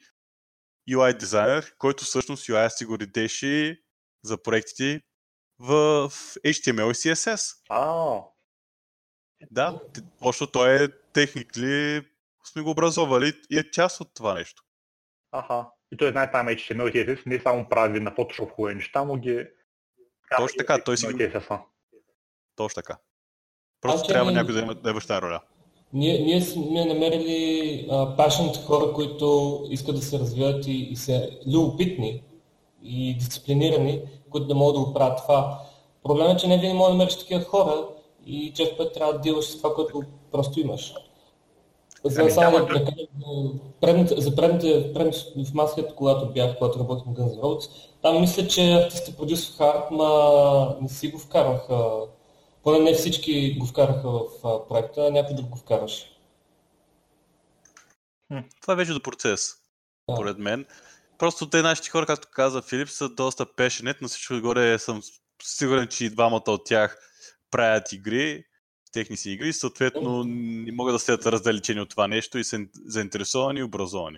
[0.90, 3.82] UI дизайнер, който всъщност UI си го редеше
[4.24, 5.02] за проектите
[5.60, 6.10] в
[6.46, 7.56] HTML и CSS.
[7.70, 8.22] А.
[9.52, 9.80] Да,
[10.26, 12.02] защото той е техникли,
[12.52, 14.64] сме го образовали и е част от това нещо.
[15.32, 15.66] Аха.
[15.92, 19.16] И той знае там HTML и CSS, не само прави на Photoshop хубави неща, но
[19.16, 19.46] ги...
[20.38, 21.08] Точно така, той си.
[22.56, 22.98] Точно така.
[23.82, 25.42] Просто а, трябва някой да има да тази роля.
[25.94, 27.88] Ние, ние сме намерили
[28.18, 32.24] пашените хора, които искат да се развиват и, и са любопитни
[32.84, 35.62] и дисциплинирани, които да могат да го правят това.
[36.04, 37.88] Проблемът е, че не винаги може да намериш такива хора
[38.30, 40.94] и често път трябва да делаш с това, което просто имаш.
[42.04, 43.08] За, ами, само да, да кажа,
[43.82, 47.70] предните, за предните, предните в Масхет, когато бях, когато работих на Guns N'
[48.02, 52.08] там мисля, че артисти продюсваха ма не си го вкараха
[52.64, 56.18] поне не всички го вкараха в проекта, някой друг го вкараше.
[58.62, 59.56] Това е вече до процес,
[60.10, 60.16] да.
[60.16, 60.66] поред мен.
[61.18, 65.02] Просто те нашите хора, както каза Филип, са доста пешенет, но всичко отгоре съм
[65.44, 66.98] сигурен, че и двамата от тях
[67.52, 68.44] правят игри,
[68.92, 73.60] техни си игри, съответно не могат да следят раздалечени от това нещо и са заинтересовани
[73.60, 74.18] и образовани.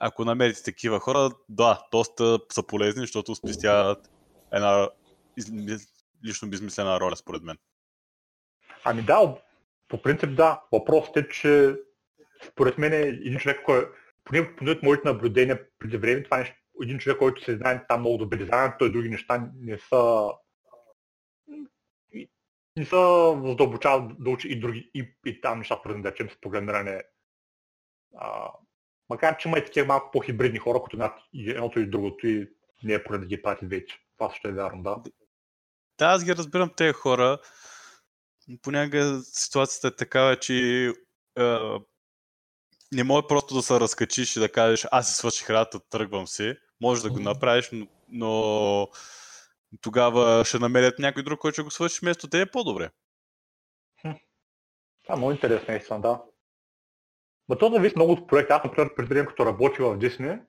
[0.00, 4.10] Ако намерите такива хора, да, доста са полезни, защото спестяват
[4.52, 4.88] една
[6.24, 7.56] лично безмислена роля, според мен.
[8.84, 9.36] Ами да,
[9.88, 10.62] по принцип да.
[10.72, 11.76] Въпросът е, че
[12.48, 13.88] според мен е един човек, който
[14.24, 18.00] поне, поне от моите наблюдения преди време, това е един човек, който се знае там
[18.00, 20.26] много добре дизайн, той други неща не са
[22.76, 26.40] не са задълбочават да учи и други, и, и там неща, свързани да чем с
[26.40, 27.02] програмиране.
[28.18, 28.50] А,
[29.08, 32.48] макар, че има и такива малко по-хибридни хора, които знаят едното и другото и
[32.82, 33.98] не е поле да ги пратят вече.
[34.18, 34.96] Това също е вярно, да.
[35.98, 37.38] Да, аз ги разбирам тези хора.
[38.62, 40.86] Понякога ситуацията е такава, че
[41.38, 41.58] е,
[42.92, 46.54] не може просто да се разкачиш и да кажеш, аз си свърших работа, тръгвам си.
[46.80, 48.88] Може да го направиш, но, но
[49.80, 52.90] тогава ще намерят някой друг, който ще го свърши вместо те е по-добре.
[55.02, 56.22] Това е много интересно, наистина, да.
[57.48, 58.54] Но то зависи много от проекта.
[58.54, 60.40] Аз, например, преди време, като работи в Disney,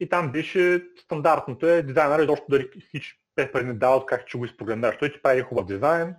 [0.00, 4.44] и там беше стандартното е дизайнер изобщо да хич Пепър не дават как ще го
[4.44, 4.98] изпрограмираш.
[4.98, 6.14] Той ти прави хубав дизайн,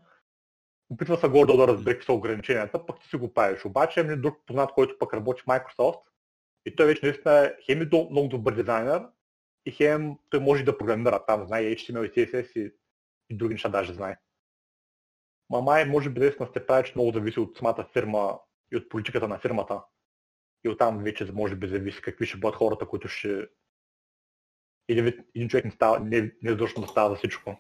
[0.90, 3.66] опитва се гордо да разбере какви са ограниченията, пък ти си го правиш.
[3.66, 6.02] Обаче е друг познат, който пък работи в Microsoft
[6.66, 9.02] и той вече наистина е хем е много добър дизайнер
[9.66, 12.76] и хем той може да програмира там, знае HTML и CSS и,
[13.30, 14.18] и други неща даже знае.
[15.50, 18.40] Мамай може би наистина сте прави, че много зависи от самата фирма
[18.74, 19.84] и от политиката на фирмата.
[20.64, 23.48] И оттам вече може би зависи какви ще бъдат хората, които ще
[24.90, 27.58] или един човек не, става, не, не е да става за всичко.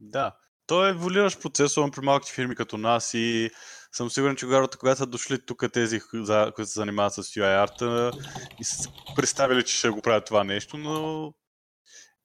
[0.00, 0.36] Да.
[0.68, 3.50] Той е еволюиращ процес, при малките фирми като нас и
[3.92, 8.12] съм сигурен, че когато, когато са дошли тук тези, които се занимават с UI арта
[8.60, 11.32] и са представили, че ще го правят това нещо, но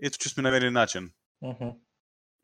[0.03, 1.09] ето, че сме намерили начин.
[1.43, 1.75] Uh-huh.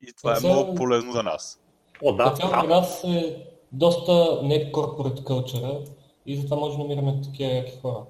[0.02, 1.60] И това е много полезно за нас.
[2.02, 2.34] О, да.
[2.34, 2.64] да.
[2.64, 5.90] нас е доста не corporate culture
[6.26, 8.06] и затова може да намираме такива яки хора.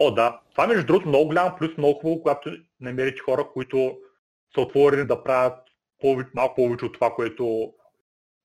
[0.00, 0.40] О, да.
[0.50, 2.50] Това между другото много голям плюс, много хубаво, когато
[2.80, 3.96] намерите хора, които
[4.54, 5.67] са отворени да правят
[5.98, 7.74] повече, малко повече от това, което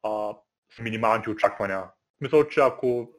[0.04, 0.36] а,
[0.76, 1.84] с минималните очаквания.
[2.22, 3.10] Мисля, че ако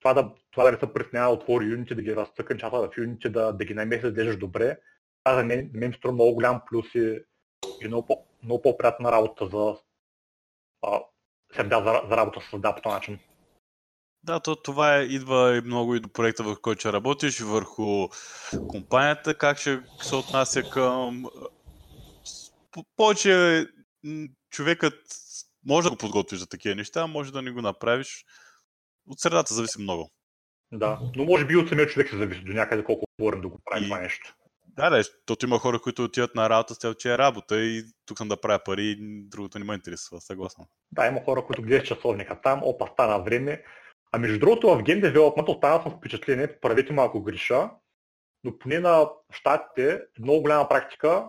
[0.00, 2.98] това да, това да не се притеснява да отвори юните, да ги разцъка нещата в
[2.98, 4.78] юните, да, да ги намеси да изглеждаш добре,
[5.24, 7.24] това за мен, мен струва много голям плюс и,
[7.82, 9.76] и много, по, много по-приятна работа за
[10.82, 11.00] а,
[11.56, 13.18] за, за работа с среда по този начин.
[14.24, 18.08] Да, то това е, идва и много и до проекта, върху който ще работиш, върху
[18.68, 21.26] компанията, как ще се отнася към...
[22.96, 23.66] Повече
[24.50, 24.94] човекът
[25.66, 28.24] може да го подготвиш за такива неща, може да не го направиш.
[29.06, 30.10] От средата зависи много.
[30.72, 33.60] Да, но може би от самия човек се зависи до някъде колко отворен да го
[33.64, 33.88] прави и...
[33.88, 34.34] това нещо.
[34.66, 37.84] Да, да, защото има хора, които отиват на работа с цел, че е работа и
[38.06, 38.96] тук съм да правя пари и
[39.28, 40.64] другото не ме интересува, съгласен.
[40.92, 43.64] Да, има хора, които гледат часовника там, опа, стана време.
[44.12, 47.70] А между другото в Game Development останал съм впечатление, правете малко греша,
[48.44, 51.24] но поне на щатите много голяма практика,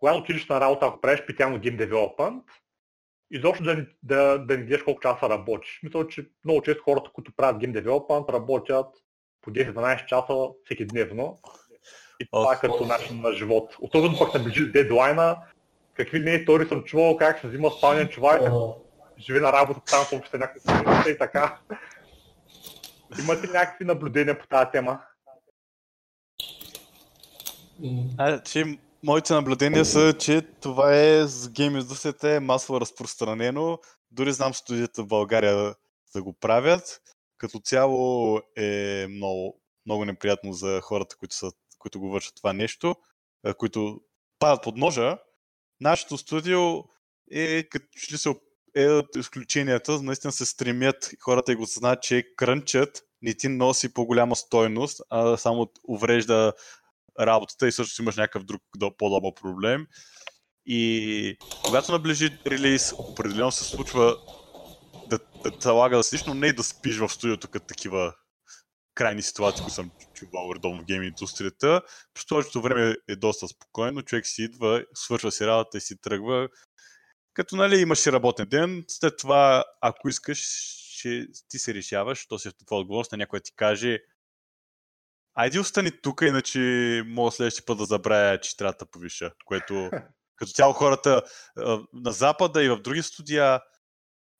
[0.00, 2.42] когато отидеш на работа, ако правиш специално Game Development,
[3.30, 5.80] изобщо да, да, да не гледаш колко часа работиш.
[5.82, 8.86] Мисля, че много често хората, които правят Game Development, работят
[9.40, 11.38] по 10-12 часа всеки дневно.
[12.20, 13.76] И това е като начин на живот.
[13.80, 15.36] Особено пък наближи дедлайна,
[15.94, 18.42] какви не истории съм чувал, как се взима спален човек,
[19.18, 21.58] живе на работа там, съобща някакви и така.
[23.20, 25.00] Имате ли някакви наблюдения по тази тема?
[28.18, 33.78] А, че моите наблюдения са, че това е с гейм индустрията е масово разпространено.
[34.10, 35.74] Дори знам студията в България
[36.14, 37.00] да го правят.
[37.38, 42.96] Като цяло е много, много неприятно за хората, които, са, които го вършат това нещо,
[43.58, 44.00] които
[44.38, 45.18] падат под ножа.
[45.80, 46.60] Нашето студио
[47.30, 48.34] е като че се
[48.76, 53.94] е от изключенията, наистина се стремят хората и го знаят, че крънчът не ти носи
[53.94, 56.52] по-голяма стойност, а само уврежда
[57.20, 58.62] работата и също имаш някакъв друг
[58.98, 59.86] по-добър проблем.
[60.66, 64.16] И когато наближи релиз, определено се случва
[65.06, 68.14] да, да те лага да седиш, но не и да спиш в студиото като такива
[68.94, 71.82] крайни ситуации, които съм чувал редовно в гейм индустрията.
[72.14, 76.48] През повечето време е доста спокойно, човек си идва, свършва си работа и си тръгва.
[77.34, 80.38] Като нали имаш и работен ден, след това, ако искаш,
[80.98, 83.98] ще ти се решаваш, то си е твоя отговорност на някой ти каже
[85.36, 86.58] Айде остани тук, иначе
[87.06, 89.32] мога следващия път да забравя, че трябва да повиша.
[89.44, 89.90] Което
[90.36, 91.22] като цяло хората
[91.92, 93.60] на Запада и в други студия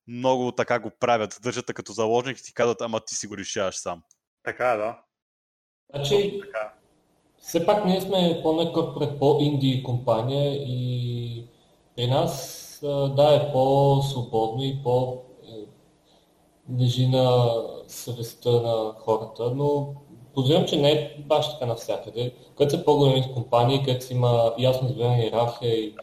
[0.06, 1.38] много така го правят.
[1.42, 4.02] Държат като заложник и ти казват, ама ти си го решаваш сам.
[4.44, 4.98] Така е, да.
[5.94, 6.72] Значи, така.
[7.38, 11.48] все пак ние сме по пред по-инди компания и
[11.96, 12.62] при нас
[13.16, 15.22] да е по-свободно и по
[16.80, 17.54] лежи на
[17.86, 19.94] съвестта на хората, но
[20.36, 22.34] Подозирам, че не е баш така навсякъде.
[22.58, 25.94] Където са по-големи компании, където има ясно изградена иерархия и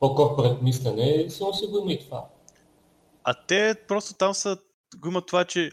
[0.00, 2.24] по-корпорат мислене, сигурно си го има и това.
[3.24, 4.58] А те просто там са,
[4.96, 5.70] го има това, че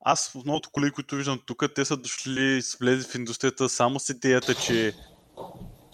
[0.00, 4.08] аз в многото коли, които виждам тук, те са дошли, влезли в индустрията само с
[4.08, 4.92] идеята, че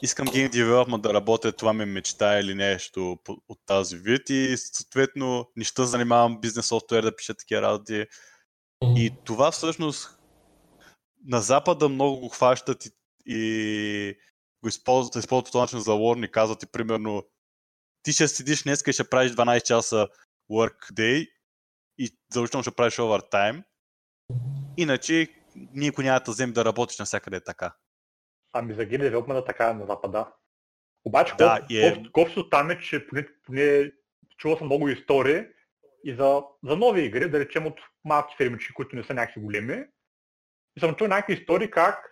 [0.02, 3.18] искам гейм девелопмент да работя, това ми е мечта или нещо
[3.48, 8.06] от тази вид и съответно не ще занимавам бизнес софтуер да пиша такива работи.
[8.96, 10.18] И това всъщност
[11.24, 12.90] на Запада много го хващат и,
[13.26, 14.16] и
[14.62, 16.30] го използват, използват по този начин за лорни.
[16.30, 17.22] Казват ти примерно
[18.02, 20.09] ти ще седиш днес и ще правиш 12 часа
[20.51, 21.30] work day
[21.98, 23.62] и задължително ще правиш овертайм.
[24.76, 25.28] Иначе
[25.74, 27.74] никой няма да вземе да работиш навсякъде така.
[28.52, 30.32] Ами за гейм девелопмента така е на Запада.
[31.05, 31.66] Обаче, да,
[32.12, 32.51] колкото е...
[32.51, 33.92] там е, че поне, поне
[34.36, 35.42] чувал съм много истории
[36.05, 39.84] и за, за нови игри, да речем от малки фирмички, които не са някакви големи,
[40.76, 42.10] и съм чул някакви истории как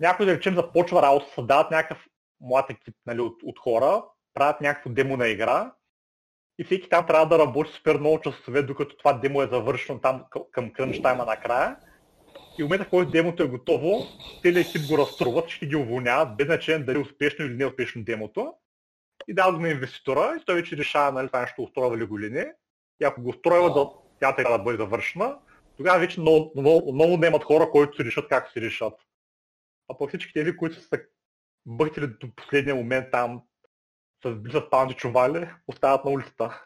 [0.00, 2.06] някой, да речем, започва работа, създават някакъв
[2.40, 4.04] млад екип нали, от, от хора,
[4.34, 5.72] правят някакво демо на игра
[6.58, 10.24] и всеки там трябва да работи супер много часове, докато това демо е завършено там
[10.52, 11.76] към крънч тайма накрая.
[12.58, 14.06] И в момента, в който демото е готово,
[14.42, 17.66] целият екип го разструват, ще ги уволняват, без значение дали е успешно или не е
[17.66, 18.54] успешно демото.
[19.28, 22.18] И дават го на инвеститора и той вече решава нали, това нещо устройва ли го
[22.18, 22.52] или не.
[23.00, 25.38] И ако го устройва, да, тя трябва да бъде завършена,
[25.76, 28.94] тогава вече много, много, много имат хора, които се решат как се решат.
[29.88, 30.98] А по всички тези, които са
[31.66, 33.42] бъхтили до последния момент там,
[34.24, 36.62] с близат панди чували, остават на улицата.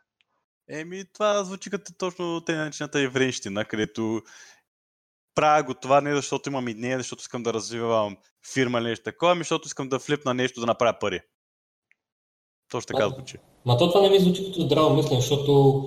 [0.69, 4.23] Еми, това звучи като точно те наречената еврейщина, където
[5.35, 8.17] правя го това не защото имам идея, защото искам да развивам
[8.53, 11.21] фирма или нещо такова, ами защото искам да флипна нещо да направя пари.
[12.71, 13.39] Точно така звучи.
[13.67, 15.83] Ма то това не ми звучи като здраво мислене, защото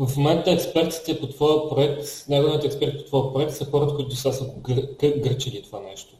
[0.00, 4.32] В момента експертите по твоя проект, неговите експерти по твоя проект са хората, които сега
[4.32, 4.82] са гър,
[5.18, 6.14] гърчили това нещо.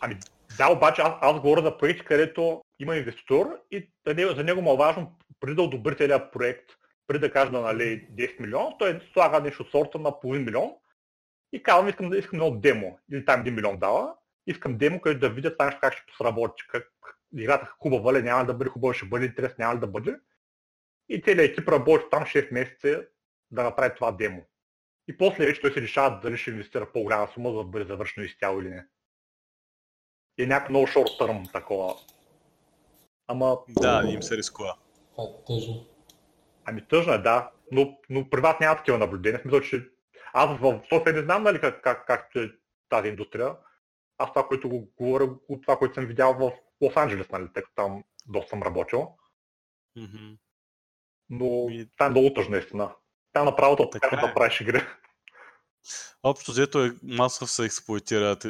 [0.00, 0.16] Ами
[0.58, 4.76] да, обаче аз, аз говоря за проект, където има инвеститор и за него му е
[4.76, 6.70] важно преди да одобри целият проект,
[7.06, 10.70] преди да каже да нали 10 милиона, той слага нещо сорта на половин милион
[11.52, 12.98] и казвам, искам, да искам едно демо.
[13.12, 14.14] Или там 1 милион дава,
[14.46, 16.88] искам демо, където да видя това как ще сработи, как
[17.36, 20.16] играта хубава ли, няма да бъде хубава, ще бъде интерес, няма да бъде.
[21.08, 23.04] И целият екип работи там 6 месеца
[23.50, 24.42] да направи това демо.
[25.08, 28.26] И после вече той се решава дали ще инвестира по-голяма сума, за да бъде завършено
[28.26, 28.86] изцяло или не.
[30.38, 31.94] И е някакво много шорт търм такова.
[33.26, 33.58] Ама...
[33.68, 34.76] Да, им се рискува.
[35.16, 35.86] Това е тъжно.
[36.64, 37.50] Ами тъжно е, да.
[37.72, 39.40] Но, но при вас няма такива наблюдения.
[39.40, 39.88] Смисъл, че
[40.32, 42.50] аз в София не знам нали, как, как, как е
[42.88, 43.56] тази индустрия.
[44.18, 46.52] Аз това, което го говоря, от това, което съм видял в
[46.82, 49.16] Лос-Анджелес, нали, тъй като там доста съм работил.
[49.98, 50.38] Mm-hmm.
[51.30, 52.94] Но това е много тъжно, наистина.
[53.34, 54.86] Там направо да така да правиш игри.
[56.22, 58.46] Общо взето е масово се експлуатират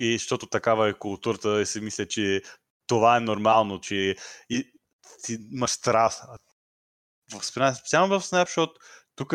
[0.00, 2.42] и защото такава е културата и си мисля, че
[2.86, 4.16] това е нормално, че
[4.50, 4.72] и,
[5.24, 6.22] ти имаш страст.
[7.74, 8.70] Специално в Snapshot,
[9.16, 9.34] тук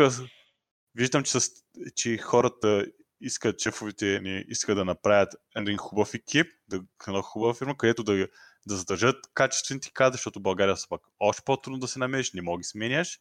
[0.96, 1.50] виждам, че, с,
[1.96, 2.86] че хората
[3.22, 8.28] искат, шефовите ни искат да направят един хубав екип, да, една хубава фирма, където да,
[8.68, 12.60] да задържат качествените кадри, защото България са пак още по-трудно да се намериш, не мога
[12.60, 13.20] да сменяш.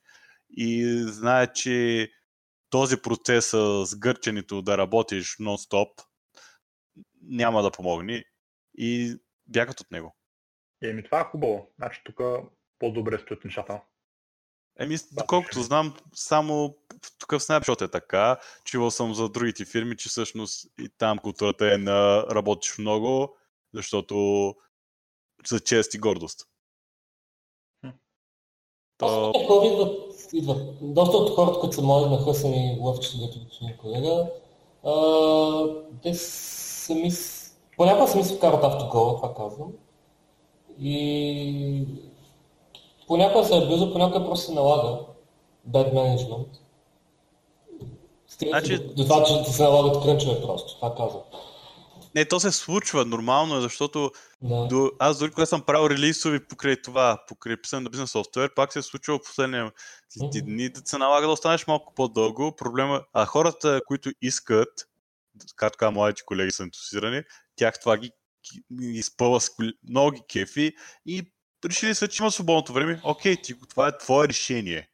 [0.56, 2.08] И знае, че
[2.70, 5.88] този процес с гърченето да работиш нон-стоп
[7.22, 8.24] няма да помогне
[8.78, 9.16] и
[9.46, 10.16] бягат от него.
[10.82, 11.72] Еми, това е хубаво.
[11.78, 12.20] Значи тук
[12.78, 13.80] по-добре стоят нещата.
[14.78, 16.76] Еми, доколкото знам, само
[17.18, 18.40] тук в Snapshot е така.
[18.64, 23.36] Чувал съм за другите фирми, че всъщност и там културата е на работиш много,
[23.74, 24.54] защото
[25.46, 26.48] за чест и гордост.
[29.02, 29.32] То...
[29.46, 30.58] Хора идват, идват.
[30.80, 34.26] Доста от хората, които са мои нахъсани лъвчета, дето господин колега,
[34.84, 35.64] а,
[36.02, 37.10] те сами,
[37.76, 39.72] понякога сами се вкарат автогола, това казвам.
[40.80, 41.84] И
[43.06, 44.98] понякога се е близо, понякога просто се налага
[45.70, 46.46] bad management.
[48.48, 48.78] значи...
[48.78, 51.22] до, до това, че се налагат крънчове просто, това казвам.
[52.14, 54.10] Не, то се случва, нормално е, защото
[54.42, 54.66] да.
[54.66, 58.72] до, аз дори когато съм правил релизови покрай това, покрай писане на бизнес софтуер, пак
[58.72, 59.72] се е случва в последния
[60.34, 62.56] дни да се налага да останеш малко по-дълго.
[62.56, 64.68] Проблема, а хората, които искат,
[65.56, 67.22] както казвам, младите колеги са ентусирани,
[67.56, 68.12] тях това ги
[68.80, 69.50] изпълва с
[69.88, 70.72] много ги кефи
[71.06, 71.32] и
[71.64, 73.00] решили са, че има свободното време.
[73.04, 74.88] Окей, ти, това е твое решение.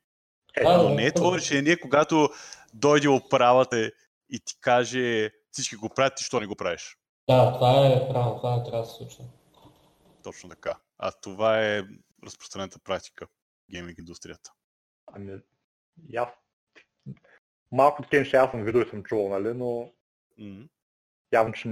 [0.57, 2.29] Е, Но не е твое решение, когато
[2.75, 3.91] дойде управата
[4.31, 6.97] и ти каже всички го правят, ти що не го правиш?
[7.29, 9.25] Да, това е правилно, това е трябва да се случва.
[10.23, 10.77] Точно така.
[10.99, 11.83] А това е
[12.25, 13.31] разпространената практика в
[13.71, 14.53] гейминг индустрията.
[15.07, 15.41] Ами,
[16.17, 16.29] аз
[17.73, 19.93] малко такива неща аз съм видел и съм чувал, нали, но
[20.39, 20.69] mm-hmm.
[21.33, 21.69] явно, че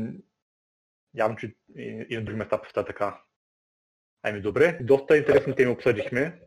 [1.15, 3.23] явно, че и, и на други места поста така.
[4.23, 6.41] Ами добре, доста интересни теми обсъдихме.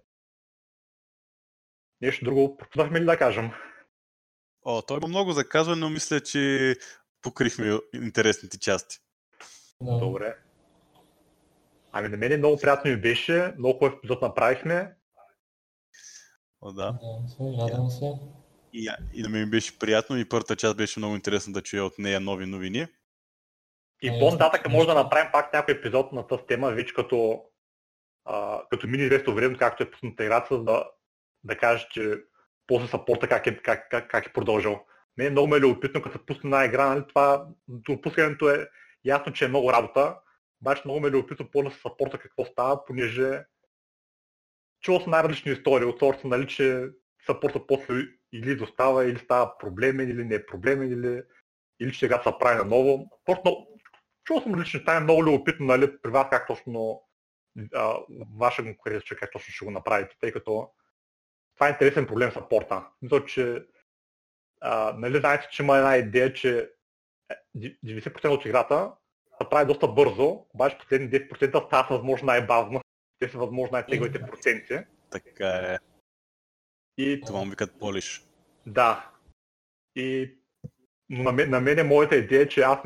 [2.01, 3.51] Нещо друго пропуснахме ли да кажем?
[4.65, 6.75] О, той има много за казване, но мисля, че
[7.21, 8.97] покрихме интересните части.
[9.81, 9.97] Да.
[9.97, 10.35] Добре.
[11.91, 14.95] Ами на мен много приятно ми беше, много хубав епизод направихме.
[16.61, 16.99] О, да.
[17.39, 18.11] Радвам се.
[18.73, 21.99] И, и на мен беше приятно и първата част беше много интересна да чуя от
[21.99, 22.87] нея нови новини.
[24.01, 27.43] И по-нататък може да направим пак някой епизод на тази тема, вече като,
[28.25, 30.85] а, като мини известно време, както е пусната играта, да,
[31.43, 32.17] да кажеш, че
[32.67, 34.79] после сапорта как е, как, как, как е продължил.
[35.17, 38.69] Мен е много ме любопитно, като се пусне една игра, нали, това допускането е
[39.05, 40.19] ясно, че е много работа,
[40.61, 43.45] обаче много ме е любопитно после сапорта какво става, понеже
[44.81, 46.89] чувал съм най-различни истории от сорта, нали, че
[47.25, 47.93] сапорта после
[48.33, 51.21] или достава, или става проблемен, или не е проблемен, или,
[51.79, 53.19] или че сега се прави наново.
[53.25, 53.67] Просто
[54.23, 57.03] чувал съм различни неща, е много любопитно нали, при вас как точно
[57.73, 57.97] а,
[58.37, 60.71] ваша конкуренция, как точно ще го направите, тъй като
[61.55, 62.87] това е интересен проблем с порта.
[63.01, 63.65] Мисля, че
[64.61, 66.71] а, нали знаете, че има една идея, че
[67.57, 68.91] 90% е, от играта
[69.41, 72.81] се прави доста бързо, обаче последни 10% стават възможно най-бавно.
[73.19, 74.79] Те са възможно най-теглите проценти.
[75.09, 75.77] Така е.
[76.97, 77.21] И...
[77.21, 78.23] Това му викат полиш.
[78.65, 79.11] Да.
[79.95, 80.37] И
[81.09, 82.79] на мен, на мен е моята идея, че аз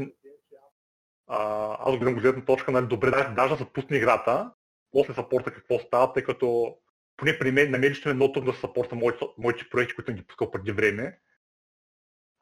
[1.27, 4.51] а, аз гледам гледна точка, нали, добре, даже, даже да се пусне играта,
[4.91, 6.77] после сапорта какво става, тъй като
[7.17, 10.11] поне при мен, на мен лично е много трудно да съпорта моите, моите проекти, които
[10.11, 11.19] съм ги пускал преди време.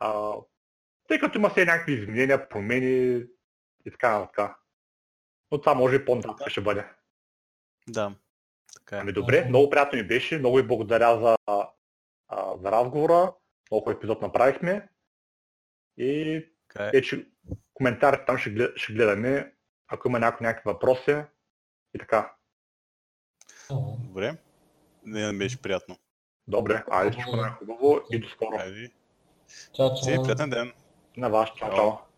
[0.04, 0.34] А,
[1.08, 3.24] тъй като има все някакви изменения, промени
[3.86, 4.56] и така нататък.
[5.52, 6.86] Но това може и по-нататък ще бъде.
[7.88, 8.16] Да.
[8.76, 9.00] Така е.
[9.00, 10.40] Ами добре, много приятно ми беше.
[10.40, 11.38] Много ви благодаря за
[12.28, 13.34] а, за разговора.
[13.72, 14.90] Много епизод направихме.
[15.98, 16.92] И Така е.
[16.92, 17.28] вече
[17.74, 19.54] коментарите там ще, глед, ще гледаме,
[19.88, 21.24] ако има някой някакви въпроси
[21.94, 22.36] и така.
[24.00, 24.38] Добре.
[25.06, 25.98] Не, не беше приятно.
[26.48, 28.58] Добре, айде всичко най-хубаво и до скоро.
[28.58, 28.92] Айде.
[29.76, 30.24] Чао, Си, чао.
[30.24, 30.74] приятен ден.
[31.18, 31.76] На вас, чао, Чао.
[31.76, 32.11] чао.